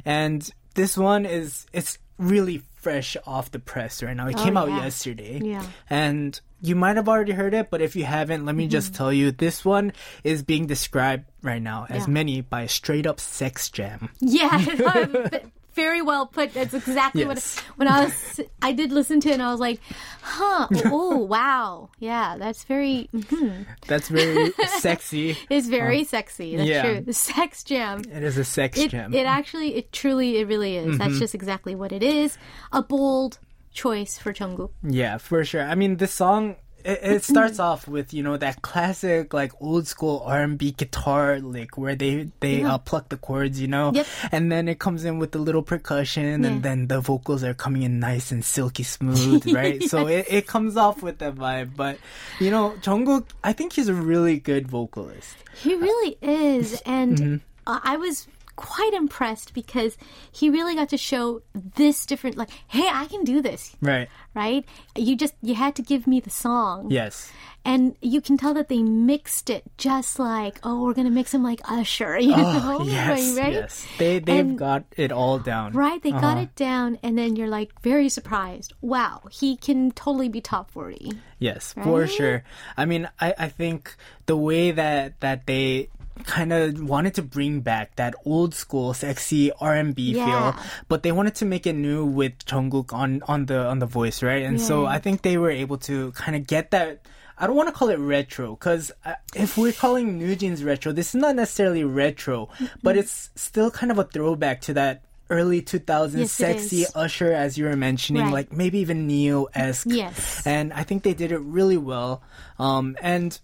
and 0.05 0.47
this 0.76 0.97
one 0.97 1.26
is 1.26 1.66
it's 1.74 1.97
really 2.18 2.62
fresh 2.88 3.18
off 3.26 3.52
the 3.52 3.60
press 3.60 4.02
right 4.02 4.16
now. 4.16 4.28
It 4.28 4.36
Oh, 4.40 4.44
came 4.44 4.56
out 4.56 4.70
yeah. 4.70 4.84
yesterday. 4.86 5.42
Yeah. 5.44 5.66
And 5.90 6.40
you 6.62 6.76
might 6.76 6.96
have 6.96 7.10
already 7.10 7.34
heard 7.34 7.54
it, 7.54 7.70
but 7.70 7.82
if 7.82 7.96
you 7.96 8.06
haven't, 8.06 8.46
let 8.46 8.56
me 8.56 8.68
just 8.68 8.94
Mm-hmm. 8.94 8.98
tell 8.98 9.12
you 9.14 9.32
this 9.32 9.66
one 9.66 9.92
is 10.24 10.42
being 10.44 10.68
described 10.68 11.26
right 11.44 11.62
now 11.62 11.86
as 11.90 12.04
Yeah. 12.08 12.14
many 12.14 12.42
by 12.42 12.62
a 12.64 12.70
straight 12.70 13.06
up 13.06 13.20
sex 13.20 13.70
jam. 13.70 14.10
Yeah, 14.22 14.56
very 15.78 16.01
well 16.01 16.25
put. 16.28 16.53
That's 16.53 16.73
exactly 16.73 17.21
Yes. 17.23 17.55
what 17.57 17.65
when 17.78 17.88
I 17.88 18.03
was. 18.05 18.41
I 18.61 18.73
did 18.73 18.91
listen 18.91 19.21
to 19.21 19.30
it, 19.30 19.34
and 19.36 19.41
I 19.43 19.51
was 19.51 19.61
like, 19.61 19.80
"Huh? 20.21 20.67
Oh, 20.91 21.17
wow! 21.36 21.89
Yeah, 21.99 22.36
that's 22.38 22.65
very. 22.65 23.07
mhm. 23.15 23.65
That's 23.88 24.09
very 24.09 24.51
sexy. 24.84 25.38
It's 25.49 25.67
very 25.67 26.03
sexy. 26.03 26.57
That's 26.57 26.67
yeah. 26.67 26.82
true. 26.84 27.01
The 27.01 27.13
sex 27.13 27.63
jam. 27.63 28.01
It 28.11 28.23
is 28.23 28.38
a 28.38 28.43
sex 28.43 28.78
It, 28.78 28.91
jam. 28.91 29.13
it 29.13 29.25
actually, 29.25 29.75
it 29.75 29.93
truly, 29.93 30.38
it 30.39 30.47
really 30.49 30.75
is. 30.75 30.88
Mm-hmm. 30.88 30.97
That's 30.97 31.19
just 31.19 31.36
exactly 31.36 31.75
what 31.75 31.91
it 31.93 32.03
is. 32.03 32.38
A 32.73 32.82
bold 32.84 33.39
choice 33.71 34.17
for 34.17 34.34
Jungkook. 34.34 34.71
yeah, 34.84 35.17
for 35.21 35.45
sure. 35.45 35.61
I 35.61 35.75
mean, 35.75 35.97
this 35.97 36.11
song 36.11 36.55
it, 36.88 37.00
it 37.04 37.24
starts 37.24 37.60
off 37.60 37.86
with 37.88 38.14
you 38.16 38.24
know 38.24 38.38
that 38.38 38.62
classic 38.64 39.34
like 39.36 39.52
old 39.60 39.86
school 39.88 40.24
R&B 40.26 40.72
guitar 40.72 41.40
lick 41.40 41.78
where 41.78 41.96
they 41.96 42.30
they 42.40 42.64
uh, 42.64 42.78
pluck 42.80 43.10
the 43.10 43.18
chords, 43.18 43.60
you 43.60 43.68
know, 43.68 43.92
Yep. 43.94 44.08
and 44.32 44.52
then 44.52 44.68
it 44.72 44.80
comes 44.80 45.04
in 45.04 45.20
with 45.20 45.32
the 45.36 45.40
little 45.40 45.62
percussion, 45.64 46.24
Yeah. 46.44 46.50
and 46.50 46.64
then 46.64 46.88
the 46.88 47.02
vocals 47.02 47.44
are 47.44 47.54
coming 47.54 47.84
in 47.84 48.00
nice 48.00 48.32
and 48.32 48.44
silky 48.46 48.84
smooth, 48.84 49.46
right? 49.54 49.84
So 49.84 50.08
it, 50.08 50.26
it 50.30 50.48
comes 50.48 50.78
off 50.78 51.04
with 51.04 51.20
that 51.20 51.36
vibe. 51.36 51.76
But 51.76 52.00
you 52.40 52.50
know, 52.50 52.74
Jungkook, 52.82 53.26
I 53.44 53.52
think 53.54 53.74
he's 53.74 53.90
a 53.90 53.94
really 53.94 54.40
good 54.40 54.68
vocalist. 54.68 55.36
He 55.62 55.76
really 55.76 56.18
is, 56.22 56.82
and 56.86 57.18
Mm-hmm. 57.18 57.36
I 57.68 57.98
was 57.98 58.28
quite 58.58 58.91
impressed 58.93 59.53
because 59.53 59.95
he 60.32 60.49
really 60.49 60.76
got 60.76 60.89
to 60.89 60.97
show 60.97 61.41
this 61.53 62.05
different. 62.05 62.36
Like, 62.38 62.49
hey, 62.68 62.89
I 62.91 63.05
can 63.05 63.24
do 63.24 63.41
this. 63.41 63.76
Right. 63.82 64.10
right? 64.36 64.66
You 64.97 65.16
just 65.16 65.34
you 65.41 65.55
had 65.55 65.76
to 65.76 65.82
give 65.82 66.05
me 66.08 66.20
the 66.20 66.30
song, 66.30 66.91
Yes. 66.91 67.32
and 67.64 67.95
you 68.01 68.20
can 68.20 68.36
tell 68.38 68.53
that 68.55 68.68
they 68.68 68.82
mixed 68.84 69.49
it 69.49 69.64
just 69.78 70.20
like 70.20 70.60
oh, 70.64 70.84
we're 70.84 70.93
gonna 70.93 71.10
mix 71.10 71.34
him 71.34 71.43
like 71.43 71.62
Usher, 71.72 72.20
you 72.30 72.36
know, 72.36 72.78
Oh, 72.82 72.84
yes. 72.84 73.38
right? 73.41 73.53
Yes. 73.53 73.88
They 73.97 74.20
they've 74.20 74.43
And- 74.45 74.58
got 74.60 74.84
it 74.97 75.12
all 75.12 75.39
down. 75.39 75.72
Right, 75.74 76.01
they 76.03 76.12
got 76.12 76.36
Uh-huh. 76.38 76.49
it 76.49 76.55
down, 76.55 76.97
and 77.01 77.18
then 77.18 77.36
you're 77.38 77.47
like 77.47 77.72
very 77.82 78.10
surprised. 78.10 78.74
Wow, 78.82 79.22
he 79.32 79.55
can 79.55 79.91
totally 79.91 80.30
be 80.30 80.41
top 80.41 80.70
forty. 80.72 81.14
Yes, 81.39 81.74
for 81.84 82.08
sure. 82.08 82.43
I 82.76 82.86
mean, 82.86 83.08
I, 83.22 83.34
I 83.38 83.47
think 83.49 83.95
the 84.26 84.36
way 84.38 84.72
that 84.72 85.20
that 85.22 85.45
they 85.45 85.89
kind 86.26 86.51
of 86.53 86.82
wanted 86.82 87.13
to 87.15 87.22
bring 87.22 87.61
back 87.61 87.95
that 87.97 88.15
old 88.26 88.53
school 88.55 88.93
sexy 88.93 89.51
R&B 89.51 90.13
Yeah. 90.13 90.26
feel, 90.53 90.63
but 90.88 91.03
they 91.03 91.11
wanted 91.11 91.36
to 91.36 91.45
make 91.45 91.65
it 91.68 91.74
new 91.74 92.05
with 92.05 92.38
Jungkook 92.45 92.93
on 92.93 93.22
on 93.28 93.45
the 93.45 93.59
on 93.68 93.80
the 93.80 93.86
voice, 93.86 94.22
right? 94.24 94.43
And 94.43 94.59
so 94.61 94.86
I 94.86 94.99
think 94.99 95.22
they 95.22 95.38
were 95.38 95.51
able 95.51 95.78
to 95.89 96.11
kind 96.13 96.36
of 96.36 96.47
get 96.47 96.72
that 96.72 97.01
I 97.39 97.45
don't 97.45 97.55
want 97.55 97.70
to 97.70 97.74
call 97.74 97.89
it 97.89 97.97
retro 97.99 98.55
because 98.55 98.91
if 99.36 99.57
we're 99.57 99.72
calling 99.72 100.18
New 100.18 100.36
Jeans 100.36 100.63
retro, 100.63 100.91
this 100.91 101.09
is 101.13 101.22
not 101.22 101.36
necessarily 101.36 101.84
retro, 101.84 102.49
but 102.82 102.97
it's 102.97 103.30
still 103.36 103.70
kind 103.70 103.91
of 103.91 103.99
a 103.99 104.05
throwback 104.05 104.61
to 104.61 104.74
that 104.74 105.03
early 105.30 105.61
2000s 105.61 106.18
Yes, 106.18 106.32
sexy. 106.32 106.86
Usher, 106.95 107.32
as 107.34 107.55
you 107.57 107.65
were 107.65 107.76
mentioning, 107.76 108.24
Right. 108.24 108.34
like 108.34 108.51
maybe 108.53 108.80
even 108.80 109.05
Ne-Yo 109.05 109.49
esque. 109.53 109.86
Yes. 109.89 110.47
And 110.47 110.74
I 110.74 110.82
think 110.84 111.03
they 111.03 111.13
did 111.13 111.32
it 111.32 111.39
really 111.41 111.78
well. 111.78 112.24
Um, 112.57 112.95
and 113.01 113.38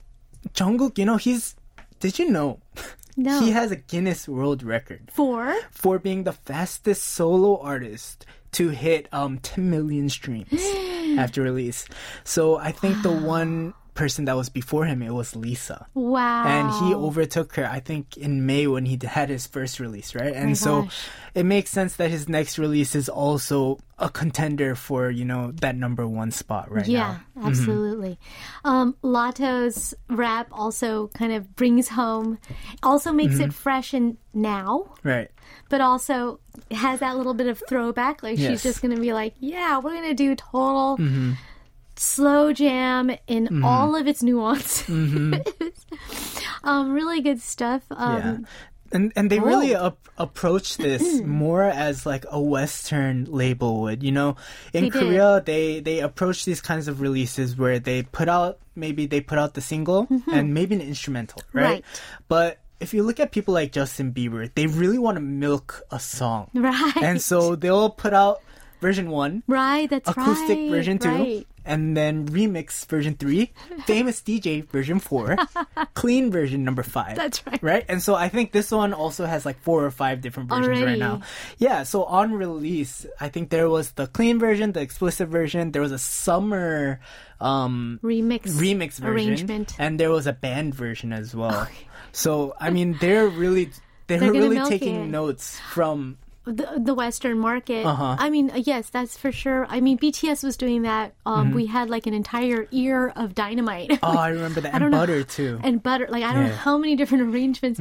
Jungkook, 0.56 0.98
you 0.98 1.06
know, 1.06 1.18
he's. 1.18 1.56
Did 2.04 2.20
you 2.20 2.30
know? 2.30 2.60
No. 3.16 3.42
He 3.42 3.52
has 3.52 3.70
a 3.70 3.76
Guinness 3.76 4.28
World 4.28 4.64
Record 4.64 5.12
Four, 5.14 5.56
for 5.70 6.00
being 6.00 6.24
the 6.24 6.34
fastest 6.34 7.04
solo 7.04 7.60
artist 7.60 8.26
to 8.54 8.70
hit 8.70 9.08
um 9.14 9.38
10 9.38 9.70
million 9.70 10.10
streams 10.10 10.50
after 11.20 11.44
release. 11.44 11.86
So 12.24 12.58
I 12.58 12.72
think 12.72 13.04
the 13.04 13.12
one 13.12 13.76
person 13.94 14.26
that 14.26 14.36
was 14.36 14.50
before 14.50 14.86
him 14.86 15.02
it 15.02 15.12
was 15.14 15.36
Lisa. 15.36 15.88
wow, 15.94 16.44
And 16.46 16.72
he 16.86 16.94
overtook 16.96 17.56
her, 17.56 17.66
I 17.66 17.80
think, 17.80 18.18
in 18.18 18.46
May 18.46 18.68
when 18.68 18.86
he 18.86 19.00
had 19.04 19.30
his 19.30 19.46
first 19.48 19.80
release, 19.80 20.16
right? 20.16 20.34
And 20.34 20.48
my 20.48 20.54
so 20.54 20.82
gosh. 20.84 21.08
it 21.36 21.46
makes 21.46 21.70
sense 21.72 21.96
that 21.98 22.10
his 22.10 22.28
next 22.28 22.58
release 22.58 22.96
is 22.96 23.08
also 23.10 23.80
a 24.00 24.10
contender 24.10 24.76
for, 24.76 25.10
you 25.12 25.24
know, 25.26 25.52
that 25.62 25.76
number 25.76 26.08
one 26.08 26.32
spot 26.32 26.72
right 26.72 26.88
Yeah, 26.88 27.20
now. 27.36 27.48
absolutely. 27.48 28.20
Um, 28.66 28.96
Latto's 29.04 29.94
rap 30.10 30.48
also 30.52 31.08
kind 31.10 31.32
of 31.32 31.56
brings 31.56 31.90
home, 31.90 32.40
also 32.82 33.12
makes 33.14 33.36
Mm-hmm. 33.36 33.44
it 33.44 33.54
fresh 33.54 33.94
and 33.94 34.18
now, 34.34 34.94
Right. 35.04 35.30
but 35.70 35.80
also 35.82 36.40
has 36.72 37.00
that 37.00 37.16
little 37.16 37.34
bit 37.36 37.48
of 37.48 37.62
throwback. 37.70 38.24
Like 38.24 38.38
Yes. 38.38 38.44
Mm-hmm. 38.46 38.54
she's 38.54 38.64
just 38.64 38.82
going 38.82 38.96
to 38.96 39.02
be 39.02 39.14
like, 39.14 39.36
yeah, 39.40 39.78
we're 39.78 39.94
going 39.94 40.10
to 40.10 40.14
do 40.16 40.36
total 40.36 40.98
slow 41.96 42.54
jam 42.54 43.12
in 43.28 43.64
all 43.64 43.96
of 43.96 44.08
its 44.08 44.22
nuance. 44.24 44.88
um, 46.64 46.94
really 46.94 47.22
good 47.22 47.42
stuff. 47.42 47.84
Um, 47.92 48.14
Mm-hmm. 48.22 48.30
Yeah. 48.42 48.48
And 48.96 49.12
and 49.16 49.32
they 49.32 49.40
really 49.40 49.76
Oh. 49.76 49.88
ap- 49.88 50.08
approach 50.20 50.78
this 50.78 51.20
more 51.26 51.64
as 51.64 52.06
like 52.06 52.26
a 52.30 52.40
Western 52.40 53.26
label 53.26 53.82
would. 53.82 54.04
You 54.04 54.12
know, 54.12 54.36
in 54.72 54.84
They 54.84 54.90
did. 54.92 54.94
Korea 54.94 55.42
they 55.44 55.80
they 55.80 56.00
approach 56.00 56.46
these 56.46 56.62
kinds 56.62 56.88
of 56.88 57.02
releases 57.02 57.58
where 57.58 57.80
they 57.80 58.04
put 58.04 58.30
out 58.30 58.60
maybe 58.76 59.08
they 59.08 59.20
put 59.20 59.40
out 59.40 59.56
the 59.56 59.62
single 59.62 60.08
and 60.32 60.54
maybe 60.54 60.76
an 60.76 60.82
instrumental, 60.82 61.42
right? 61.54 61.64
Right. 61.64 61.86
But 62.28 62.60
if 62.80 62.94
you 62.94 63.02
look 63.02 63.20
at 63.20 63.32
people 63.32 63.56
like 63.56 63.72
Justin 63.72 64.14
Bieber, 64.14 64.48
they 64.54 64.68
really 64.68 65.00
want 65.00 65.16
to 65.16 65.22
milk 65.22 65.82
a 65.90 66.00
song, 66.00 66.52
Right. 66.54 66.98
and 66.98 67.20
so 67.20 67.56
they'll 67.56 67.90
put 67.90 68.14
out 68.14 68.44
version 68.84 69.08
one, 69.10 69.42
right, 69.48 69.88
that's 69.90 70.10
acoustic 70.12 70.58
right. 70.60 70.70
version 70.70 71.00
two, 71.00 71.08
right. 71.10 71.48
and 71.64 71.96
then 71.96 72.28
remix 72.28 72.84
version 72.86 73.16
three, 73.16 73.54
famous 73.88 74.20
DJ 74.22 74.68
version 74.68 75.00
four, 75.00 75.38
clean 75.96 76.30
version 76.30 76.64
number 76.68 76.84
five. 76.84 77.16
That's 77.16 77.40
right. 77.48 77.64
Right? 77.64 77.86
And 77.88 78.04
so 78.04 78.14
I 78.14 78.28
think 78.28 78.52
this 78.52 78.70
one 78.70 78.92
also 78.92 79.24
has 79.26 79.46
like 79.48 79.64
four 79.64 79.86
or 79.86 79.92
five 79.92 80.20
different 80.20 80.50
versions 80.50 80.68
Already. 80.68 80.86
right 80.86 81.00
now. 81.00 81.22
Yeah, 81.58 81.84
so 81.88 82.04
on 82.04 82.34
release, 82.36 83.08
I 83.20 83.30
think 83.30 83.50
there 83.50 83.70
was 83.70 83.92
the 83.96 84.08
clean 84.08 84.38
version, 84.38 84.74
the 84.76 84.82
explicit 84.82 85.30
version, 85.30 85.72
there 85.72 85.82
was 85.82 85.94
a 85.96 86.00
summer 86.00 87.00
um 87.40 88.00
Remix, 88.04 88.52
remix 88.60 89.00
version 89.00 89.08
arrangement. 89.08 89.76
and 89.80 90.00
there 90.00 90.12
was 90.12 90.28
a 90.28 90.34
band 90.34 90.76
version 90.76 91.12
as 91.14 91.34
well. 91.34 91.68
So 92.12 92.54
I 92.60 92.70
mean 92.70 92.98
they're 93.00 93.28
really 93.28 93.72
they're, 94.08 94.20
They're 94.20 94.32
really 94.32 94.60
taking 94.70 95.06
it. 95.06 95.08
notes 95.08 95.58
from 95.72 96.18
the, 96.46 96.74
the 96.78 96.94
Western 96.94 97.40
market. 97.40 97.86
Uh-huh. 97.86 98.16
I 98.20 98.30
mean, 98.30 98.52
yes, 98.56 98.90
that's 98.90 99.18
for 99.18 99.32
sure. 99.32 99.66
I 99.70 99.80
mean, 99.80 99.98
BTS 99.98 100.44
was 100.44 100.58
doing 100.58 100.82
that. 100.84 101.14
Um, 101.26 101.48
Mm-hmm. 101.48 101.56
We 101.56 101.66
had 101.68 101.90
like 101.90 102.06
an 102.08 102.14
entire 102.14 102.68
ear 102.72 103.14
of 103.16 103.34
dynamite. 103.36 103.98
Oh, 104.04 104.18
I 104.18 104.28
remember 104.38 104.62
that. 104.62 104.76
I 104.76 104.80
don't 104.80 104.92
know. 104.92 104.98
butter 105.00 105.24
too. 105.24 105.60
and 105.64 105.82
butter. 105.82 106.08
Like 106.10 106.24
I 106.24 106.34
don't 106.34 106.44
know. 106.44 106.50
Mm-hmm. 106.50 106.58
how 106.58 106.78
many 106.78 106.96
different 106.96 107.24
arrangements. 107.34 107.80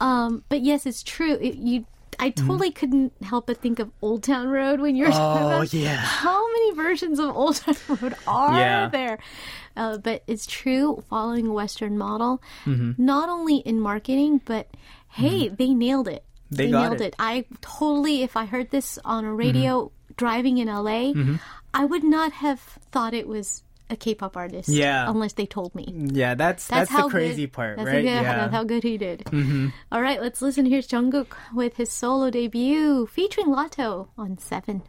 Um, 0.00 0.44
but 0.48 0.60
yes, 0.62 0.86
it's 0.86 1.02
true. 1.02 1.34
It, 1.40 1.56
you, 1.56 1.84
I 2.20 2.30
totally 2.30 2.70
couldn't 2.70 3.12
help 3.22 3.46
but 3.46 3.58
think 3.58 3.78
of 3.78 3.90
Old 4.02 4.22
Town 4.24 4.48
Road 4.48 4.80
when 4.80 4.96
you're 4.96 5.10
talking 5.12 5.42
Oh, 5.44 5.46
about 5.56 5.72
yeah. 5.72 5.96
how 5.96 6.46
many 6.52 6.74
versions 6.74 7.18
of 7.18 7.34
Old 7.36 7.56
Town 7.56 7.76
Road 7.88 8.14
are 8.26 8.58
Yeah. 8.58 8.88
there? 8.88 9.18
Uh, 9.76 9.98
but 9.98 10.22
it's 10.26 10.46
true, 10.46 11.04
following 11.08 11.46
a 11.46 11.52
Western 11.52 11.96
model, 11.96 12.42
Mm-hmm. 12.64 12.92
not 13.04 13.28
only 13.28 13.56
in 13.58 13.80
marketing, 13.80 14.40
but 14.44 14.66
hey, 15.10 15.48
they 15.48 15.72
nailed 15.74 16.08
it. 16.08 16.24
They 16.50 16.70
got 16.70 16.90
nailed 16.90 17.00
it. 17.00 17.12
Mm-hmm. 17.18 17.22
I 17.22 17.44
totally, 17.60 18.22
if 18.22 18.36
I 18.36 18.46
heard 18.46 18.70
this 18.70 18.98
on 19.04 19.24
a 19.24 19.32
radio 19.32 19.90
driving 20.16 20.58
in 20.58 20.68
LA, 20.68 21.12
I 21.74 21.84
would 21.84 22.04
not 22.04 22.32
have 22.32 22.60
thought 22.90 23.14
it 23.14 23.28
was 23.28 23.62
a 23.90 23.96
K-pop 23.96 24.36
artist. 24.36 24.68
Yeah. 24.68 25.08
unless 25.08 25.32
they 25.34 25.46
told 25.46 25.74
me. 25.74 25.86
Yeah, 25.94 26.34
that's 26.34 26.66
that's, 26.66 26.90
how 26.90 27.04
the 27.04 27.10
crazy 27.10 27.46
good, 27.46 27.52
part, 27.52 27.76
that's 27.76 27.86
right? 27.86 28.02
Good, 28.02 28.04
yeah. 28.04 28.22
That's 28.22 28.52
how 28.52 28.64
good 28.64 28.82
he 28.82 28.98
did. 28.98 29.26
All 29.90 30.02
right, 30.02 30.20
let's 30.20 30.42
listen. 30.42 30.66
Here's 30.66 30.86
Jungkook 30.86 31.34
with 31.54 31.76
his 31.76 31.90
solo 31.90 32.30
debut 32.30 33.06
featuring 33.06 33.48
Latto 33.48 34.08
on 34.16 34.38
Seven. 34.38 34.82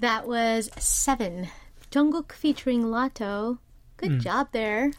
That 0.00 0.26
was 0.26 0.70
Seven. 0.78 1.48
Jungkook 1.90 2.32
featuring 2.32 2.84
Latto. 2.84 3.58
Good 3.96 4.20
job 4.20 4.48
there. 4.52 4.92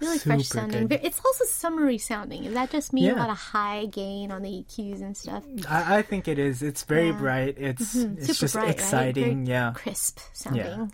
Really 0.00 0.18
fresh 0.18 0.48
sounding. 0.48 0.88
good. 0.88 1.00
It's 1.04 1.20
also 1.24 1.44
summery 1.44 1.96
sounding. 1.96 2.44
Is 2.44 2.54
that 2.54 2.70
just 2.70 2.92
me? 2.92 3.08
A 3.08 3.12
Yeah. 3.12 3.18
lot 3.20 3.30
of 3.30 3.36
high 3.38 3.86
gain 3.86 4.32
on 4.32 4.42
the 4.42 4.48
EQs 4.50 5.00
and 5.00 5.16
stuff. 5.16 5.44
I, 5.68 5.98
I 5.98 6.02
think 6.02 6.26
it 6.26 6.38
is. 6.40 6.60
It's 6.62 6.82
very 6.82 7.12
bright. 7.12 7.54
It's 7.56 7.94
it's 7.94 7.94
Mm-hmm. 7.94 8.20
Super 8.24 8.32
just 8.34 8.54
bright, 8.54 8.62
right? 8.64 8.74
exciting. 8.74 9.44
Very 9.46 9.48
Yeah. 9.56 9.72
crisp 9.74 10.18
sounding. 10.32 10.92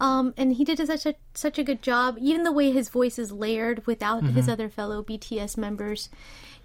Um, 0.00 0.32
and 0.38 0.54
he 0.54 0.64
did 0.64 0.78
such 0.84 1.04
a 1.06 1.14
such 1.34 1.58
a 1.58 1.64
good 1.64 1.82
job. 1.82 2.16
Even 2.20 2.42
the 2.44 2.52
way 2.52 2.70
his 2.72 2.88
voice 2.88 3.18
is 3.18 3.30
layered 3.32 3.86
without 3.86 4.22
Mm-hmm. 4.22 4.34
his 4.34 4.48
other 4.48 4.68
fellow 4.70 5.02
BTS 5.02 5.58
members, 5.58 6.08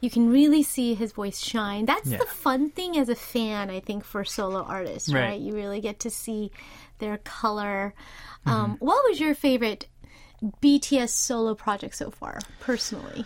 you 0.04 0.10
can 0.10 0.30
really 0.30 0.62
see 0.64 0.94
his 0.96 1.14
voice 1.14 1.40
shine. 1.40 1.86
That's 1.86 2.10
Yeah. 2.10 2.18
the 2.18 2.26
fun 2.26 2.70
thing 2.70 2.98
as 2.98 3.08
a 3.08 3.16
fan, 3.16 3.70
I 3.70 3.80
think, 3.80 4.04
for 4.04 4.26
solo 4.26 4.62
artists, 4.62 5.08
right? 5.14 5.22
Right. 5.30 5.40
You 5.42 5.56
really 5.56 5.80
get 5.80 6.02
to 6.02 6.10
see 6.10 6.52
their 7.00 7.20
color. 7.20 7.94
Mm-hmm. 8.46 8.50
Um, 8.52 8.78
what 8.80 9.02
was 9.08 9.22
your 9.22 9.34
favorite 9.34 9.88
BTS 10.62 11.10
solo 11.12 11.56
project 11.56 11.96
so 11.96 12.12
far, 12.12 12.40
personally? 12.60 13.26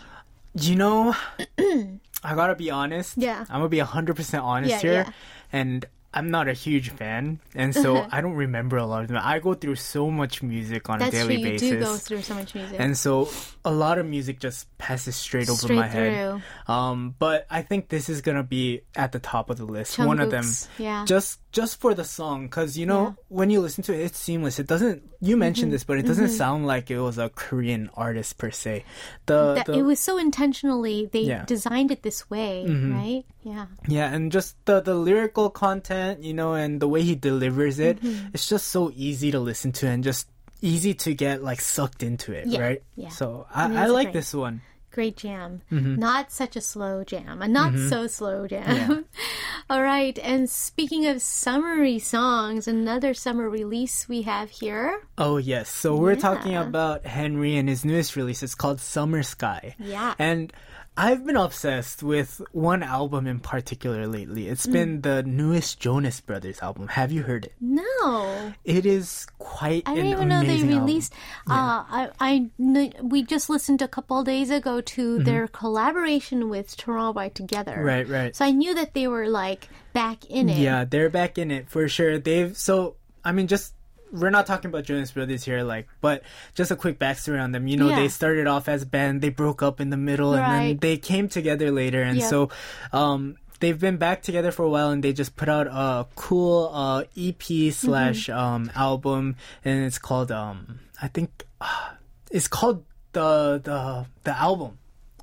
Do 0.54 0.70
you 0.70 0.76
know, 0.76 1.16
I 1.58 2.34
gotta 2.36 2.54
be 2.54 2.70
honest. 2.70 3.18
Yeah. 3.18 3.40
I'm 3.50 3.58
gonna 3.58 3.68
be 3.68 3.78
100% 3.78 4.40
honest 4.42 4.70
Yeah, 4.70 4.78
here. 4.80 4.92
yeah. 4.92 5.12
And 5.52 5.84
I'm 6.14 6.30
not 6.30 6.48
a 6.48 6.54
huge 6.54 6.90
fan. 6.90 7.38
And 7.54 7.74
so 7.74 8.06
I 8.12 8.20
don't 8.22 8.34
remember 8.34 8.76
a 8.78 8.86
lot 8.86 9.02
of 9.02 9.08
them. 9.08 9.20
I 9.22 9.38
go 9.40 9.52
through 9.54 9.76
so 9.76 10.10
much 10.10 10.42
music 10.42 10.88
on 10.88 10.98
That's 11.00 11.14
a 11.14 11.18
true. 11.20 11.28
daily 11.28 11.42
You 11.42 11.48
basis. 11.50 11.70
do 11.70 11.80
go 11.80 11.96
through 11.96 12.22
so 12.22 12.34
much 12.34 12.54
music. 12.54 12.76
and 12.80 12.96
so 12.96 13.28
a 13.64 13.70
lot 13.72 13.98
of 13.98 14.06
music 14.06 14.40
just 14.40 14.66
passes 14.78 15.16
straight 15.16 15.50
over 15.50 15.58
Straight 15.60 15.76
my 15.76 15.86
head. 15.86 16.42
Um, 16.66 17.14
but 17.18 17.46
I 17.50 17.60
think 17.62 17.88
this 17.88 18.08
is 18.08 18.22
gonna 18.22 18.42
be 18.42 18.82
at 18.96 19.12
the 19.12 19.18
top 19.18 19.50
of 19.50 19.58
the 19.58 19.66
list. 19.66 19.98
One 19.98 20.20
of 20.20 20.30
them, 20.30 20.46
yeah. 20.78 21.04
just 21.04 21.40
just 21.52 21.80
for 21.80 21.92
the 21.94 22.04
song, 22.04 22.44
because 22.46 22.76
you 22.78 22.86
know 22.86 23.16
when 23.28 23.50
you 23.50 23.60
listen 23.60 23.82
to 23.84 23.92
it, 23.94 24.00
it's 24.00 24.18
seamless. 24.18 24.58
It 24.58 24.66
doesn't. 24.66 25.02
You 25.20 25.34
Mm-hmm. 25.34 25.38
mentioned 25.40 25.72
this, 25.72 25.82
but 25.84 25.98
it 25.98 26.06
doesn't 26.06 26.28
sound 26.30 26.64
like 26.66 26.90
it 26.92 27.00
was 27.00 27.18
a 27.18 27.28
Korean 27.28 27.90
artist 27.94 28.38
per 28.38 28.50
se. 28.52 28.84
The, 29.26 29.54
that 29.54 29.66
the 29.66 29.74
it 29.74 29.82
was 29.82 29.98
so 29.98 30.16
intentionally 30.16 31.10
they 31.12 31.20
Yeah. 31.26 31.38
Mm-hmm. 31.38 31.46
designed 31.52 31.90
it 31.90 32.02
this 32.02 32.30
way, 32.30 32.64
right? 32.68 33.24
Yeah. 33.42 33.66
Yeah, 33.88 34.12
and 34.14 34.30
just 34.30 34.54
the 34.64 34.80
the 34.80 34.94
lyrical 34.94 35.50
content, 35.50 35.97
you 36.20 36.34
know, 36.34 36.54
and 36.54 36.80
the 36.80 36.88
way 36.88 37.02
he 37.02 37.14
delivers 37.14 37.78
it, 37.78 38.00
Mm-hmm. 38.00 38.28
it's 38.34 38.48
just 38.48 38.68
so 38.68 38.90
easy 38.94 39.30
to 39.30 39.40
listen 39.40 39.72
to 39.72 39.86
and 39.88 40.04
just 40.04 40.28
easy 40.60 40.94
to 40.94 41.14
get 41.14 41.42
like 41.42 41.60
sucked 41.60 42.02
into 42.02 42.32
it, 42.32 42.46
Yeah, 42.46 42.60
right? 42.60 42.82
yeah. 42.96 43.08
So 43.10 43.46
I, 43.54 43.64
I 43.84 43.86
like 43.86 44.08
great. 44.08 44.14
this 44.14 44.34
one. 44.34 44.60
Great 44.90 45.16
jam. 45.16 45.60
Mm-hmm. 45.70 45.96
Not 46.00 46.32
such 46.32 46.56
a 46.56 46.60
slow 46.60 47.04
jam. 47.04 47.40
A 47.42 47.46
not 47.46 47.76
so 47.78 48.06
slow 48.08 48.48
jam. 48.48 49.04
All 49.70 49.82
right. 49.82 50.18
And 50.18 50.48
speaking 50.50 51.06
of 51.06 51.20
summery 51.22 51.98
songs, 52.00 52.66
another 52.66 53.14
summer 53.14 53.48
release 53.48 54.08
we 54.08 54.22
have 54.22 54.50
here. 54.50 54.98
Oh 55.16 55.36
yes, 55.36 55.68
so 55.68 55.94
we're 55.94 56.16
talking 56.16 56.56
about 56.56 57.06
Henry 57.06 57.56
and 57.56 57.68
his 57.68 57.84
newest 57.84 58.16
release. 58.16 58.42
It's 58.42 58.56
called 58.56 58.80
Summer 58.80 59.22
Sky. 59.22 59.76
Yeah. 59.78 60.14
and 60.18 60.52
I've 61.00 61.24
been 61.24 61.36
obsessed 61.36 62.02
with 62.02 62.42
one 62.50 62.82
album 62.82 63.28
in 63.28 63.38
particular 63.38 64.08
lately. 64.08 64.48
It's 64.48 64.66
Mm. 64.66 64.72
been 64.72 65.00
the 65.02 65.22
newest 65.22 65.78
Jonas 65.78 66.20
Brothers 66.20 66.58
album. 66.60 66.88
Have 66.88 67.12
you 67.12 67.22
heard 67.22 67.44
it? 67.44 67.54
No. 67.60 68.52
It 68.64 68.84
is 68.84 69.26
quite 69.38 69.84
I 69.86 69.94
didn't 69.94 70.10
even 70.10 70.28
know 70.28 70.40
they 70.40 70.46
amazing 70.58 70.72
album. 70.72 70.86
released. 70.86 71.12
Uh, 71.48 71.84
I, 71.88 72.08
I 72.18 72.50
kn- 72.58 72.94
we 73.02 73.22
just 73.22 73.48
listened 73.48 73.80
a 73.80 73.86
couple 73.86 74.24
days 74.24 74.50
ago 74.50 74.80
to 74.80 75.20
their 75.22 75.46
collaboration 75.46 76.48
with 76.50 76.76
Tomorrow 76.76 77.12
by 77.12 77.28
Together. 77.28 77.72
Mm-hmm. 77.78 77.84
Right, 77.94 78.08
right. 78.08 78.36
So 78.36 78.44
I 78.44 78.50
knew 78.50 78.74
that 78.74 78.94
they 78.94 79.06
were 79.06 79.28
like 79.28 79.68
back 79.92 80.24
in 80.26 80.48
it. 80.48 80.58
Yeah, 80.58 80.84
they're 80.84 81.10
back 81.10 81.38
in 81.38 81.52
it 81.52 81.70
for 81.70 81.86
sure. 81.88 82.18
They've 82.18 82.56
so 82.56 82.96
I 83.24 83.30
mean 83.30 83.46
just 83.46 83.72
we're 84.12 84.30
not 84.30 84.46
talking 84.46 84.68
about 84.70 84.84
Jonas 84.84 85.10
Brothers 85.12 85.44
here, 85.44 85.62
like, 85.62 85.88
but 86.00 86.22
just 86.54 86.70
a 86.70 86.76
quick 86.76 86.98
backstory 86.98 87.42
on 87.42 87.52
them. 87.52 87.66
You 87.68 87.76
know, 87.76 87.88
Yeah. 87.88 87.96
they 88.00 88.08
started 88.08 88.46
off 88.46 88.68
as 88.68 88.82
a 88.82 88.86
band, 88.86 89.20
they 89.20 89.28
broke 89.30 89.62
up 89.62 89.80
in 89.80 89.90
the 89.90 89.96
middle, 89.96 90.34
and 90.34 90.44
then 90.70 90.78
they 90.78 90.96
came 90.96 91.28
together 91.28 91.70
later, 91.70 92.02
and 92.02 92.18
Yep. 92.18 92.28
so, 92.30 92.48
um, 92.92 93.36
they've 93.60 93.78
been 93.78 93.96
back 93.96 94.22
together 94.22 94.50
for 94.52 94.64
a 94.64 94.68
while, 94.70 94.90
and 94.90 95.02
they 95.02 95.12
just 95.12 95.36
put 95.36 95.48
out 95.48 95.66
a 95.66 96.06
cool 96.14 96.70
uh, 96.72 97.04
EP 97.16 97.70
slash 97.72 98.26
Mm-hmm. 98.28 98.38
um 98.38 98.70
album, 98.74 99.36
and 99.64 99.84
it's 99.84 99.98
called 99.98 100.30
um, 100.32 100.80
I 101.02 101.08
think, 101.08 101.44
uh, 101.60 101.90
it's 102.30 102.48
called 102.48 102.84
the 103.12 103.60
the 103.62 104.06
the 104.24 104.36
album. 104.38 104.78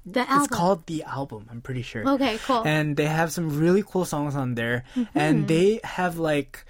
The 0.06 0.20
album. 0.22 0.38
It's 0.44 0.48
called 0.54 0.86
the 0.86 1.02
album. 1.04 1.48
I'm 1.50 1.62
pretty 1.62 1.82
sure 1.82 2.08
Okay, 2.08 2.38
cool. 2.46 2.62
and 2.66 2.96
they 2.96 3.06
have 3.08 3.32
some 3.32 3.60
really 3.60 3.82
cool 3.84 4.06
songs 4.06 4.36
on 4.36 4.54
there 4.56 4.84
Mm-hmm. 4.96 5.18
and 5.18 5.48
they 5.48 5.80
have 5.84 6.18
like 6.20 6.64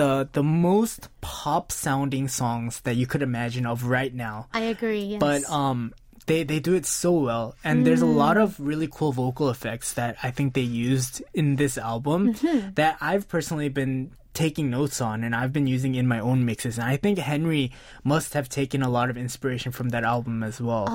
the 0.00 0.10
the 0.32 0.42
most 0.42 1.08
pop 1.20 1.70
sounding 1.72 2.26
songs 2.40 2.80
that 2.86 2.96
you 3.00 3.06
could 3.06 3.22
imagine 3.30 3.64
of 3.72 3.84
right 3.96 4.14
now 4.14 4.36
I 4.52 4.62
agree. 4.74 5.04
Yes. 5.14 5.20
but 5.26 5.40
um 5.62 5.92
they 6.26 6.40
they 6.44 6.60
do 6.68 6.74
it 6.80 6.86
so 6.86 7.10
well 7.28 7.46
and 7.64 7.84
there's 7.86 8.02
a 8.02 8.12
lot 8.22 8.36
Mm. 8.36 8.42
of 8.44 8.48
really 8.70 8.88
cool 8.98 9.12
vocal 9.24 9.48
effects 9.54 9.88
that 10.00 10.16
i 10.22 10.30
think 10.30 10.54
they 10.54 10.68
used 10.88 11.22
in 11.42 11.56
this 11.62 11.74
album 11.92 12.20
Mm-hmm. 12.34 12.74
that 12.80 12.96
i've 13.10 13.26
personally 13.36 13.68
been 13.80 13.94
taking 14.32 14.70
notes 14.70 15.00
on 15.06 15.24
and 15.26 15.34
i've 15.38 15.52
been 15.58 15.66
using 15.76 15.96
in 16.00 16.06
my 16.06 16.20
own 16.30 16.44
mixes 16.50 16.78
and 16.78 16.86
i 16.94 16.96
think 16.96 17.18
henry 17.18 17.64
must 18.12 18.30
have 18.38 18.46
taken 18.60 18.80
a 18.88 18.90
lot 18.98 19.10
of 19.10 19.16
inspiration 19.26 19.72
from 19.78 19.88
that 19.94 20.04
album 20.14 20.36
as 20.50 20.60
well 20.68 20.86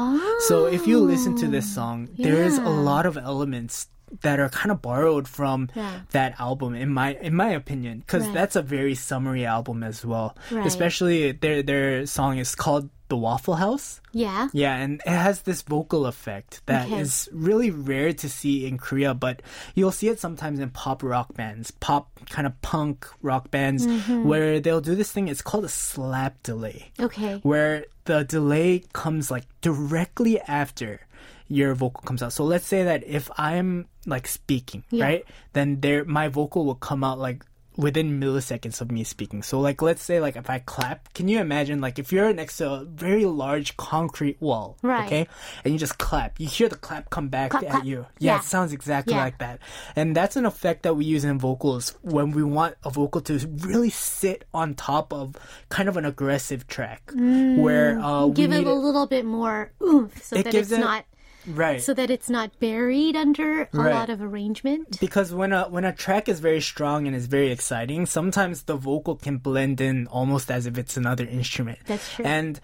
so 0.48 0.66
if 0.78 0.88
you 0.88 1.00
listen 1.12 1.36
to 1.44 1.48
this 1.58 1.68
song 1.80 2.08
there's 2.28 2.58
a 2.58 2.64
Oh, 2.72 2.82
lot 2.94 3.06
of 3.06 3.18
elements 3.18 3.76
that 4.22 4.40
are 4.40 4.50
kind 4.50 4.72
of 4.72 4.82
borrowed 4.82 5.28
from 5.28 5.70
Yeah. 5.76 6.02
that 6.12 6.40
album 6.40 6.76
in 6.76 6.90
my 6.94 7.14
in 7.22 7.34
my 7.36 7.50
opinion 7.50 8.00
because 8.00 8.24
Right. 8.26 8.34
that's 8.34 8.56
a 8.56 8.62
very 8.62 8.96
summery 8.96 9.46
album 9.46 9.84
as 9.84 10.06
well 10.06 10.36
Right. 10.52 10.66
especially 10.66 11.32
their 11.34 11.64
their 11.64 12.06
song 12.06 12.38
is 12.38 12.56
called 12.56 12.90
the 13.08 13.16
waffle 13.18 13.54
house 13.56 14.02
yeah. 14.14 14.48
yeah, 14.52 14.76
and 14.78 15.00
it 15.06 15.12
has 15.12 15.42
this 15.44 15.62
vocal 15.62 16.08
effect 16.08 16.62
that 16.66 16.90
is 16.90 17.28
Okay. 17.30 17.38
really 17.38 17.70
rare 17.70 18.14
to 18.14 18.28
see 18.30 18.66
in 18.66 18.80
Korea, 18.80 19.14
but 19.14 19.42
you'll 19.76 19.92
see 19.92 20.08
it 20.08 20.20
sometimes 20.20 20.58
in 20.60 20.70
pop 20.72 21.04
rock 21.04 21.36
bands, 21.36 21.70
pop 21.70 22.10
kind 22.32 22.48
of 22.48 22.60
punk 22.64 23.06
rock 23.22 23.52
bands, 23.52 23.86
Mm-hmm. 23.86 24.24
where 24.24 24.60
they'll 24.60 24.82
do 24.82 24.96
this 24.96 25.12
thing. 25.12 25.28
It's 25.28 25.44
called 25.44 25.66
a 25.66 25.70
slap 25.70 26.42
delay, 26.42 26.92
Okay. 27.00 27.40
where 27.44 27.86
the 28.06 28.24
delay 28.24 28.84
comes 28.94 29.30
like 29.30 29.46
directly 29.62 30.40
after 30.42 31.02
your 31.48 31.76
vocal 31.76 32.02
comes 32.04 32.24
out. 32.24 32.34
So 32.34 32.44
let's 32.44 32.66
say 32.66 32.84
that 32.84 33.04
if 33.06 33.30
I'm 33.38 33.88
like 34.06 34.28
speaking, 34.28 34.84
Yeah. 34.90 35.06
right, 35.06 35.26
then 35.54 35.80
there 35.82 36.06
my 36.06 36.28
vocal 36.28 36.66
will 36.66 36.76
come 36.76 37.04
out 37.04 37.20
like 37.20 37.44
within 37.78 38.22
milliseconds 38.22 38.80
of 38.80 38.90
me 38.90 39.04
speaking. 39.04 39.44
So 39.44 39.60
like 39.60 39.82
let's 39.82 40.02
say 40.02 40.22
like 40.22 40.38
if 40.38 40.50
I 40.50 40.60
clap, 40.60 41.14
can 41.14 41.28
you 41.28 41.40
imagine 41.42 41.82
like 41.82 42.00
if 42.00 42.10
you're 42.14 42.32
next 42.34 42.56
to 42.58 42.72
a 42.72 42.86
very 42.86 43.26
large 43.26 43.76
concrete 43.76 44.40
wall, 44.42 44.78
Right. 44.82 45.06
okay, 45.06 45.28
and 45.66 45.74
you 45.74 45.78
just 45.80 45.98
clap, 45.98 46.40
you 46.40 46.48
hear 46.48 46.70
the 46.70 46.78
clap 46.78 47.10
come 47.10 47.28
back 47.28 47.52
Clap, 47.52 47.64
at 47.64 47.70
clap. 47.72 47.84
you. 47.86 48.06
Yeah. 48.18 48.36
Yeah, 48.36 48.38
it 48.40 48.46
sounds 48.46 48.72
exactly 48.72 49.14
Yeah. 49.14 49.24
like 49.24 49.40
that. 49.40 49.60
And 49.94 50.16
that's 50.16 50.38
an 50.38 50.46
effect 50.46 50.84
that 50.84 50.96
we 50.96 51.04
use 51.04 51.26
in 51.26 51.38
vocals 51.38 51.94
when 52.02 52.32
we 52.32 52.44
want 52.44 52.76
a 52.86 52.90
vocal 52.90 53.20
to 53.28 53.46
really 53.60 53.90
sit 53.90 54.46
on 54.54 54.74
top 54.76 55.12
of 55.12 55.36
kind 55.68 55.90
of 55.90 55.98
an 55.98 56.06
aggressive 56.06 56.68
track 56.68 57.12
where 57.14 58.00
uh, 58.00 58.26
we 58.28 58.32
Mm. 58.32 58.36
Give 58.36 58.52
it 58.54 58.66
a 58.68 58.74
little 58.74 59.06
bit 59.08 59.26
more 59.26 59.72
oomph 59.84 60.24
so 60.24 60.38
It 60.38 60.44
that 60.46 60.54
it's 60.56 60.72
it- 60.72 60.80
not 60.80 61.04
right. 61.48 61.82
so 61.82 61.94
that 61.94 62.10
it's 62.10 62.30
not 62.30 62.58
buried 62.60 63.16
under 63.16 63.62
a 63.64 63.68
Right. 63.74 63.94
lot 63.94 64.10
of 64.10 64.22
arrangement. 64.22 65.00
because 65.00 65.34
when 65.34 65.52
a 65.54 65.64
when 65.70 65.86
a 65.86 65.94
track 65.94 66.28
is 66.30 66.40
very 66.40 66.62
strong 66.62 67.08
and 67.08 67.16
is 67.16 67.28
very 67.28 67.52
exciting, 67.52 68.06
sometimes 68.06 68.64
the 68.64 68.76
vocal 68.76 69.16
can 69.16 69.38
blend 69.38 69.82
in 69.82 70.08
almost 70.08 70.50
as 70.52 70.66
if 70.66 70.78
it's 70.78 70.98
another 70.98 71.26
instrument. 71.26 71.80
That's 71.86 72.14
true. 72.16 72.26
And 72.26 72.60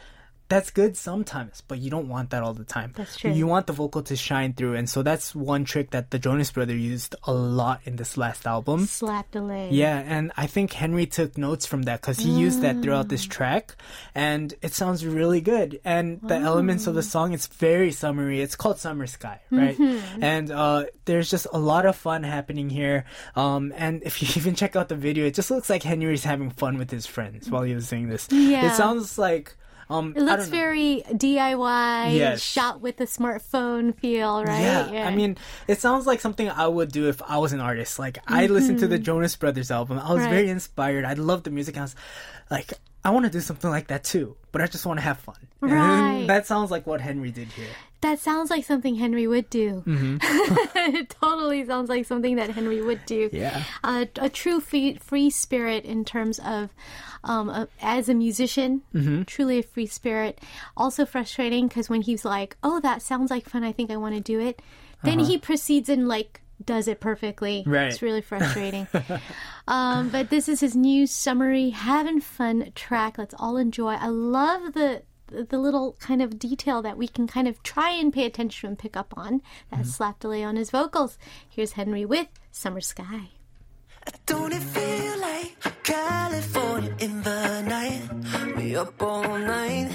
that's 0.52 0.70
good 0.70 0.98
sometimes, 0.98 1.64
but 1.68 1.80
you 1.80 1.90
don't 1.90 2.10
want 2.10 2.30
that 2.32 2.44
all 2.44 2.54
the 2.54 2.64
time. 2.68 2.92
That's 2.96 3.18
true. 3.18 3.32
You 3.32 3.48
want 3.48 3.66
the 3.68 3.74
vocal 3.74 4.04
to 4.04 4.16
shine 4.16 4.52
through, 4.54 4.76
and 4.76 4.90
so 4.90 5.02
that's 5.02 5.34
one 5.34 5.64
trick 5.64 5.92
that 5.92 6.12
the 6.12 6.20
Jonas 6.20 6.52
Brothers 6.52 6.80
used 6.80 7.16
a 7.24 7.34
lot 7.34 7.80
in 7.86 7.96
this 7.96 8.18
last 8.18 8.46
album. 8.46 8.86
Slap 8.86 9.32
delay. 9.32 9.70
Yeah, 9.72 9.98
and 10.06 10.32
I 10.36 10.48
think 10.48 10.74
Henry 10.74 11.06
took 11.08 11.38
notes 11.38 11.66
from 11.66 11.84
that 11.84 12.02
because 12.02 12.20
he 12.20 12.30
used 12.30 12.62
that 12.62 12.82
throughout 12.84 13.08
this 13.08 13.26
Mm. 13.26 13.30
track, 13.32 13.76
and 14.14 14.54
it 14.62 14.74
sounds 14.74 15.06
really 15.06 15.42
good. 15.42 15.80
And 15.86 16.20
the 16.22 16.36
elements 16.36 16.86
of 16.86 16.96
the 16.96 17.04
song, 17.04 17.34
it's 17.34 17.48
very 17.48 17.92
summery. 17.92 18.42
It's 18.42 18.56
called 18.58 18.78
Summer 18.78 19.08
Sky, 19.08 19.40
right? 19.50 19.78
Mm-hmm. 19.78 20.24
And 20.24 20.52
uh, 20.52 20.86
there's 21.06 21.30
just 21.32 21.48
a 21.54 21.60
lot 21.60 21.86
of 21.86 21.96
fun 21.96 22.24
happening 22.24 22.70
here. 22.70 23.06
Um, 23.36 23.72
and 23.78 24.04
if 24.04 24.22
you 24.22 24.28
even 24.36 24.54
check 24.56 24.76
out 24.76 24.90
the 24.90 24.96
video, 24.98 25.26
it 25.26 25.34
just 25.34 25.50
looks 25.50 25.70
like 25.70 25.84
Henry's 25.84 26.26
having 26.26 26.50
fun 26.52 26.78
with 26.78 26.92
his 26.92 27.06
friends 27.08 27.50
while 27.50 27.64
he 27.64 27.74
was 27.74 27.88
singing 27.88 28.10
this. 28.10 28.28
Yeah. 28.32 28.68
It 28.72 28.76
sounds 28.76 29.18
like. 29.18 29.56
Um, 29.92 30.14
It 30.16 30.22
looks 30.24 30.48
very 30.48 31.04
DIY, 31.12 32.16
Yes. 32.16 32.42
shot 32.42 32.80
with 32.82 33.00
a 33.02 33.06
smartphone 33.06 33.94
feel, 34.00 34.44
right? 34.44 34.62
Yeah, 34.94 35.06
I 35.08 35.14
mean, 35.14 35.38
it 35.68 35.82
sounds 35.82 36.08
like 36.08 36.22
something 36.22 36.50
I 36.50 36.68
would 36.68 36.92
do 36.92 37.10
if 37.10 37.22
I 37.22 37.38
was 37.40 37.52
an 37.52 37.60
artist. 37.60 38.00
Like, 38.00 38.20
I 38.28 38.48
listened 38.48 38.80
to 38.80 38.88
the 38.88 38.98
Jonas 38.98 39.36
Brothers 39.36 39.70
album. 39.70 40.00
I 40.00 40.04
was 40.14 40.22
Mm-hmm. 40.22 40.22
Right. 40.22 40.30
very 40.32 40.50
inspired. 40.50 41.04
I 41.06 41.14
love 41.14 41.44
the 41.44 41.52
music. 41.52 41.78
I 41.78 41.82
was 41.82 41.96
like, 42.50 42.74
I 43.04 43.10
want 43.12 43.26
to 43.26 43.32
do 43.32 43.40
something 43.42 43.70
like 43.70 43.88
that 43.88 44.04
too, 44.04 44.36
but 44.52 44.62
I 44.62 44.68
just 44.68 44.86
want 44.86 45.00
to 45.00 45.04
have 45.04 45.20
fun. 45.20 45.36
Right. 45.62 46.26
That 46.28 46.48
sounds 46.48 46.72
like 46.72 46.88
what 46.88 47.02
Henry 47.02 47.30
did 47.32 47.48
here. 47.50 47.68
that 48.02 48.18
sounds 48.20 48.50
like 48.50 48.66
something 48.66 48.96
Henry 48.96 49.28
would 49.28 49.48
do. 49.52 49.84
Mm-hmm. 49.86 50.18
it 50.96 51.10
totally 51.22 51.64
sounds 51.66 51.88
like 51.88 52.06
something 52.06 52.36
that 52.38 52.50
Henry 52.50 52.82
would 52.82 53.06
do. 53.06 53.30
Yeah. 53.32 53.64
a, 53.84 54.08
a 54.20 54.28
true 54.30 54.60
free, 54.60 54.96
free 54.96 55.30
spirit 55.30 55.86
in 55.86 56.04
terms 56.04 56.40
of 56.40 56.72
um, 57.24 57.50
uh, 57.50 57.66
as 57.82 58.10
a 58.10 58.16
musician, 58.16 58.82
Mm-hmm. 58.96 59.24
truly 59.24 59.60
a 59.60 59.64
free 59.64 59.86
spirit. 59.86 60.40
Also 60.76 61.06
frustrating 61.06 61.68
because 61.68 61.90
when 61.92 62.02
he's 62.02 62.26
like, 62.26 62.58
"Oh, 62.64 62.80
that 62.80 63.04
sounds 63.04 63.30
like 63.30 63.48
fun. 63.48 63.64
I 63.64 63.72
think 63.72 63.92
I 63.92 63.98
want 63.98 64.16
to 64.16 64.22
do 64.22 64.40
it," 64.40 64.60
then 65.04 65.20
he 65.20 65.38
proceeds 65.38 65.88
in 65.90 66.08
like 66.08 66.41
does 66.66 66.88
it 66.88 67.00
perfectly. 67.00 67.64
Right. 67.66 67.88
It's 67.88 68.02
really 68.02 68.22
frustrating. 68.22 68.88
um, 69.68 70.10
but 70.10 70.30
this 70.30 70.48
is 70.50 70.60
his 70.60 70.76
new 70.76 71.08
summery, 71.08 71.70
having 71.72 72.22
fun 72.22 72.72
track. 72.76 73.18
Let's 73.18 73.36
all 73.38 73.58
enjoy. 73.58 73.94
I 73.94 74.08
love 74.08 74.74
the 74.74 75.04
the 75.28 75.58
little 75.58 75.94
kind 76.02 76.22
of 76.22 76.38
detail 76.38 76.82
that 76.82 76.98
we 76.98 77.08
can 77.08 77.26
kind 77.26 77.48
of 77.48 77.64
try 77.64 77.90
and 77.92 78.12
pay 78.12 78.26
attention 78.26 78.68
and 78.68 78.78
pick 78.78 78.98
up 78.98 79.14
on. 79.16 79.42
That 79.70 79.82
Mm-hmm. 79.82 79.90
slap 79.90 80.20
delay 80.20 80.44
on 80.44 80.58
his 80.58 80.70
vocals. 80.72 81.18
Here's 81.50 81.74
Henry 81.74 82.04
with 82.04 82.28
Summer 82.52 82.82
Sky. 82.82 83.30
Don't 84.26 84.52
it 84.52 84.62
feel 84.62 85.20
like 85.22 85.84
California 85.84 86.94
in 87.00 87.22
the 87.22 87.62
night? 87.62 88.56
We 88.58 88.76
up 88.76 89.02
all 89.02 89.38
night. 89.38 89.90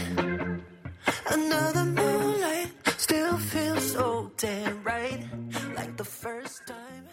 Another 1.30 1.84
moonlight 1.84 2.70
still 2.96 3.36
feels 3.36 3.92
so 3.92 4.30
damn 4.36 4.82
right. 4.82 5.20
Like 5.76 5.96
the 5.96 6.04
first 6.04 6.66
time. 6.66 7.08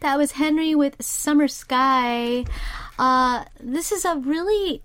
That 0.00 0.18
was 0.18 0.32
Henry 0.32 0.74
with 0.74 0.96
Summer 1.02 1.46
Sky. 1.48 2.44
Uh, 2.98 3.44
this 3.60 3.92
is 3.92 4.04
a 4.04 4.16
really, 4.16 4.82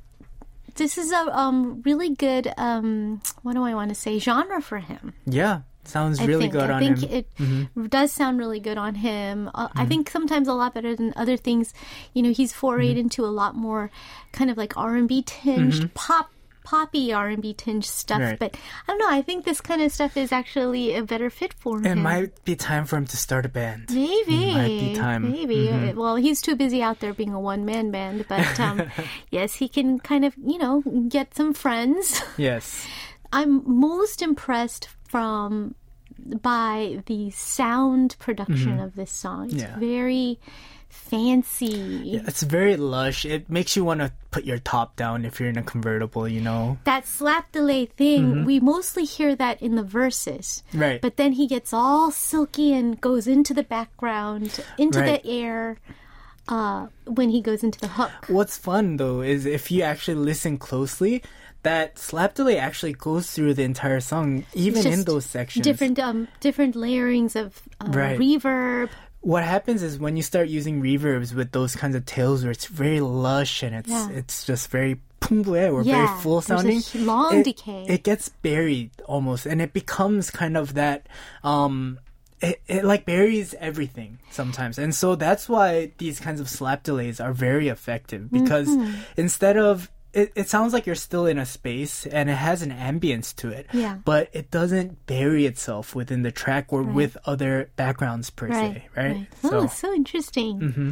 this 0.75 0.97
is 0.97 1.11
a 1.11 1.37
um 1.37 1.81
really 1.85 2.09
good 2.13 2.53
um 2.57 3.21
what 3.41 3.53
do 3.53 3.63
I 3.63 3.73
want 3.73 3.89
to 3.89 3.95
say 3.95 4.19
genre 4.19 4.61
for 4.61 4.77
him. 4.77 5.13
Yeah, 5.25 5.61
sounds 5.85 6.19
I 6.19 6.25
really 6.25 6.41
think. 6.41 6.53
good 6.53 6.69
I 6.69 6.73
on 6.73 6.79
think 6.79 6.99
him. 7.09 7.25
Mm-hmm. 7.39 7.85
it 7.85 7.89
does 7.89 8.11
sound 8.11 8.37
really 8.37 8.59
good 8.59 8.77
on 8.77 8.93
him. 8.95 9.49
Uh, 9.55 9.69
I 9.75 9.85
think 9.87 10.09
sometimes 10.09 10.47
a 10.47 10.53
lot 10.53 10.75
better 10.75 10.95
than 10.95 11.13
other 11.15 11.35
things. 11.37 11.73
You 12.13 12.21
know, 12.21 12.31
he's 12.31 12.53
forayed 12.53 12.91
Mm-hmm. 12.91 12.99
into 13.09 13.25
a 13.25 13.33
lot 13.33 13.55
more 13.55 13.89
kind 14.33 14.51
of 14.51 14.57
like 14.57 14.77
R 14.77 14.95
and 14.95 15.07
B 15.07 15.23
tinged 15.23 15.93
pop. 15.95 16.29
Poppy 16.67 17.13
R 17.13 17.29
and 17.29 17.41
B 17.41 17.53
tinged 17.53 17.85
stuff, 17.85 18.19
Right. 18.19 18.37
but 18.37 18.57
I 18.87 18.91
don't 18.91 18.99
know. 18.99 19.09
I 19.09 19.21
think 19.21 19.45
this 19.45 19.61
kind 19.61 19.81
of 19.81 19.89
stuff 19.91 20.17
is 20.17 20.33
actually 20.33 20.95
a 20.95 21.01
better 21.03 21.29
fit 21.29 21.53
for 21.53 21.77
him. 21.79 21.85
it 21.85 21.95
might 21.95 22.43
be 22.43 22.55
time 22.57 22.85
for 22.85 22.97
him 22.97 23.05
to 23.07 23.15
start 23.15 23.45
a 23.45 23.49
band. 23.49 23.85
Maybe. 23.89 24.53
Might 24.53 24.67
be 24.67 24.95
time. 24.95 25.23
Mm-hmm. 25.23 25.31
Maybe. 25.31 25.69
Uh, 25.69 25.93
Well, 25.95 26.17
he's 26.17 26.41
too 26.41 26.55
busy 26.57 26.83
out 26.83 26.99
there 26.99 27.13
being 27.13 27.33
a 27.33 27.39
one 27.39 27.63
man 27.63 27.89
band, 27.91 28.25
but 28.27 28.59
um, 28.59 28.83
yes, 29.31 29.55
he 29.55 29.69
can 29.69 29.99
kind 29.99 30.25
of, 30.25 30.35
you 30.43 30.57
know, 30.57 30.83
get 31.07 31.33
some 31.35 31.53
friends. 31.53 32.21
Yes. 32.37 32.85
I'm 33.31 33.63
most 33.65 34.21
impressed 34.21 34.89
from 35.07 35.75
by 36.41 37.01
the 37.05 37.29
sound 37.31 38.15
production 38.19 38.79
of 38.79 38.95
this 38.95 39.11
song. 39.11 39.45
It's 39.45 39.55
Mm-hmm. 39.63 39.73
Yeah. 39.73 39.79
very 39.79 40.39
fancy. 41.09 42.15
It's 42.27 42.43
very 42.43 42.77
lush. 42.77 43.25
It 43.25 43.49
makes 43.49 43.75
you 43.75 43.83
want 43.83 44.01
to 44.01 44.11
put 44.31 44.43
your 44.43 44.59
top 44.59 44.95
down 44.95 45.25
if 45.25 45.39
you're 45.39 45.49
in 45.49 45.57
a 45.57 45.63
convertible, 45.63 46.27
you 46.27 46.41
know? 46.41 46.77
That 46.83 47.07
slap 47.07 47.51
delay 47.51 47.85
thing, 47.87 48.45
we 48.45 48.59
mostly 48.59 49.05
hear 49.05 49.35
that 49.35 49.61
in 49.61 49.75
the 49.75 49.83
verses. 49.83 50.63
Mm-hmm. 50.69 50.79
Right. 50.79 51.01
But 51.01 51.17
then 51.17 51.33
he 51.33 51.47
gets 51.47 51.73
all 51.73 52.11
silky 52.11 52.73
and 52.73 52.99
goes 52.99 53.27
into 53.27 53.53
the 53.53 53.63
background, 53.63 54.59
into 54.77 54.99
Right. 54.99 55.21
the 55.23 55.29
air 55.29 55.77
uh, 56.47 56.87
when 57.05 57.29
he 57.29 57.41
goes 57.41 57.63
into 57.63 57.79
the 57.79 57.87
hook. 57.89 58.11
What's 58.29 58.57
fun 58.57 58.97
though 58.97 59.21
is 59.21 59.45
if 59.45 59.69
you 59.71 59.83
actually 59.83 60.15
listen 60.15 60.57
closely, 60.57 61.21
that 61.63 61.99
slap 61.99 62.35
delay 62.35 62.57
actually 62.57 62.93
goes 62.93 63.29
through 63.31 63.53
the 63.55 63.63
entire 63.63 63.99
song, 63.99 64.45
even 64.53 64.87
in 64.87 65.03
those 65.03 65.25
sections. 65.25 65.65
different 65.65 65.99
um 65.99 66.27
different 66.39 66.75
layerings 66.75 67.35
of 67.35 67.61
uh, 67.81 67.87
Right. 67.91 68.17
reverb. 68.17 68.89
What 69.27 69.43
happens 69.43 69.83
is 69.83 69.99
when 69.99 70.15
you 70.15 70.23
start 70.23 70.47
using 70.47 70.81
reverbs 70.81 71.33
with 71.35 71.51
those 71.51 71.75
kinds 71.75 71.95
of 71.99 72.05
tails 72.05 72.43
where 72.43 72.51
it's 72.55 72.65
very 72.67 73.01
lush 73.01 73.61
and 73.61 73.75
it's 73.75 73.89
Yeah. 73.91 74.09
it's 74.19 74.45
just 74.47 74.71
very 74.71 75.01
pumble 75.19 75.55
or 75.57 75.83
Yeah, 75.83 75.95
very 76.07 76.07
full 76.23 76.39
sounding. 76.39 76.79
long 76.95 77.33
it, 77.39 77.43
decay. 77.43 77.83
It 77.89 78.03
gets 78.07 78.29
buried 78.29 78.91
almost 79.05 79.45
and 79.45 79.61
it 79.61 79.73
becomes 79.73 80.31
kind 80.31 80.55
of 80.55 80.75
that 80.75 81.07
um 81.43 81.99
it, 82.39 82.61
it 82.67 82.85
like 82.85 83.03
buries 83.05 83.53
everything 83.59 84.19
sometimes 84.31 84.77
and 84.79 84.95
so 84.95 85.15
that's 85.15 85.49
why 85.49 85.91
these 85.97 86.19
kinds 86.21 86.39
of 86.39 86.47
slap 86.47 86.83
delays 86.83 87.19
are 87.19 87.33
very 87.33 87.67
effective 87.67 88.31
because 88.31 88.69
Mm-hmm. 88.69 88.93
instead 89.17 89.57
of 89.57 89.91
it, 90.13 90.31
it 90.35 90.49
sounds 90.49 90.73
like 90.73 90.85
you're 90.85 90.95
still 90.95 91.25
in 91.25 91.37
a 91.37 91.45
space 91.45 92.05
and 92.07 92.29
it 92.29 92.35
has 92.35 92.61
an 92.61 92.71
ambience 92.71 93.35
to 93.35 93.49
it 93.49 93.67
Yeah. 93.73 93.97
but 94.05 94.29
it 94.33 94.49
doesn't 94.51 95.05
bury 95.05 95.45
itself 95.45 95.93
within 95.95 96.23
the 96.23 96.31
track 96.31 96.67
or 96.73 96.81
with 96.83 97.17
other 97.25 97.69
backgrounds 97.75 98.29
per 98.29 98.51
se 98.51 98.85
right, 98.95 99.27
Oh, 99.43 99.63
it's 99.63 99.77
so 99.77 99.93
interesting. 99.93 100.59
Mm-hmm. 100.59 100.91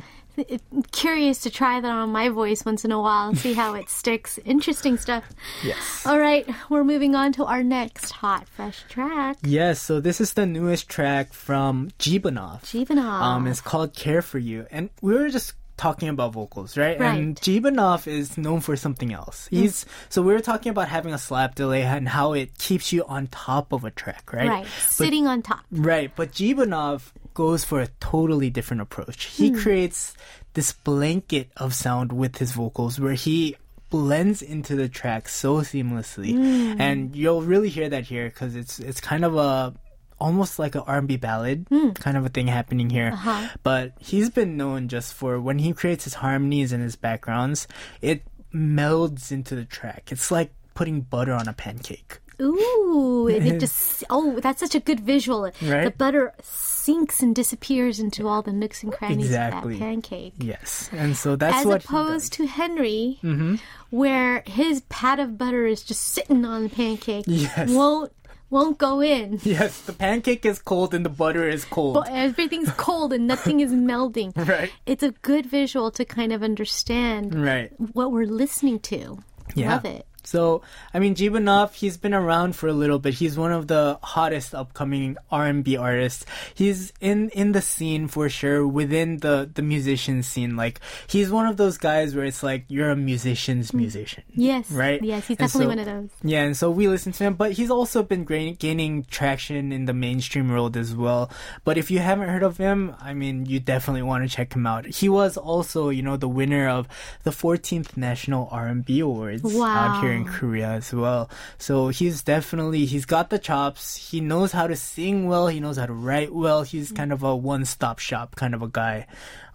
Curious 0.91 1.39
to 1.43 1.49
try 1.49 1.79
that 1.79 1.89
on 1.89 2.09
my 2.09 2.27
voice 2.27 2.65
once 2.65 2.83
in 2.83 2.91
a 2.91 3.01
while 3.01 3.29
and 3.29 3.37
see 3.37 3.53
how 3.53 3.73
it 3.73 3.89
sticks. 4.01 4.37
Interesting 4.43 4.97
stuff. 4.97 5.23
yes 5.63 6.05
All 6.05 6.19
right, 6.19 6.45
we're 6.69 6.83
moving 6.83 7.15
on 7.15 7.31
to 7.33 7.45
our 7.45 7.63
next 7.63 8.11
hot 8.11 8.47
fresh 8.49 8.83
track. 8.89 9.37
Yes, 9.43 9.79
so 9.81 10.01
this 10.01 10.19
is 10.19 10.33
the 10.33 10.45
newest 10.45 10.89
track 10.89 11.31
from 11.31 11.89
Jibanov. 11.99 12.63
Jibanov. 12.63 13.21
Um, 13.21 13.47
it's 13.47 13.61
called 13.61 13.93
Care 13.95 14.21
for 14.21 14.37
You. 14.37 14.67
And 14.71 14.89
we 15.01 15.13
were 15.13 15.29
just 15.29 15.53
talking 15.77 16.07
about 16.09 16.33
vocals, 16.33 16.77
right? 16.77 16.99
And 16.99 17.27
Right. 17.27 17.35
Jibanov 17.35 18.07
is 18.07 18.37
known 18.37 18.61
for 18.61 18.75
something 18.75 19.11
else. 19.13 19.47
He's 19.51 19.85
so 20.09 20.21
we 20.21 20.31
were 20.33 20.39
talking 20.39 20.69
about 20.69 20.87
having 20.87 21.13
a 21.13 21.17
slap 21.17 21.55
delay 21.55 21.83
and 21.83 22.07
how 22.07 22.33
it 22.33 22.57
keeps 22.57 22.93
you 22.93 23.03
on 23.05 23.27
top 23.27 23.73
of 23.73 23.83
a 23.83 23.91
track, 23.91 24.31
right? 24.31 24.47
Right, 24.47 24.67
sitting 24.87 25.27
on 25.27 25.41
top. 25.41 25.65
Right, 25.71 26.11
but 26.15 26.31
Jibanov 26.31 27.11
goes 27.33 27.65
for 27.65 27.81
a 27.81 27.87
totally 27.99 28.49
different 28.49 28.81
approach. 28.81 29.25
He 29.25 29.49
Hmm. 29.49 29.59
creates 29.59 30.13
this 30.53 30.71
blanket 30.71 31.51
of 31.57 31.73
sound 31.75 32.13
with 32.13 32.37
his 32.37 32.53
vocals 32.53 32.97
where 32.99 33.13
he 33.13 33.57
blends 33.89 34.41
into 34.41 34.75
the 34.75 34.87
track 34.89 35.27
so 35.29 35.57
seamlessly. 35.57 36.31
Hmm. 36.33 36.79
And 36.81 37.15
you'll 37.15 37.41
really 37.43 37.69
hear 37.69 37.89
that 37.89 38.05
here 38.05 38.29
cuz 38.29 38.55
it's 38.55 38.79
it's 38.79 39.01
kind 39.01 39.23
of 39.25 39.35
a 39.35 39.73
almost 40.19 40.59
like 40.59 40.75
an 40.75 40.81
R&B 40.87 41.17
ballad 41.17 41.65
Hmm. 41.69 41.89
kind 41.91 42.15
of 42.17 42.25
a 42.25 42.29
thing 42.29 42.47
happening 42.47 42.89
here. 42.89 43.11
Uh-huh. 43.13 43.49
But 43.63 43.93
he's 43.99 44.29
been 44.29 44.55
known 44.57 44.87
just 44.87 45.13
for 45.13 45.39
when 45.41 45.59
he 45.59 45.73
creates 45.73 46.03
his 46.05 46.15
harmonies 46.15 46.71
and 46.71 46.81
his 46.81 46.95
backgrounds, 46.95 47.67
it 48.01 48.23
melds 48.53 49.31
into 49.31 49.55
the 49.55 49.65
track. 49.65 50.11
It's 50.11 50.31
like 50.31 50.51
putting 50.73 51.01
butter 51.01 51.33
on 51.33 51.47
a 51.47 51.53
pancake. 51.53 52.19
Ooh, 52.41 53.27
and 53.27 53.47
it 53.47 53.59
just 53.61 54.03
oh, 54.09 54.39
that's 54.41 54.59
such 54.59 54.75
a 54.75 54.79
good 54.79 54.99
visual. 54.99 55.43
Right? 55.61 55.85
The 55.85 55.93
butter 55.97 56.33
sinks 56.43 57.21
and 57.21 57.33
disappears 57.33 57.99
into 57.99 58.27
all 58.27 58.41
the 58.41 58.51
nooks 58.53 58.83
and 58.83 58.91
crannies 58.91 59.27
Exactly. 59.27 59.75
of 59.75 59.79
that 59.79 59.85
pancake. 59.85 60.33
Yes. 60.37 60.89
And 60.91 61.15
so 61.15 61.35
that's 61.37 61.57
As 61.59 61.65
what 61.65 61.81
he 61.81 61.87
opposed 61.87 62.33
to 62.33 62.45
Henry, 62.45 63.19
Mm-hmm. 63.23 63.55
where 63.89 64.43
his 64.47 64.81
pat 64.89 65.19
of 65.19 65.37
butter 65.37 65.65
is 65.65 65.81
just 65.83 66.01
sitting 66.01 66.43
on 66.45 66.63
the 66.63 66.69
pancake, 66.69 67.25
Yes. 67.27 67.69
won't 67.69 68.11
won't 68.49 68.77
go 68.77 69.01
in. 69.01 69.39
Yes, 69.55 69.81
the 69.81 69.93
pancake 69.93 70.45
is 70.45 70.59
cold 70.59 70.93
and 70.93 71.05
the 71.05 71.09
butter 71.09 71.47
is 71.47 71.65
cold. 71.65 71.93
But 71.95 72.09
everything's 72.09 72.71
cold 72.71 73.13
and 73.13 73.27
nothing 73.27 73.59
is 73.59 73.71
melding. 73.89 74.35
Right. 74.35 74.71
It's 74.85 75.03
a 75.03 75.11
good 75.11 75.45
visual 75.45 75.91
to 75.91 76.03
kind 76.03 76.33
of 76.33 76.43
understand 76.43 77.33
right. 77.35 77.71
what 77.93 78.11
we're 78.11 78.25
listening 78.25 78.79
to. 78.91 79.19
Yeah. 79.55 79.75
Love 79.75 79.85
it. 79.85 80.05
So, 80.25 80.61
I 80.93 80.99
mean, 80.99 81.15
Jibanov, 81.15 81.73
he's 81.73 81.97
been 81.97 82.13
around 82.13 82.55
for 82.55 82.67
a 82.67 82.73
little 82.73 82.99
bit. 82.99 83.13
He's 83.13 83.37
one 83.37 83.51
of 83.51 83.67
the 83.67 83.99
hottest 84.01 84.55
upcoming 84.55 85.17
R&B 85.31 85.77
artists. 85.77 86.25
He's 86.53 86.91
in, 86.99 87.29
in 87.29 87.51
the 87.51 87.61
scene 87.61 88.07
for 88.07 88.27
sure, 88.29 88.67
within 88.67 89.17
the, 89.17 89.49
the 89.53 89.61
musician 89.61 90.23
scene. 90.23 90.55
Like, 90.55 90.79
he's 91.07 91.29
one 91.29 91.47
of 91.47 91.57
those 91.57 91.77
guys 91.77 92.15
where 92.15 92.25
it's 92.25 92.43
like, 92.43 92.65
you're 92.67 92.89
a 92.89 92.95
musician's 92.95 93.71
mm. 93.71 93.75
musician. 93.75 94.23
Yes. 94.33 94.71
Right? 94.71 95.01
Yes, 95.03 95.27
he's 95.27 95.37
definitely 95.37 95.65
so- 95.65 95.69
one 95.69 95.79
of 95.79 95.85
those. 95.85 96.09
Yeah, 96.23 96.43
and 96.43 96.57
so 96.57 96.71
we 96.71 96.87
listen 96.87 97.11
to 97.13 97.23
him, 97.23 97.35
but 97.35 97.51
he's 97.53 97.69
also 97.69 98.01
been 98.01 98.25
gaining 98.25 99.05
traction 99.05 99.71
in 99.71 99.85
the 99.85 99.93
mainstream 99.93 100.49
world 100.49 100.75
as 100.75 100.95
well. 100.95 101.29
But 101.63 101.77
if 101.77 101.91
you 101.91 101.99
haven't 101.99 102.29
heard 102.29 102.43
of 102.43 102.57
him, 102.57 102.95
I 102.99 103.13
mean, 103.13 103.45
you 103.45 103.59
definitely 103.59 104.01
want 104.01 104.27
to 104.27 104.35
check 104.35 104.53
him 104.53 104.65
out. 104.65 104.85
He 104.85 105.09
was 105.09 105.37
also, 105.37 105.89
you 105.89 106.01
know, 106.01 106.17
the 106.17 106.27
winner 106.27 106.67
of 106.67 106.87
the 107.23 107.31
14th 107.31 107.95
National 107.95 108.47
R&B 108.51 108.99
Awards 108.99 109.43
uh, 109.43 109.63
out 109.63 110.01
here 110.01 110.14
in 110.14 110.24
Wow. 110.24 110.30
Korea 110.32 110.68
as 110.78 110.92
well. 110.92 111.30
So 111.58 111.88
he's 111.88 112.22
definitely 112.22 112.86
he's 112.86 113.04
got 113.04 113.30
the 113.30 113.38
chops. 113.38 113.96
He 113.96 114.20
knows 114.20 114.52
how 114.52 114.66
to 114.66 114.76
sing 114.76 115.26
well. 115.26 115.48
He 115.48 115.60
knows 115.60 115.76
how 115.76 115.86
to 115.86 115.92
write 115.92 116.32
well. 116.34 116.62
He's 116.62 116.92
kind 116.92 117.12
of 117.12 117.22
a 117.22 117.34
one-stop 117.34 117.98
shop 117.98 118.36
kind 118.36 118.54
of 118.54 118.62
a 118.62 118.68
guy. 118.68 119.06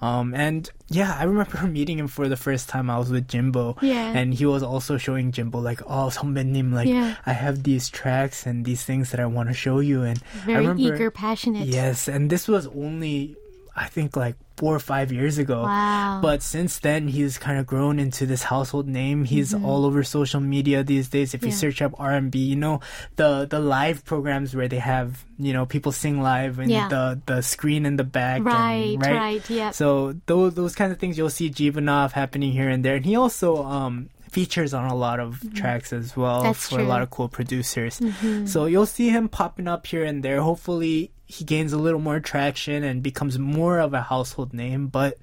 Um, 0.01 0.33
and 0.35 0.69
yeah, 0.89 1.15
I 1.17 1.23
remember 1.23 1.65
meeting 1.67 1.97
him 1.97 2.07
for 2.07 2.27
the 2.27 2.35
first 2.37 2.67
time. 2.69 2.89
I 2.89 2.99
was 2.99 3.09
with 3.09 3.27
Jimbo, 3.27 3.77
Yeah. 3.81 4.11
and 4.13 4.33
he 4.33 4.45
was 4.45 4.61
also 4.61 4.97
showing 4.97 5.31
Jimbo 5.31 5.59
like, 5.59 5.81
"Oh, 5.87 6.11
선배님, 6.11 6.73
like 6.73 6.87
Yeah. 6.87 7.15
I 7.25 7.31
have 7.33 7.63
these 7.63 7.87
tracks 7.89 8.45
and 8.45 8.65
these 8.65 8.83
things 8.83 9.11
that 9.11 9.19
I 9.19 9.25
want 9.25 9.49
to 9.49 9.55
show 9.55 9.79
you." 9.79 10.03
And 10.03 10.19
I 10.43 10.45
Very 10.45 10.67
remember, 10.67 10.93
eager, 10.95 11.09
passionate. 11.11 11.67
Yes, 11.67 12.07
and 12.07 12.29
this 12.29 12.47
was 12.47 12.67
only 12.67 13.35
I 13.76 13.86
think 13.86 14.16
like 14.16 14.36
four 14.56 14.74
or 14.74 14.78
five 14.80 15.10
years 15.10 15.38
ago. 15.38 15.62
Wow. 15.62 16.18
But 16.20 16.42
since 16.42 16.80
then, 16.80 17.08
he's 17.08 17.38
kind 17.38 17.58
of 17.58 17.66
grown 17.66 17.98
into 17.98 18.26
this 18.26 18.42
household 18.42 18.86
name. 18.88 19.24
He's 19.24 19.54
Mm-hmm. 19.54 19.64
all 19.64 19.86
over 19.86 20.02
social 20.04 20.40
media 20.40 20.84
these 20.84 21.08
days. 21.08 21.32
If 21.34 21.44
you 21.44 21.50
search 21.52 21.80
up 21.80 21.94
R 21.98 22.12
and 22.12 22.30
B, 22.30 22.40
you 22.40 22.56
know 22.56 22.80
the 23.16 23.46
the 23.48 23.58
live 23.60 24.04
programs 24.04 24.54
where 24.54 24.68
they 24.68 24.78
have 24.80 25.24
you 25.38 25.52
know 25.52 25.64
people 25.66 25.92
sing 25.92 26.20
live 26.20 26.58
and 26.58 26.70
Yeah. 26.70 26.88
the 26.88 27.20
the 27.24 27.42
screen 27.42 27.86
in 27.86 27.96
the 27.96 28.04
back. 28.04 28.44
Right, 28.44 28.98
and, 29.00 29.02
right, 29.06 29.50
yep. 29.50 29.72
So 29.74 30.14
those 30.26 30.54
those 30.54 30.74
kinds 30.74 30.92
of 30.92 30.98
things 30.98 31.16
you'll 31.16 31.30
see 31.30 31.48
Jivanov 31.48 32.12
happening 32.12 32.52
here 32.52 32.68
and 32.68 32.84
there, 32.84 32.96
and 32.96 33.04
he 33.06 33.16
also 33.16 33.64
um 33.64 34.10
features 34.30 34.72
on 34.74 34.86
a 34.88 34.94
lot 34.94 35.18
of 35.18 35.42
tracks 35.54 35.92
as 35.92 36.16
well 36.16 36.38
Mm-hmm. 36.42 36.46
That's 36.54 36.68
for 36.68 36.78
a 36.78 36.84
lot 36.84 37.02
of 37.02 37.10
cool 37.10 37.28
producers. 37.28 37.98
So 38.44 38.66
you'll 38.66 38.86
see 38.86 39.08
him 39.10 39.28
popping 39.28 39.66
up 39.66 39.86
here 39.86 40.04
and 40.04 40.22
there. 40.22 40.40
Hopefully 40.40 41.10
he 41.30 41.44
gains 41.44 41.72
a 41.72 41.78
little 41.78 42.00
more 42.00 42.18
traction 42.20 42.82
and 42.82 43.02
becomes 43.02 43.38
more 43.38 43.78
of 43.78 43.94
a 43.94 44.02
household 44.02 44.52
name. 44.52 44.88
But 44.88 45.16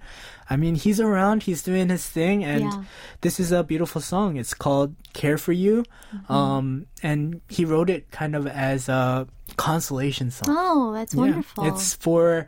I 0.49 0.55
mean, 0.55 0.75
he's 0.75 0.99
around, 0.99 1.43
he's 1.43 1.61
doing 1.61 1.89
his 1.89 2.07
thing, 2.07 2.43
and 2.43 2.63
Yeah. 2.63 2.83
this 3.21 3.39
is 3.39 3.51
a 3.51 3.63
beautiful 3.63 3.99
song. 3.99 4.37
It's 4.37 4.53
called 4.53 4.95
"Care 5.13 5.37
for 5.37 5.51
You," 5.51 5.83
Mm-hmm. 6.15 6.31
um, 6.33 6.85
and 7.03 7.41
he 7.49 7.65
wrote 7.65 7.89
it 7.89 8.09
kind 8.11 8.33
of 8.35 8.47
as 8.47 8.87
a 8.87 9.27
consolation 9.57 10.31
song. 10.31 10.47
Oh, 10.57 10.93
that's 10.93 11.13
Yeah. 11.13 11.21
wonderful. 11.21 11.65
It's 11.67 11.93
for 11.93 12.47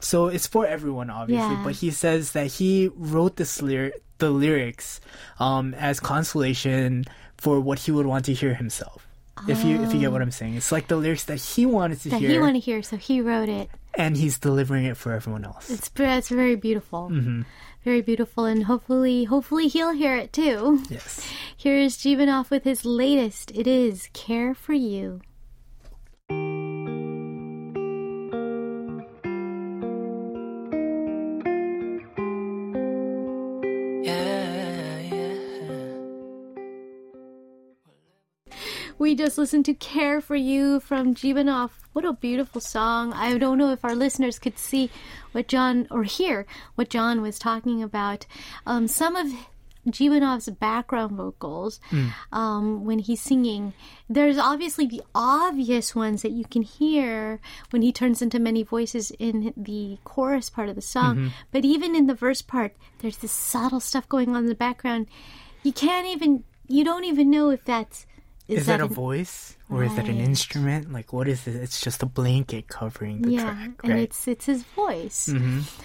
so 0.00 0.28
it's 0.28 0.46
for 0.46 0.64
everyone 0.66 1.10
obviously, 1.10 1.56
Yeah. 1.56 1.64
but 1.64 1.74
he 1.76 1.90
says 1.90 2.32
that 2.32 2.46
he 2.56 2.88
wrote 2.96 3.36
this 3.36 3.60
lyric 3.60 4.00
the 4.16 4.30
lyrics 4.30 5.00
um 5.38 5.72
as 5.74 6.00
consolation 6.00 7.04
for 7.36 7.60
what 7.60 7.78
he 7.84 7.90
would 7.92 8.06
want 8.06 8.24
to 8.26 8.32
hear 8.32 8.54
himself. 8.54 9.06
If 9.48 9.64
you 9.64 9.82
if 9.82 9.92
you 9.94 10.00
get 10.00 10.12
what 10.12 10.22
I'm 10.22 10.30
saying. 10.30 10.54
It's 10.54 10.72
like 10.72 10.88
the 10.88 10.96
lyrics 10.96 11.24
that 11.24 11.36
he 11.40 11.66
wanted 11.66 12.00
to 12.02 12.10
that 12.10 12.18
hear 12.20 12.30
he 12.30 12.38
wanted 12.38 12.60
to 12.60 12.60
hear, 12.60 12.82
so 12.82 12.96
he 12.96 13.20
wrote 13.20 13.48
it. 13.48 13.70
and 13.94 14.16
he's 14.16 14.38
delivering 14.38 14.84
it 14.84 14.96
for 14.96 15.12
everyone 15.12 15.44
else. 15.44 15.70
It's 15.70 15.90
it's 15.96 16.28
very 16.28 16.54
beautiful, 16.56 17.08
Mm-hmm. 17.10 17.42
very 17.84 18.02
beautiful, 18.02 18.44
and 18.44 18.64
hopefully, 18.64 19.24
hopefully 19.24 19.68
he'll 19.68 19.92
hear 19.92 20.16
it 20.16 20.32
too. 20.32 20.82
yes. 20.90 21.26
Here 21.56 21.76
is 21.76 21.96
Jivanov 21.96 22.50
with 22.50 22.64
his 22.64 22.84
latest. 22.84 23.50
It 23.54 23.66
is 23.66 24.08
"Care 24.12 24.54
for 24.54 24.72
You." 24.74 25.20
We 39.10 39.16
just 39.16 39.38
listened 39.38 39.64
to 39.64 39.74
Care 39.74 40.20
for 40.20 40.36
You 40.36 40.78
from 40.78 41.16
Jibanov. 41.16 41.70
What 41.92 42.04
a 42.04 42.12
beautiful 42.12 42.60
song. 42.60 43.12
I 43.12 43.36
don't 43.38 43.58
know 43.58 43.72
if 43.72 43.84
our 43.84 43.96
listeners 43.96 44.38
could 44.38 44.56
see 44.56 44.88
what 45.32 45.48
John, 45.48 45.88
or 45.90 46.04
hear 46.04 46.46
what 46.76 46.90
John 46.90 47.20
was 47.20 47.36
talking 47.36 47.82
about. 47.82 48.26
Um, 48.66 48.86
some 48.86 49.16
of 49.16 49.26
Jibanov's 49.88 50.48
background 50.50 51.16
vocals, 51.16 51.80
um, 52.30 52.84
when 52.84 53.00
he's 53.00 53.20
singing, 53.20 53.72
there's 54.08 54.38
obviously 54.38 54.86
the 54.86 55.02
obvious 55.12 55.92
ones 55.92 56.22
that 56.22 56.30
you 56.30 56.44
can 56.44 56.62
hear 56.62 57.40
when 57.70 57.82
he 57.82 57.90
turns 57.90 58.22
into 58.22 58.38
many 58.38 58.62
voices 58.62 59.10
in 59.18 59.52
the 59.56 59.98
chorus 60.04 60.48
part 60.48 60.68
of 60.68 60.76
the 60.76 60.80
song. 60.80 61.32
But 61.50 61.64
even 61.64 61.96
in 61.96 62.06
the 62.06 62.14
verse 62.14 62.42
part, 62.42 62.76
there's 63.00 63.16
this 63.16 63.32
subtle 63.32 63.80
stuff 63.80 64.08
going 64.08 64.36
on 64.36 64.44
in 64.44 64.46
the 64.46 64.54
background. 64.54 65.08
You 65.64 65.72
can't 65.72 66.06
even, 66.06 66.44
you 66.68 66.84
don't 66.84 67.02
even 67.02 67.28
know 67.28 67.50
if 67.50 67.64
that's 67.64 68.06
Is, 68.50 68.66
that, 68.66 68.80
a 68.80 68.84
an- 68.84 68.92
voice 68.92 69.56
or 69.70 69.84
is 69.84 69.94
that 69.96 70.08
an 70.08 70.18
instrument? 70.18 70.92
Like 70.92 71.12
what 71.12 71.28
is 71.28 71.46
it? 71.46 71.54
It's 71.56 71.80
just 71.80 72.02
a 72.02 72.06
blanket 72.06 72.68
covering 72.68 73.22
the 73.22 73.30
yeah, 73.32 73.42
track, 73.42 73.56
and 73.56 73.74
right? 73.84 73.90
Mm-hmm. 73.90 73.98
it's 73.98 74.28
it's 74.28 74.46
his 74.46 74.62
voice, 74.64 75.30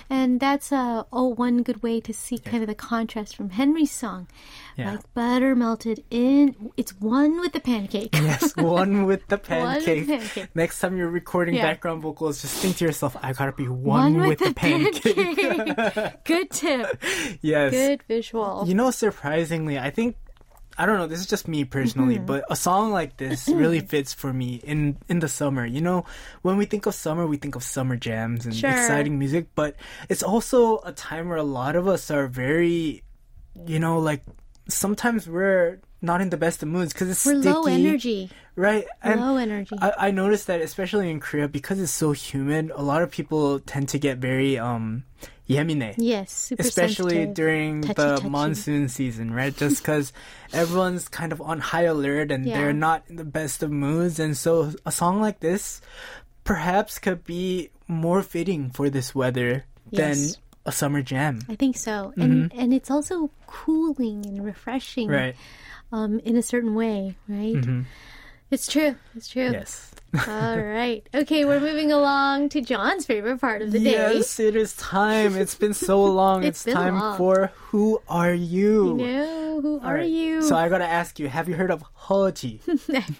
and 0.09 0.39
that's 0.39 0.71
a 0.71 1.05
oh 1.13 1.27
one 1.27 1.61
good 1.63 1.83
way 1.83 1.99
to 2.01 2.13
see 2.13 2.37
kind 2.39 2.63
of 2.63 2.67
the 2.67 2.75
contrast 2.75 3.35
from 3.35 3.51
Henry's 3.51 3.91
song, 3.91 4.27
Yeah. 4.75 4.91
like 4.93 5.13
butter 5.13 5.55
melted 5.55 6.03
in. 6.09 6.71
It's 6.77 6.91
one 6.99 7.39
with 7.39 7.53
the 7.53 7.59
pancake. 7.59 8.09
Yes, 8.13 8.55
one 8.57 9.05
with 9.05 9.27
the 9.27 9.37
One 9.37 9.75
with 9.75 9.85
pancake. 9.85 10.07
pancake. 10.07 10.49
Next 10.55 10.79
time 10.79 10.97
you're 10.97 11.09
recording 11.09 11.55
Yeah. 11.55 11.63
background 11.63 12.01
vocals, 12.01 12.41
just 12.41 12.55
think 12.57 12.77
to 12.77 12.85
yourself, 12.85 13.15
I 13.21 13.33
gotta 13.33 13.51
be 13.51 13.67
one, 13.67 14.17
with, 14.17 14.39
the, 14.39 14.53
pancake. 14.53 15.15
pancake. 15.15 16.23
good 16.25 16.49
tip. 16.49 17.01
yes. 17.41 17.71
Good 17.71 18.01
visual. 18.07 18.63
You 18.67 18.73
know, 18.73 18.89
surprisingly, 18.91 19.77
I 19.77 19.91
think 19.91 20.15
I 20.77 20.85
don't 20.85 20.97
know. 20.97 21.07
This 21.07 21.19
is 21.19 21.27
just 21.27 21.47
me 21.47 21.63
personally, 21.63 22.15
Mm-hmm. 22.15 22.25
but 22.25 22.43
a 22.49 22.55
song 22.55 22.91
like 22.91 23.17
this 23.17 23.47
really 23.47 23.79
fits 23.93 24.13
for 24.13 24.33
me 24.33 24.55
in 24.63 24.97
in 25.07 25.19
the 25.19 25.27
summer. 25.29 25.65
You 25.65 25.81
know, 25.81 26.05
when 26.41 26.57
we 26.57 26.65
think 26.65 26.85
of 26.85 26.95
summer, 26.95 27.25
we 27.25 27.37
think 27.37 27.55
of 27.55 27.63
summer 27.63 27.95
jams 27.95 28.45
and 28.45 28.53
Sure. 28.55 28.69
exciting 28.71 29.17
music, 29.17 29.47
but 29.55 29.75
it's 30.09 30.23
also 30.23 30.79
a 30.83 30.91
time 30.91 31.29
where 31.29 31.37
a 31.37 31.43
lot 31.47 31.75
of 31.75 31.87
us 31.87 32.11
are 32.11 32.27
very, 32.27 33.03
you 33.65 33.79
know, 33.79 33.99
like 33.99 34.23
sometimes 34.67 35.27
we're 35.27 35.79
not 36.01 36.21
in 36.21 36.29
the 36.29 36.37
best 36.37 36.61
of 36.61 36.69
moods 36.69 36.93
because 36.93 37.09
it's 37.09 37.25
We're 37.25 37.39
sticky, 37.41 37.53
low 37.53 37.65
energy. 37.65 38.29
right? 38.55 38.85
And 39.01 39.21
Low 39.21 39.37
energy. 39.37 39.75
I, 39.81 39.93
I 39.97 40.11
noticed 40.11 40.47
that 40.47 40.61
especially 40.61 41.09
in 41.09 41.19
Korea 41.19 41.47
because 41.47 41.79
it's 41.79 41.91
so 41.91 42.11
humid, 42.11 42.71
a 42.75 42.83
lot 42.83 43.01
of 43.01 43.09
people 43.11 43.59
tend 43.59 43.89
to 43.89 43.97
get 43.99 44.17
very 44.19 44.59
um 44.59 45.03
Yemine. 45.47 45.93
Yes, 45.97 46.51
especially 46.57 47.27
during 47.27 47.81
touchy, 47.81 47.93
the 47.93 48.15
touchy. 48.15 48.29
monsoon 48.29 48.89
season, 48.89 49.31
right? 49.31 49.55
Just 49.55 49.81
because 49.81 50.11
everyone's 50.53 51.07
kind 51.07 51.31
of 51.31 51.41
on 51.41 51.59
high 51.59 51.83
alert 51.83 52.31
and 52.31 52.45
yeah. 52.45 52.57
they're 52.57 52.73
not 52.73 53.03
in 53.07 53.15
the 53.15 53.25
best 53.25 53.61
of 53.61 53.71
moods, 53.71 54.19
and 54.19 54.35
so 54.35 54.73
a 54.85 54.91
song 54.91 55.21
like 55.21 55.39
this 55.39 55.81
perhaps 56.43 56.99
could 56.99 57.23
be 57.23 57.69
more 57.87 58.23
fitting 58.23 58.71
for 58.71 58.89
this 58.89 59.13
weather 59.13 59.65
yes. 59.91 60.33
than 60.33 60.41
a 60.65 60.71
summer 60.71 61.01
jam. 61.01 61.41
I 61.47 61.55
think 61.55 61.77
so, 61.77 62.13
mm-hmm. 62.17 62.21
and 62.21 62.53
and 62.53 62.73
it's 62.73 62.89
also 62.89 63.29
cooling 63.45 64.25
and 64.25 64.43
refreshing, 64.43 65.09
right? 65.09 65.35
Um, 65.91 66.19
in 66.19 66.35
a 66.35 66.41
certain 66.41 66.73
way, 66.73 67.17
right? 67.27 67.53
Mm-hmm. 67.53 67.81
It's 68.51 68.67
true. 68.67 68.95
It's 69.15 69.27
true. 69.27 69.51
Yes. 69.51 69.91
All 70.27 70.57
right. 70.57 71.07
Okay, 71.13 71.45
we're 71.45 71.59
moving 71.59 71.91
along 71.91 72.49
to 72.49 72.61
John's 72.61 73.05
favorite 73.05 73.41
part 73.41 73.61
of 73.61 73.71
the 73.71 73.79
day. 73.79 73.91
Yes, 73.91 74.39
it 74.39 74.55
is 74.55 74.75
time. 74.75 75.35
It's 75.35 75.55
been 75.55 75.73
so 75.73 76.03
long. 76.03 76.43
It's 76.43 76.59
it's 76.59 76.65
been 76.65 76.75
time 76.75 76.99
long. 76.99 77.17
for 77.17 77.51
Who 77.55 78.01
Are 78.07 78.33
You? 78.33 78.95
No, 78.95 79.61
who 79.61 79.79
All 79.79 79.85
are 79.85 79.95
right. 79.95 80.09
you? 80.09 80.41
So 80.41 80.55
I 80.55 80.69
gotta 80.69 80.85
ask 80.85 81.19
you, 81.19 81.27
have 81.27 81.49
you 81.49 81.55
heard 81.55 81.71
of 81.71 81.83
Hoji? 81.97 82.59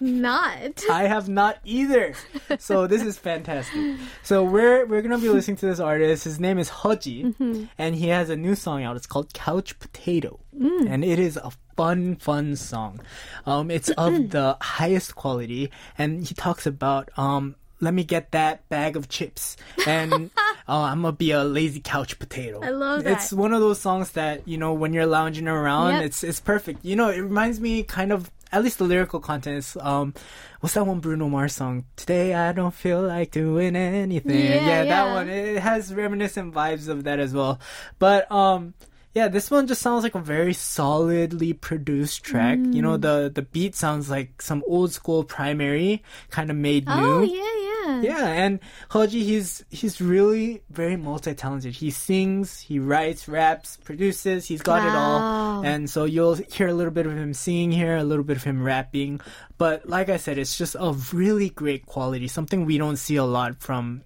Not. 0.00 0.82
I 0.90 1.04
have 1.04 1.28
not 1.28 1.58
either. 1.64 2.14
So 2.58 2.86
this 2.86 3.02
is 3.02 3.18
fantastic. 3.18 3.96
So 4.22 4.44
we're 4.44 4.86
we're 4.86 5.02
gonna 5.02 5.18
be 5.18 5.28
listening 5.28 5.56
to 5.58 5.66
this 5.66 5.80
artist. 5.80 6.24
His 6.24 6.40
name 6.40 6.58
is 6.58 6.70
Hoji, 6.70 7.24
mm-hmm. 7.24 7.64
and 7.78 7.94
he 7.94 8.08
has 8.08 8.30
a 8.30 8.36
new 8.36 8.54
song 8.54 8.84
out. 8.84 8.96
It's 8.96 9.06
called 9.06 9.32
Couch 9.34 9.78
Potato, 9.78 10.40
mm. 10.56 10.88
and 10.88 11.04
it 11.04 11.18
is 11.18 11.36
a 11.36 11.50
fun, 11.76 12.16
fun 12.16 12.56
song. 12.56 13.00
Um, 13.44 13.70
it's 13.70 13.90
of 13.90 14.30
the 14.30 14.56
highest 14.60 15.14
quality, 15.14 15.70
and 15.98 16.26
he 16.26 16.34
talks 16.34 16.66
about 16.66 17.10
um. 17.18 17.56
Let 17.78 17.92
me 17.92 18.04
get 18.04 18.32
that 18.32 18.66
bag 18.70 18.96
of 18.96 19.10
chips, 19.10 19.58
and 19.86 20.30
uh, 20.66 20.80
I'm 20.88 21.02
gonna 21.02 21.12
be 21.12 21.32
a 21.32 21.44
lazy 21.44 21.80
couch 21.80 22.18
potato. 22.18 22.60
I 22.62 22.70
love 22.70 23.04
that. 23.04 23.12
It's 23.12 23.34
one 23.34 23.52
of 23.52 23.60
those 23.60 23.78
songs 23.78 24.12
that 24.12 24.48
you 24.48 24.56
know 24.56 24.72
when 24.72 24.94
you're 24.94 25.04
lounging 25.04 25.46
around, 25.46 25.92
Yep. 25.92 26.04
it's 26.04 26.24
it's 26.24 26.40
perfect. 26.40 26.82
You 26.86 26.96
know, 26.96 27.10
it 27.10 27.20
reminds 27.20 27.60
me 27.60 27.82
kind 27.82 28.12
of 28.12 28.30
at 28.50 28.62
least 28.64 28.78
the 28.78 28.84
lyrical 28.84 29.20
content 29.20 29.58
is 29.58 29.76
um 29.82 30.14
what's 30.60 30.72
that 30.74 30.86
one 30.86 31.00
Bruno 31.00 31.28
Mars 31.28 31.54
song? 31.54 31.84
Today 31.96 32.32
I 32.32 32.52
don't 32.52 32.72
feel 32.72 33.02
like 33.02 33.32
doing 33.32 33.76
anything. 33.76 34.34
Yeah, 34.40 34.84
that 34.84 34.86
yeah. 34.86 35.12
one. 35.14 35.28
It 35.28 35.58
has 35.58 35.92
reminiscent 35.92 36.54
vibes 36.54 36.88
of 36.88 37.04
that 37.04 37.18
as 37.20 37.34
well. 37.34 37.60
But 37.98 38.32
um 38.32 38.72
Yeah, 39.16 39.28
this 39.28 39.50
one 39.50 39.66
just 39.66 39.80
sounds 39.80 40.02
like 40.04 40.14
a 40.14 40.20
very 40.20 40.52
solidly 40.52 41.54
produced 41.54 42.22
track. 42.22 42.58
You 42.58 42.82
know, 42.82 42.98
mm. 42.98 43.00
the 43.00 43.32
the 43.34 43.40
beat 43.40 43.74
sounds 43.74 44.10
like 44.10 44.42
some 44.42 44.62
old 44.66 44.92
school 44.92 45.24
primary 45.24 46.02
kind 46.28 46.50
of 46.50 46.56
made 46.58 46.84
new. 46.86 46.92
Oh 46.92 47.20
new. 47.24 47.32
yeah, 47.32 47.56
yeah. 47.56 48.02
Yeah, 48.02 48.26
and 48.28 48.60
Hoji, 48.90 49.22
he's 49.24 49.64
he's 49.70 50.02
really 50.02 50.60
very 50.68 50.96
multi-talented. 50.96 51.72
He 51.76 51.90
sings, 51.90 52.60
he 52.60 52.78
writes, 52.78 53.26
raps, 53.26 53.78
produces. 53.84 54.44
He's 54.44 54.60
got 54.60 54.82
it 54.84 54.92
Wow. 54.92 54.98
all. 54.98 55.64
And 55.64 55.88
so 55.88 56.04
you'll 56.04 56.34
hear 56.34 56.68
a 56.68 56.74
little 56.74 56.92
bit 56.92 57.06
of 57.06 57.12
him 57.16 57.32
singing 57.32 57.72
here, 57.72 57.96
a 57.96 58.04
little 58.04 58.24
bit 58.24 58.36
of 58.36 58.44
him 58.44 58.62
rapping. 58.62 59.22
But 59.56 59.88
like 59.88 60.10
I 60.10 60.18
said, 60.18 60.36
it's 60.36 60.58
just 60.58 60.76
a 60.78 60.92
really 61.14 61.48
great 61.48 61.86
quality. 61.86 62.28
Something 62.28 62.66
we 62.66 62.76
don't 62.76 62.98
see 62.98 63.16
a 63.16 63.24
lot 63.24 63.62
from 63.62 64.02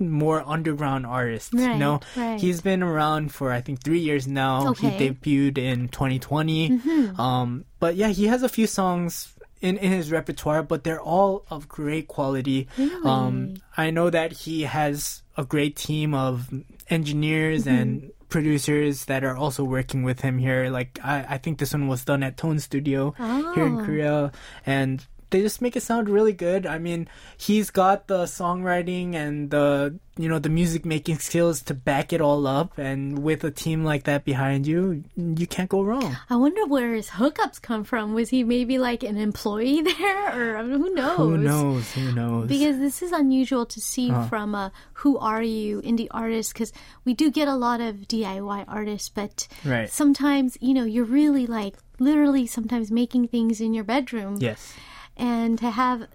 more 0.00 0.42
underground 0.46 1.06
artists. 1.06 1.52
Right, 1.52 1.72
you 1.72 1.78
know, 1.78 2.00
right. 2.16 2.40
he's 2.40 2.60
been 2.60 2.82
around 2.82 3.32
for 3.32 3.52
I 3.52 3.60
think 3.60 3.82
three 3.82 4.00
years 4.00 4.26
now. 4.26 4.68
Okay. 4.70 4.88
Mm-hmm. 4.90 4.98
He 5.28 5.50
debuted 5.50 5.58
in 5.58 5.88
2020. 5.88 6.80
Um, 7.18 7.64
but 7.78 7.96
yeah, 7.96 8.08
he 8.08 8.26
has 8.26 8.42
a 8.42 8.48
few 8.48 8.66
songs 8.66 9.32
in, 9.60 9.78
in 9.78 9.92
his 9.92 10.10
repertoire, 10.10 10.62
but 10.62 10.82
they're 10.84 11.00
all 11.00 11.44
of 11.50 11.68
great 11.68 12.08
quality. 12.08 12.66
Um, 13.04 13.54
I 13.76 13.90
know 13.90 14.10
that 14.10 14.32
he 14.32 14.62
has 14.62 15.22
a 15.36 15.44
great 15.44 15.76
team 15.76 16.14
of 16.14 16.48
engineers 16.90 17.64
Mm-hmm. 17.64 17.76
and 17.78 18.10
producers 18.28 19.04
that 19.06 19.24
are 19.24 19.36
also 19.36 19.62
working 19.62 20.02
with 20.04 20.20
him 20.20 20.38
here. 20.38 20.70
Like 20.70 20.98
I, 21.04 21.34
I 21.34 21.38
think 21.38 21.58
this 21.58 21.74
one 21.74 21.86
was 21.86 22.02
done 22.04 22.22
at 22.22 22.38
Tone 22.38 22.58
Studio 22.58 23.12
here 23.18 23.66
in 23.66 23.78
Oh. 23.80 23.84
Korea, 23.84 24.32
and 24.64 25.06
they 25.32 25.40
just 25.42 25.60
make 25.60 25.74
it 25.76 25.82
sound 25.82 26.08
really 26.08 26.32
good. 26.32 26.66
I 26.66 26.78
mean, 26.78 27.08
he's 27.36 27.70
got 27.70 28.06
the 28.06 28.24
songwriting 28.24 29.14
and 29.14 29.50
the 29.50 29.98
you 30.18 30.28
know 30.28 30.38
the 30.38 30.50
music 30.50 30.84
making 30.84 31.18
skills 31.18 31.62
to 31.62 31.72
back 31.74 32.12
it 32.12 32.20
all 32.20 32.46
up, 32.46 32.76
and 32.76 33.20
with 33.24 33.42
a 33.44 33.50
team 33.50 33.82
like 33.82 34.04
that 34.04 34.24
behind 34.26 34.66
you, 34.66 35.02
you 35.16 35.46
can't 35.46 35.70
go 35.70 35.82
wrong. 35.82 36.16
I 36.28 36.36
wonder 36.36 36.66
where 36.66 36.92
his 36.94 37.08
hookups 37.16 37.60
come 37.62 37.82
from. 37.82 38.12
Was 38.12 38.28
he 38.28 38.44
maybe 38.44 38.76
like 38.78 39.02
an 39.02 39.16
employee 39.16 39.80
there, 39.90 40.52
or 40.52 40.58
I 40.58 40.62
mean, 40.62 40.78
who 40.80 40.94
knows? 40.94 41.16
Who 41.16 41.36
knows? 41.38 41.92
Who 41.92 42.12
knows? 42.12 42.48
Because 42.48 42.76
this 42.78 43.00
is 43.02 43.10
unusual 43.12 43.64
to 43.66 43.80
see 43.80 44.10
Uh-huh. 44.10 44.28
from 44.28 44.54
a 44.54 44.70
"Who 45.00 45.16
are 45.18 45.42
you?" 45.42 45.80
indie 45.80 46.08
artist. 46.12 46.52
Because 46.52 46.72
we 47.06 47.14
do 47.14 47.30
get 47.30 47.48
a 47.48 47.56
lot 47.56 47.80
of 47.80 48.06
DIY 48.06 48.64
artists, 48.68 49.08
but 49.08 49.48
Right. 49.64 49.88
sometimes 49.90 50.58
you 50.60 50.74
know 50.74 50.84
you're 50.84 51.08
really 51.08 51.46
like 51.46 51.76
literally 51.98 52.46
sometimes 52.46 52.90
making 52.90 53.28
things 53.28 53.60
in 53.62 53.72
your 53.72 53.84
bedroom. 53.84 54.36
yes. 54.40 54.74
And 55.16 55.58
to 55.58 55.70
have 55.70 56.06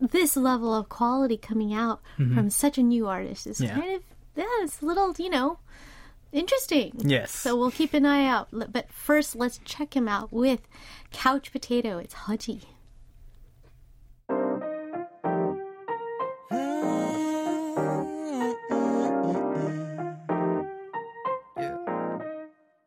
this 0.00 0.36
level 0.36 0.74
of 0.74 0.88
quality 0.88 1.36
coming 1.36 1.74
out 1.74 2.00
from 2.16 2.50
such 2.50 2.78
a 2.78 2.82
new 2.82 3.06
artist 3.06 3.46
is 3.46 3.58
Mm-hmm. 3.60 3.64
Yeah. 3.76 3.80
kind 3.80 3.94
of 3.96 4.02
yeah, 4.36 4.44
it's 4.64 4.80
a 4.82 4.86
little 4.86 5.14
you 5.18 5.30
know 5.30 5.58
interesting. 6.32 6.92
Yes. 6.98 7.30
So 7.30 7.56
we'll 7.56 7.70
keep 7.70 7.94
an 7.94 8.04
eye 8.04 8.26
out. 8.26 8.48
But 8.52 8.90
first, 8.92 9.36
let's 9.36 9.58
check 9.64 9.94
him 9.94 10.08
out 10.08 10.32
with 10.32 10.60
Couch 11.12 11.52
Potato. 11.52 11.98
It's 11.98 12.14
Hudgy. 12.14 12.62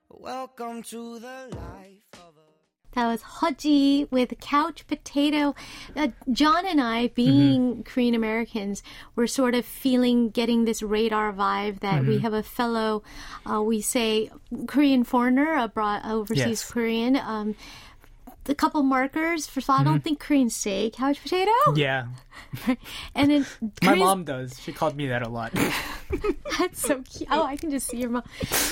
Welcome 0.09 0.83
to 0.83 1.19
the 1.19 1.47
life 1.51 1.53
of 1.53 1.59
a. 1.59 1.76
That 2.97 3.05
was 3.05 3.21
Hudgy 3.21 4.11
with 4.11 4.33
Couch 4.41 4.87
Potato. 4.87 5.53
Uh, 5.95 6.07
John 6.31 6.65
and 6.65 6.81
I, 6.81 7.05
Mm-hmm. 7.09 7.13
being 7.13 7.83
Korean 7.83 8.15
Americans, 8.15 8.81
we're 9.15 9.27
sort 9.27 9.53
of 9.53 9.65
feeling, 9.67 10.31
getting 10.31 10.65
this 10.65 10.81
radar 10.81 11.31
vibe 11.31 11.81
that 11.81 12.01
Mm-hmm. 12.01 12.07
we 12.09 12.17
have 12.19 12.33
a 12.33 12.41
fellow, 12.41 13.03
uh, 13.47 13.61
we 13.61 13.81
say, 13.81 14.31
Korean 14.65 15.03
foreigner, 15.03 15.57
abroad, 15.57 16.01
overseas 16.05 16.47
Yes. 16.63 16.71
Korean. 16.71 17.15
Um, 17.17 17.53
a 18.49 18.55
couple 18.55 18.81
markers. 18.81 19.45
First 19.45 19.65
of 19.69 19.75
all, 19.75 19.81
I 19.81 19.83
don't 19.83 20.03
think 20.03 20.19
Koreans 20.19 20.55
say 20.55 20.89
couch 20.89 21.21
potato. 21.21 21.51
Mm-hmm. 21.67 21.77
Yeah. 21.77 22.07
And 23.13 23.29
then 23.29 23.45
My 23.61 23.69
Koreans- 23.89 23.99
mom 23.99 24.23
does. 24.23 24.59
She 24.59 24.71
called 24.73 24.95
me 24.95 25.05
that 25.09 25.21
a 25.21 25.29
lot. 25.29 25.51
That's 26.57 26.81
so 26.81 27.03
cute. 27.03 27.27
Oh, 27.29 27.43
I 27.43 27.57
can 27.57 27.69
just 27.69 27.87
see 27.87 27.97
your 27.97 28.09
mom. 28.09 28.23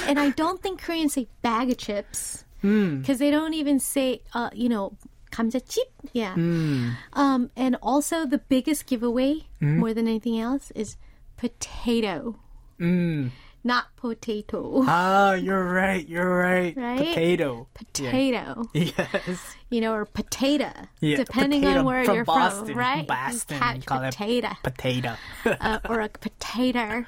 And 0.08 0.18
I 0.20 0.30
don't 0.32 0.64
think 0.64 0.82
Koreans 0.82 1.14
say 1.14 1.28
bag 1.44 1.70
of 1.70 1.78
chips 1.78 2.45
because 2.65 3.19
they 3.19 3.31
don't 3.31 3.55
even 3.55 3.79
say, 3.81 4.23
uh, 4.35 4.51
you 4.53 4.69
know, 4.69 4.97
감자칩. 5.33 5.79
Yeah. 6.13 6.35
Um, 6.35 7.51
and 7.57 7.77
also 7.83 8.27
the 8.27 8.39
biggest 8.39 8.87
giveaway, 8.87 9.47
more 9.61 9.95
than 9.95 10.07
anything 10.09 10.39
else, 10.41 10.71
is 10.75 10.97
potato, 11.37 12.37
mm. 12.79 13.31
not 13.65 13.95
potato. 13.97 14.83
Ah, 14.87 15.33
you're 15.35 15.65
right. 15.73 16.07
You're 16.07 16.29
right. 16.37 16.77
Right? 16.77 16.99
Potato. 16.99 17.69
Potato, 17.75 18.65
Yes. 18.75 19.57
you 19.71 19.81
know, 19.81 19.95
or 19.95 20.05
potato, 20.05 20.71
Yeah, 21.01 21.17
depending 21.19 21.63
potato 21.63 21.81
on 21.81 21.85
where 21.87 22.05
from 22.05 22.15
you're 22.17 22.25
Boston, 22.25 22.67
from, 22.67 22.77
right? 22.79 23.07
Boston, 23.07 23.59
Catch 23.59 23.87
call 23.87 24.03
it 24.03 24.15
potato, 24.17 24.49
Potato. 24.63 25.15
uh, 25.47 25.79
or 25.89 26.01
a 26.01 26.09
potato. 26.09 27.07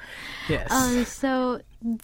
yes. 0.48 0.70
Um, 0.70 1.04
so 1.04 1.60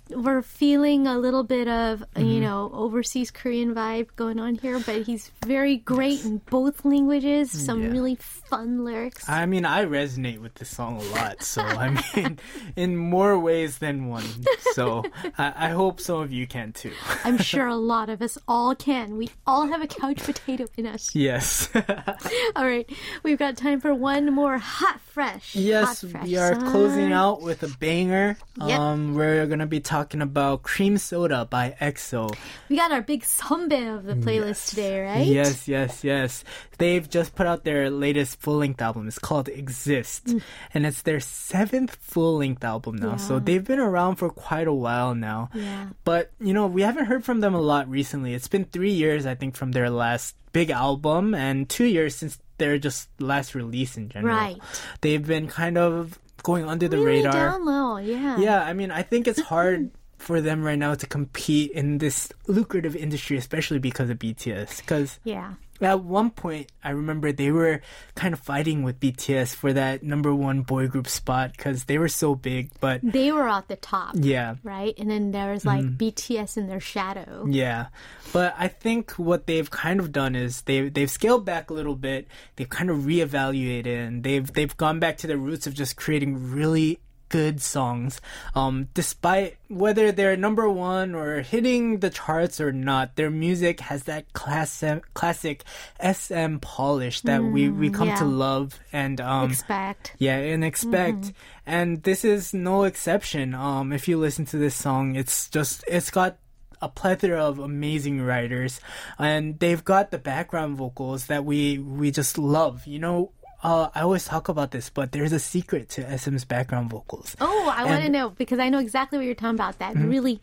we're 0.09 0.41
feeling 0.41 1.07
a 1.07 1.17
little 1.17 1.43
bit 1.43 1.67
of 1.67 2.03
Mm-hmm. 2.15 2.25
you 2.27 2.39
know 2.41 2.69
overseas 2.73 3.31
Korean 3.31 3.73
vibe 3.73 4.07
going 4.15 4.39
on 4.39 4.55
here, 4.55 4.79
but 4.79 5.01
he's 5.03 5.31
very 5.45 5.77
great 5.77 6.23
in 6.25 6.37
both 6.49 6.85
languages. 6.85 7.49
Some 7.51 7.81
Yeah. 7.83 7.89
really 7.89 8.15
fun 8.15 8.83
lyrics. 8.85 9.27
I 9.27 9.45
mean, 9.47 9.65
I 9.65 9.85
resonate 9.85 10.39
with 10.39 10.53
this 10.55 10.69
song 10.69 10.97
a 11.01 11.03
lot. 11.15 11.41
So, 11.41 11.61
I 11.61 11.89
mean, 12.15 12.39
in 12.75 12.95
more 12.97 13.37
ways 13.39 13.79
than 13.79 14.07
one. 14.07 14.25
So, 14.73 15.03
I, 15.37 15.53
I 15.55 15.69
hope 15.69 15.99
some 15.99 16.19
of 16.21 16.31
you 16.31 16.45
can 16.45 16.71
too. 16.73 16.91
I'm 17.23 17.37
sure 17.39 17.65
a 17.67 17.75
lot 17.75 18.09
of 18.09 18.21
us 18.21 18.37
all 18.47 18.75
can. 18.75 19.17
We 19.17 19.29
all 19.47 19.65
have 19.67 19.81
a 19.81 19.87
couch 19.87 20.17
potato 20.23 20.67
in 20.77 20.85
us. 20.85 21.15
Yes. 21.15 21.69
All 22.55 22.65
right, 22.65 22.89
we've 23.23 23.39
got 23.39 23.57
time 23.57 23.79
for 23.81 23.93
one 23.93 24.31
more 24.33 24.57
hot 24.57 24.99
fresh. 25.01 25.55
yes, 25.55 26.01
hot, 26.01 26.11
fresh 26.11 26.23
we 26.27 26.37
are 26.37 26.53
song. 26.55 26.69
closing 26.71 27.11
out 27.11 27.41
with 27.41 27.63
a 27.63 27.67
banger. 27.79 28.37
Yep. 28.63 28.79
Um, 28.79 29.15
we're 29.15 29.45
going 29.47 29.59
to 29.63 29.69
be 29.69 29.79
talking 29.79 30.21
about 30.21 30.63
Cream 30.63 30.97
Soda 30.97 31.45
by 31.49 31.75
EXO. 31.81 32.35
We 32.69 32.75
got 32.75 32.91
our 32.91 33.01
big 33.01 33.23
sunbae 33.23 33.95
of 33.95 34.05
the 34.05 34.15
playlist 34.15 34.69
today, 34.69 35.01
right? 35.01 35.27
Yes, 35.27 35.67
yes, 35.67 36.03
yes. 36.03 36.43
They've 36.77 37.09
just 37.09 37.35
put 37.35 37.47
out 37.47 37.63
their 37.63 37.89
latest 37.89 38.39
full 38.39 38.57
length 38.57 38.81
album. 38.81 39.07
It's 39.07 39.19
called 39.19 39.49
Exist. 39.49 40.25
Mm. 40.27 40.41
And 40.73 40.85
it's 40.85 41.01
their 41.01 41.19
seventh 41.19 41.97
full 42.01 42.37
length 42.37 42.63
album 42.63 42.97
now. 42.97 43.17
So 43.17 43.39
they've 43.39 43.63
been 43.63 43.79
around 43.79 44.15
for 44.15 44.29
quite 44.29 44.67
a 44.67 44.73
while 44.73 45.15
now. 45.15 45.49
Yeah. 45.53 45.87
But, 46.03 46.31
you 46.39 46.53
know, 46.53 46.67
we 46.67 46.81
haven't 46.81 47.05
heard 47.05 47.23
from 47.23 47.39
them 47.39 47.53
a 47.53 47.61
lot 47.61 47.89
recently. 47.89 48.33
It's 48.33 48.47
been 48.47 48.65
three 48.65 48.91
years, 48.91 49.25
I 49.25 49.35
think, 49.35 49.55
from 49.55 49.71
their 49.71 49.89
last 49.89 50.35
big 50.51 50.69
album 50.69 51.33
and 51.33 51.67
two 51.67 51.85
years 51.85 52.15
since 52.15 52.39
their 52.57 52.77
just 52.77 53.09
last 53.19 53.55
release 53.55 53.97
in 53.97 54.09
general. 54.09 54.35
Right. 54.35 54.57
They've 55.01 55.25
been 55.25 55.47
kind 55.47 55.77
of 55.77 56.19
going 56.43 56.65
under 56.69 56.87
the 56.87 56.97
Really 56.97 57.23
radar. 57.25 57.33
down 57.33 57.65
low, 57.65 57.97
yeah. 57.97 58.37
Yeah, 58.37 58.61
I 58.63 58.73
mean, 58.73 58.91
I 58.91 59.01
think 59.01 59.27
it's 59.27 59.41
hard 59.41 59.91
for 60.17 60.39
them 60.39 60.63
right 60.63 60.77
now 60.79 60.93
to 60.95 61.05
compete 61.07 61.71
in 61.71 61.97
this 61.97 62.31
lucrative 62.47 62.95
industry, 62.95 63.35
especially 63.37 63.79
because 63.79 64.09
of 64.09 64.19
BTS. 64.19 64.77
Because 64.81 65.19
Yeah. 65.23 65.53
At 65.83 66.03
one 66.03 66.29
point, 66.31 66.71
I 66.83 66.91
remember 66.91 67.31
they 67.31 67.51
were 67.51 67.81
kind 68.15 68.33
of 68.33 68.39
fighting 68.39 68.83
with 68.83 68.99
BTS 68.99 69.55
for 69.55 69.73
that 69.73 70.03
number 70.03 70.33
one 70.33 70.61
boy 70.61 70.87
group 70.87 71.07
spot 71.07 71.51
because 71.55 71.85
they 71.85 71.97
were 71.97 72.07
so 72.07 72.35
big. 72.35 72.71
But 72.79 73.01
They 73.03 73.31
were 73.31 73.47
at 73.47 73.67
the 73.67 73.75
top. 73.75 74.15
yeah, 74.17 74.55
right? 74.63 74.93
And 74.97 75.09
then 75.09 75.31
there 75.31 75.51
was 75.51 75.65
like 75.65 75.83
Mm. 75.83 75.97
BTS 75.97 76.57
in 76.57 76.67
their 76.67 76.79
shadow. 76.79 77.45
yeah. 77.49 77.87
But 78.31 78.55
I 78.57 78.67
think 78.67 79.11
what 79.11 79.45
they've 79.47 79.69
kind 79.69 79.99
of 79.99 80.11
done 80.11 80.35
is 80.35 80.61
they 80.63 80.89
they've 80.89 81.09
scaled 81.09 81.45
back 81.45 81.69
a 81.69 81.73
little 81.73 81.95
bit. 81.95 82.27
They've 82.55 82.69
kind 82.69 82.89
of 82.89 82.99
reevaluated 82.99 83.87
and 84.07 84.23
they've 84.23 84.51
they've 84.51 84.75
gone 84.77 84.99
back 84.99 85.17
to 85.17 85.27
their 85.27 85.37
roots 85.37 85.67
of 85.67 85.73
just 85.73 85.95
creating 85.97 86.51
really 86.51 86.99
good 87.33 87.59
songs. 87.59 88.21
Um, 88.53 88.89
despite 88.93 89.57
whether 89.67 90.11
they're 90.11 90.37
number 90.37 90.69
one 90.69 91.15
or 91.15 91.41
hitting 91.41 91.97
the 91.97 92.11
charts 92.11 92.61
or 92.61 92.71
not, 92.71 93.15
their 93.15 93.31
music 93.31 93.79
has 93.79 94.03
that 94.03 94.31
class 94.33 94.83
classic 95.15 95.63
SM 95.97 96.57
polish 96.57 97.21
that 97.21 97.43
we 97.43 97.69
we 97.69 97.89
come 97.89 98.13
to 98.17 98.25
love 98.25 98.79
and 98.93 99.19
um 99.19 99.49
Expect. 99.49 100.13
yeah, 100.19 100.37
and 100.37 100.63
expect. 100.63 101.33
Mm-hmm. 101.33 101.65
And 101.65 102.03
this 102.03 102.23
is 102.23 102.53
no 102.53 102.83
exception. 102.83 103.55
Um, 103.55 103.91
if 103.91 104.07
you 104.07 104.19
listen 104.19 104.45
to 104.53 104.57
this 104.57 104.75
song, 104.75 105.15
it's 105.15 105.49
just, 105.49 105.83
it's 105.87 106.11
got 106.11 106.37
a 106.83 106.89
plethora 106.89 107.41
of 107.41 107.57
amazing 107.57 108.21
writers 108.21 108.79
and 109.17 109.57
they've 109.57 109.83
got 109.83 110.11
the 110.11 110.19
background 110.19 110.77
vocals 110.77 111.27
that 111.27 111.45
we, 111.45 111.79
we 111.79 112.11
just 112.11 112.37
love. 112.37 112.85
You 112.85 112.99
know, 112.99 113.31
uh, 113.63 113.89
I 113.95 114.01
always 114.01 114.25
talk 114.25 114.49
about 114.49 114.71
this, 114.71 114.89
but 114.89 115.11
there's 115.13 115.31
a 115.33 115.39
secret 115.39 115.89
to 115.95 116.17
SM's 116.17 116.45
background 116.45 116.89
vocals. 116.91 117.35
Oh, 117.39 117.73
I 117.75 117.85
want 117.85 118.01
to 118.01 118.03
Mm-hmm. 118.03 118.11
know 118.11 118.29
because 118.29 118.59
I 118.59 118.69
know 118.69 118.79
exactly 118.79 119.17
what 119.17 119.25
you're 119.25 119.35
talking 119.35 119.55
about. 119.55 119.79
That 119.79 119.95
really 119.95 120.41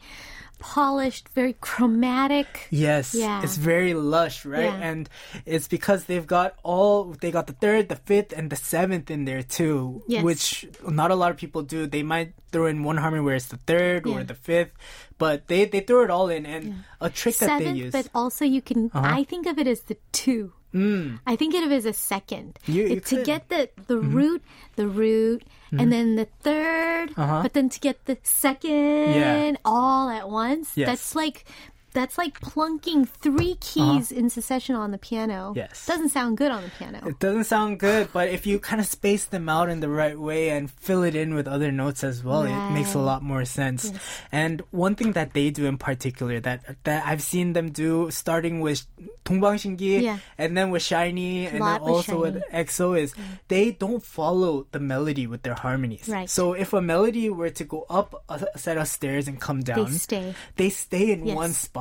polished, 0.59 1.29
very 1.31 1.55
chromatic. 1.61 2.69
Yes, 2.71 3.15
Yeah. 3.15 3.43
it's 3.43 3.57
very 3.57 3.95
lush, 3.95 4.45
right? 4.45 4.65
Yeah. 4.65 4.77
And 4.91 5.09
it's 5.47 5.69
because 5.69 6.05
they've 6.05 6.27
got 6.27 6.55
all 6.63 7.17
they 7.21 7.31
got 7.31 7.47
the 7.47 7.55
third, 7.55 7.89
the 7.89 7.97
fifth, 7.97 8.33
and 8.33 8.51
the 8.51 8.57
seventh 8.57 9.11
in 9.11 9.25
there 9.25 9.43
too, 9.43 10.03
Yes. 10.07 10.23
which 10.23 10.69
not 10.87 11.11
a 11.11 11.15
lot 11.15 11.31
of 11.31 11.37
people 11.39 11.63
do. 11.63 11.87
They 11.87 12.03
might 12.03 12.35
throw 12.53 12.67
in 12.67 12.85
one 12.85 12.99
harmony 12.99 13.23
where 13.23 13.37
it's 13.37 13.47
the 13.49 13.57
third 13.57 14.07
or 14.07 14.23
the 14.25 14.35
fifth, 14.35 14.73
but 15.19 15.49
they 15.49 15.65
they 15.65 15.81
throw 15.81 16.05
it 16.05 16.11
all 16.11 16.29
in. 16.29 16.45
And 16.45 16.85
a 17.01 17.09
trick 17.09 17.37
that 17.39 17.59
they 17.59 17.65
Seventh, 17.65 17.79
use, 17.79 17.95
Uh-huh. 17.95 18.03
but 18.05 18.19
also 18.19 18.45
you 18.45 18.61
can. 18.61 18.91
I 18.93 19.25
think 19.25 19.47
of 19.47 19.59
it 19.59 19.67
as 19.67 19.81
the 19.83 19.97
two. 20.13 20.53
I 20.73 21.37
think 21.37 21.55
of 21.55 21.71
it 21.71 21.75
as 21.75 21.85
a 21.87 21.93
second. 21.93 22.59
Mm. 22.67 22.75
You- 22.75 22.87
you 22.87 22.97
It- 22.97 23.07
to 23.07 23.17
could. 23.17 23.27
Mm-hmm. 23.27 23.33
get 23.33 23.49
the 23.49 23.63
the 23.87 23.99
root, 23.99 24.43
the 24.77 24.87
root, 24.87 25.43
and 25.73 25.91
then 25.93 26.15
the 26.17 26.27
3rd 26.43 27.11
Uh-huh. 27.17 27.43
but 27.43 27.53
then 27.55 27.69
to 27.71 27.79
get 27.81 28.05
the 28.07 28.19
second 28.23 29.59
all 29.65 30.09
at 30.11 30.31
once. 30.31 30.73
Yes. 30.77 30.87
That's 30.89 31.15
like 31.15 31.45
that's 31.93 32.19
like 32.19 32.41
plunking 32.41 33.05
three 33.05 33.53
uh-huh. 33.53 33.61
keys 33.61 34.13
uh-huh. 34.13 34.21
in 34.21 34.31
succession 34.31 34.75
on 34.75 34.91
the 34.91 34.99
piano. 34.99 35.53
Yes. 35.57 35.87
Doesn't 35.87 36.11
sound 36.11 36.37
good 36.37 36.51
on 36.51 36.63
the 36.63 36.71
piano. 36.71 37.01
It 37.07 37.19
doesn't 37.19 37.45
sound 37.45 37.81
good, 37.81 38.09
but 38.13 38.29
if 38.29 38.47
you 38.47 38.59
kind 38.59 38.81
of 38.81 38.87
space 38.87 39.27
them 39.27 39.49
out 39.49 39.69
in 39.69 39.81
the 39.81 39.89
right 39.89 40.19
way 40.19 40.51
and 40.51 40.71
fill 40.71 41.03
it 41.03 41.15
in 41.15 41.35
with 41.35 41.49
other 41.49 41.73
notes 41.73 42.05
as 42.05 42.23
well, 42.23 42.45
right. 42.45 42.71
it 42.71 42.75
makes 42.75 42.95
a 42.95 42.99
lot 42.99 43.23
more 43.23 43.45
sense. 43.45 43.91
Yes. 43.91 44.23
And 44.33 44.63
one 44.71 44.95
thing 44.95 45.13
that 45.13 45.35
they 45.35 45.51
do 45.51 45.67
in 45.67 45.79
particular 45.79 46.41
that 46.41 46.77
that 46.85 47.07
I've 47.07 47.23
seen 47.23 47.53
them 47.53 47.71
do 47.71 48.11
starting 48.11 48.61
with 48.61 48.87
동방신기 49.25 50.03
yeah. 50.03 50.19
and 50.39 50.57
then 50.57 50.71
with 50.71 50.83
SHINee 50.83 51.47
and 51.47 51.63
then 51.63 51.81
also 51.81 52.21
with, 52.21 52.35
with 52.35 52.45
EXO 52.53 52.99
is 52.99 53.15
mm. 53.15 53.23
they 53.49 53.73
don't 53.73 54.03
follow 54.03 54.67
the 54.73 54.81
melody 54.81 55.27
with 55.27 55.43
their 55.43 55.55
harmonies. 55.55 56.09
Right. 56.09 56.29
So 56.29 56.53
if 56.53 56.73
a 56.73 56.81
melody 56.81 57.31
were 57.31 57.51
to 57.51 57.65
go 57.65 57.87
up 57.91 58.23
a 58.29 58.59
set 58.59 58.79
of 58.79 58.89
stairs 58.89 59.29
and 59.29 59.41
come 59.41 59.61
down, 59.63 59.91
they 59.91 59.99
stay. 59.99 60.35
They 60.57 60.71
stay 60.71 61.13
in 61.13 61.27
yes. 61.27 61.37
one 61.37 61.53
spot 61.53 61.80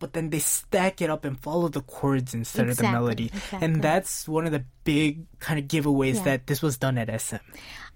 but 0.00 0.12
then 0.12 0.30
they 0.30 0.38
stack 0.38 1.02
it 1.02 1.10
up 1.10 1.24
and 1.24 1.34
follow 1.36 1.66
the 1.66 1.80
chords 1.82 2.32
instead 2.32 2.68
of 2.68 2.76
the 2.76 2.84
melody. 2.84 3.26
exactly. 3.34 3.58
And 3.66 3.82
that's 3.82 4.28
one 4.28 4.46
of 4.46 4.52
the 4.52 4.62
big 4.84 5.26
kind 5.40 5.58
of 5.58 5.66
giveaways 5.66 6.16
Yeah. 6.22 6.22
that 6.38 6.46
this 6.46 6.62
was 6.62 6.78
done 6.78 6.96
at 6.98 7.08
SM. 7.10 7.42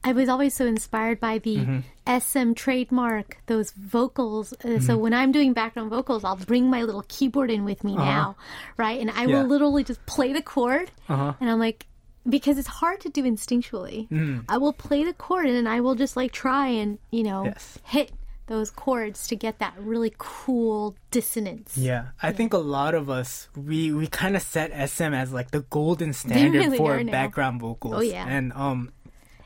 I 0.03 0.11
was 0.13 0.29
always 0.29 0.53
so 0.53 0.67
inspired 0.67 1.21
by 1.21 1.39
the 1.39 1.59
Mm-hmm. 1.59 1.79
SM 2.19 2.55
trademark, 2.55 3.39
those 3.47 3.71
vocals. 3.71 4.53
Uh, 4.53 4.81
So 4.83 4.95
Mm-hmm. 4.95 4.97
when 4.99 5.15
I'm 5.15 5.31
doing 5.31 5.53
background 5.53 5.91
vocals, 5.91 6.25
I'll 6.25 6.35
bring 6.35 6.67
my 6.69 6.83
little 6.83 7.05
keyboard 7.07 7.51
in 7.55 7.63
with 7.65 7.85
me 7.85 7.95
now, 7.95 8.35
right? 8.77 8.99
And 9.01 9.09
I 9.11 9.27
will 9.27 9.37
Uh-huh. 9.47 9.47
Literally 9.55 9.85
just 9.85 10.05
play 10.07 10.33
the 10.33 10.43
chord, 10.43 10.91
Uh-huh. 11.09 11.35
and 11.41 11.47
I'm 11.49 11.61
like, 11.61 11.87
because 12.29 12.59
it's 12.59 12.67
hard 12.83 12.99
to 13.03 13.11
do 13.11 13.23
instinctually. 13.23 14.09
Mm. 14.09 14.45
I 14.49 14.59
will 14.59 14.73
play 14.73 15.05
the 15.05 15.13
chord, 15.15 15.47
and 15.47 15.55
then 15.55 15.67
I 15.69 15.79
will 15.81 15.95
just 15.95 16.17
like 16.17 16.33
try 16.33 16.67
and 16.83 16.99
you 17.13 17.23
know 17.23 17.45
Yes. 17.45 17.79
hit 17.85 18.11
those 18.47 18.71
chords 18.71 19.27
to 19.29 19.37
get 19.37 19.59
that 19.61 19.75
really 19.79 20.13
cool 20.19 20.97
dissonance. 21.11 21.77
Yeah, 21.77 22.09
I 22.23 22.33
think 22.33 22.53
a 22.53 22.59
lot 22.59 22.95
of 22.95 23.09
us 23.09 23.49
we 23.57 23.93
we 23.93 24.07
kind 24.07 24.37
of 24.37 24.43
set 24.43 24.71
SM 24.91 25.15
as 25.15 25.33
like 25.33 25.51
the 25.51 25.61
golden 25.61 26.13
standard 26.23 26.59
really 26.67 26.77
for 26.79 26.97
are 26.97 27.05
now. 27.05 27.13
background 27.13 27.61
vocals. 27.61 27.95
Oh, 27.97 28.01
yeah. 28.01 28.27
and 28.29 28.53
um 28.55 28.93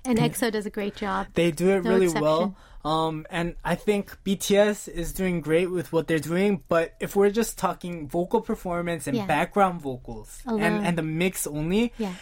And 0.04 0.18
EXO 0.18 0.50
does 0.52 0.66
a 0.66 0.70
great 0.70 0.96
job. 0.96 1.26
they 1.34 1.50
do 1.50 1.70
it 1.70 1.84
No 1.84 1.90
really 1.90 2.06
exception. 2.06 2.22
well. 2.22 2.56
Um, 2.84 3.26
and 3.30 3.56
I 3.64 3.74
think 3.74 4.16
BTS 4.24 4.86
is 4.88 5.12
doing 5.12 5.40
great 5.40 5.66
with 5.72 5.92
what 5.92 6.06
they're 6.06 6.20
doing. 6.20 6.62
But 6.68 6.94
if 7.00 7.16
we're 7.16 7.30
just 7.30 7.58
talking 7.58 8.06
vocal 8.08 8.40
performance 8.40 9.08
and 9.08 9.16
Yeah. 9.16 9.26
background 9.26 9.82
vocals 9.82 10.40
and 10.46 10.62
and 10.86 10.96
the 10.96 11.02
mix 11.02 11.46
only, 11.48 11.92
Yeah. 11.98 12.14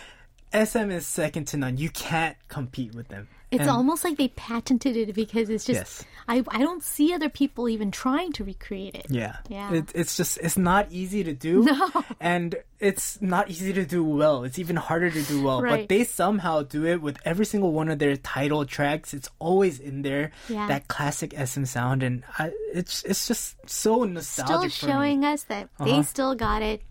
SM 0.53 0.91
is 0.91 1.07
second 1.07 1.47
to 1.49 1.57
none. 1.59 1.77
You 1.77 1.91
can't 1.91 2.37
compete 2.49 2.95
with 2.95 3.09
them. 3.09 3.29
It's 3.55 3.63
And- 3.63 3.71
almost 3.71 4.05
like 4.05 4.17
they 4.17 4.29
patented 4.29 4.97
it 4.97 5.15
because 5.15 5.49
it's 5.49 5.65
just 5.65 5.79
Yes. 5.79 6.05
I 6.27 6.43
I 6.49 6.59
don't 6.59 6.83
see 6.83 7.13
other 7.13 7.29
people 7.29 7.69
even 7.69 7.91
trying 7.91 8.33
to 8.33 8.45
recreate 8.45 8.95
it. 8.95 9.07
Yeah. 9.09 9.37
Yeah. 9.49 9.73
It, 9.73 9.93
it's 9.95 10.17
just, 10.17 10.39
it's 10.39 10.57
not 10.57 10.91
easy 10.91 11.23
to 11.25 11.33
do. 11.33 11.65
No. 11.65 12.05
And 12.21 12.57
it's 12.81 13.21
not 13.21 13.51
easy 13.51 13.73
to 13.75 13.85
do 13.85 14.03
well. 14.03 14.45
It's 14.45 14.59
even 14.59 14.77
harder 14.77 15.11
to 15.11 15.23
do 15.23 15.43
well. 15.43 15.61
Right. 15.61 15.81
But 15.81 15.89
they 15.89 16.05
somehow 16.05 16.63
do 16.63 16.87
it 16.87 17.03
with 17.03 17.19
every 17.25 17.45
single 17.45 17.73
one 17.73 17.89
of 17.89 17.99
their 17.99 18.17
title 18.17 18.65
tracks. 18.65 19.13
It's 19.13 19.29
always 19.39 19.79
in 19.81 20.03
there. 20.03 20.33
Yeah. 20.49 20.67
That 20.69 20.89
classic 20.89 21.35
SM 21.37 21.65
sound. 21.65 22.03
And 22.03 22.25
I, 22.39 22.53
it's, 22.73 23.05
it's 23.05 23.27
just 23.29 23.57
so 23.69 24.01
Still 24.01 24.07
nostalgic 24.07 24.73
for 24.73 24.87
showing 24.87 25.25
us 25.25 25.45
that 25.45 25.69
they 25.79 25.93
uh-huh. 25.93 26.03
still 26.03 26.35
got 26.35 26.63
it. 26.63 26.83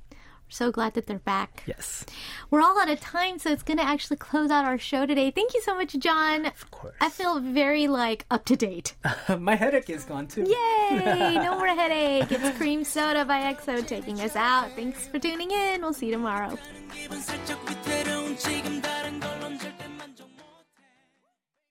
We're 0.54 0.68
so 0.68 0.72
glad 0.72 0.94
that 0.94 1.08
they're 1.08 1.18
back. 1.18 1.64
Yes. 1.66 2.06
We're 2.52 2.62
all 2.62 2.80
out 2.80 2.88
of 2.88 3.00
time, 3.00 3.40
so 3.40 3.50
it's 3.50 3.64
going 3.64 3.80
to 3.80 3.84
actually 3.84 4.18
close 4.18 4.52
out 4.52 4.66
our 4.66 4.78
show 4.78 5.08
today. 5.08 5.32
Thank 5.32 5.56
you 5.56 5.62
so 5.62 5.74
much, 5.74 5.98
John. 5.98 6.46
Of 6.46 6.70
course. 6.70 6.94
I 7.02 7.10
feel 7.10 7.40
very 7.40 7.88
like 7.88 8.28
up 8.30 8.46
to 8.46 8.56
date. 8.56 8.94
My 9.40 9.56
headache 9.56 9.90
is 9.90 10.04
gone 10.04 10.28
too. 10.28 10.44
Yay! 10.44 11.34
No 11.44 11.58
more 11.58 11.68
headache. 11.68 12.32
It's 12.32 12.56
Cream 12.58 12.84
Soda 12.84 13.26
by 13.26 13.52
EXO 13.52 13.88
taking 13.88 14.22
us 14.22 14.36
out. 14.36 14.70
Thanks 14.76 15.08
for 15.08 15.18
tuning 15.18 15.50
in. 15.50 15.82
We'll 15.82 15.94
see 15.94 16.06
you 16.08 16.12
tomorrow. 16.12 16.56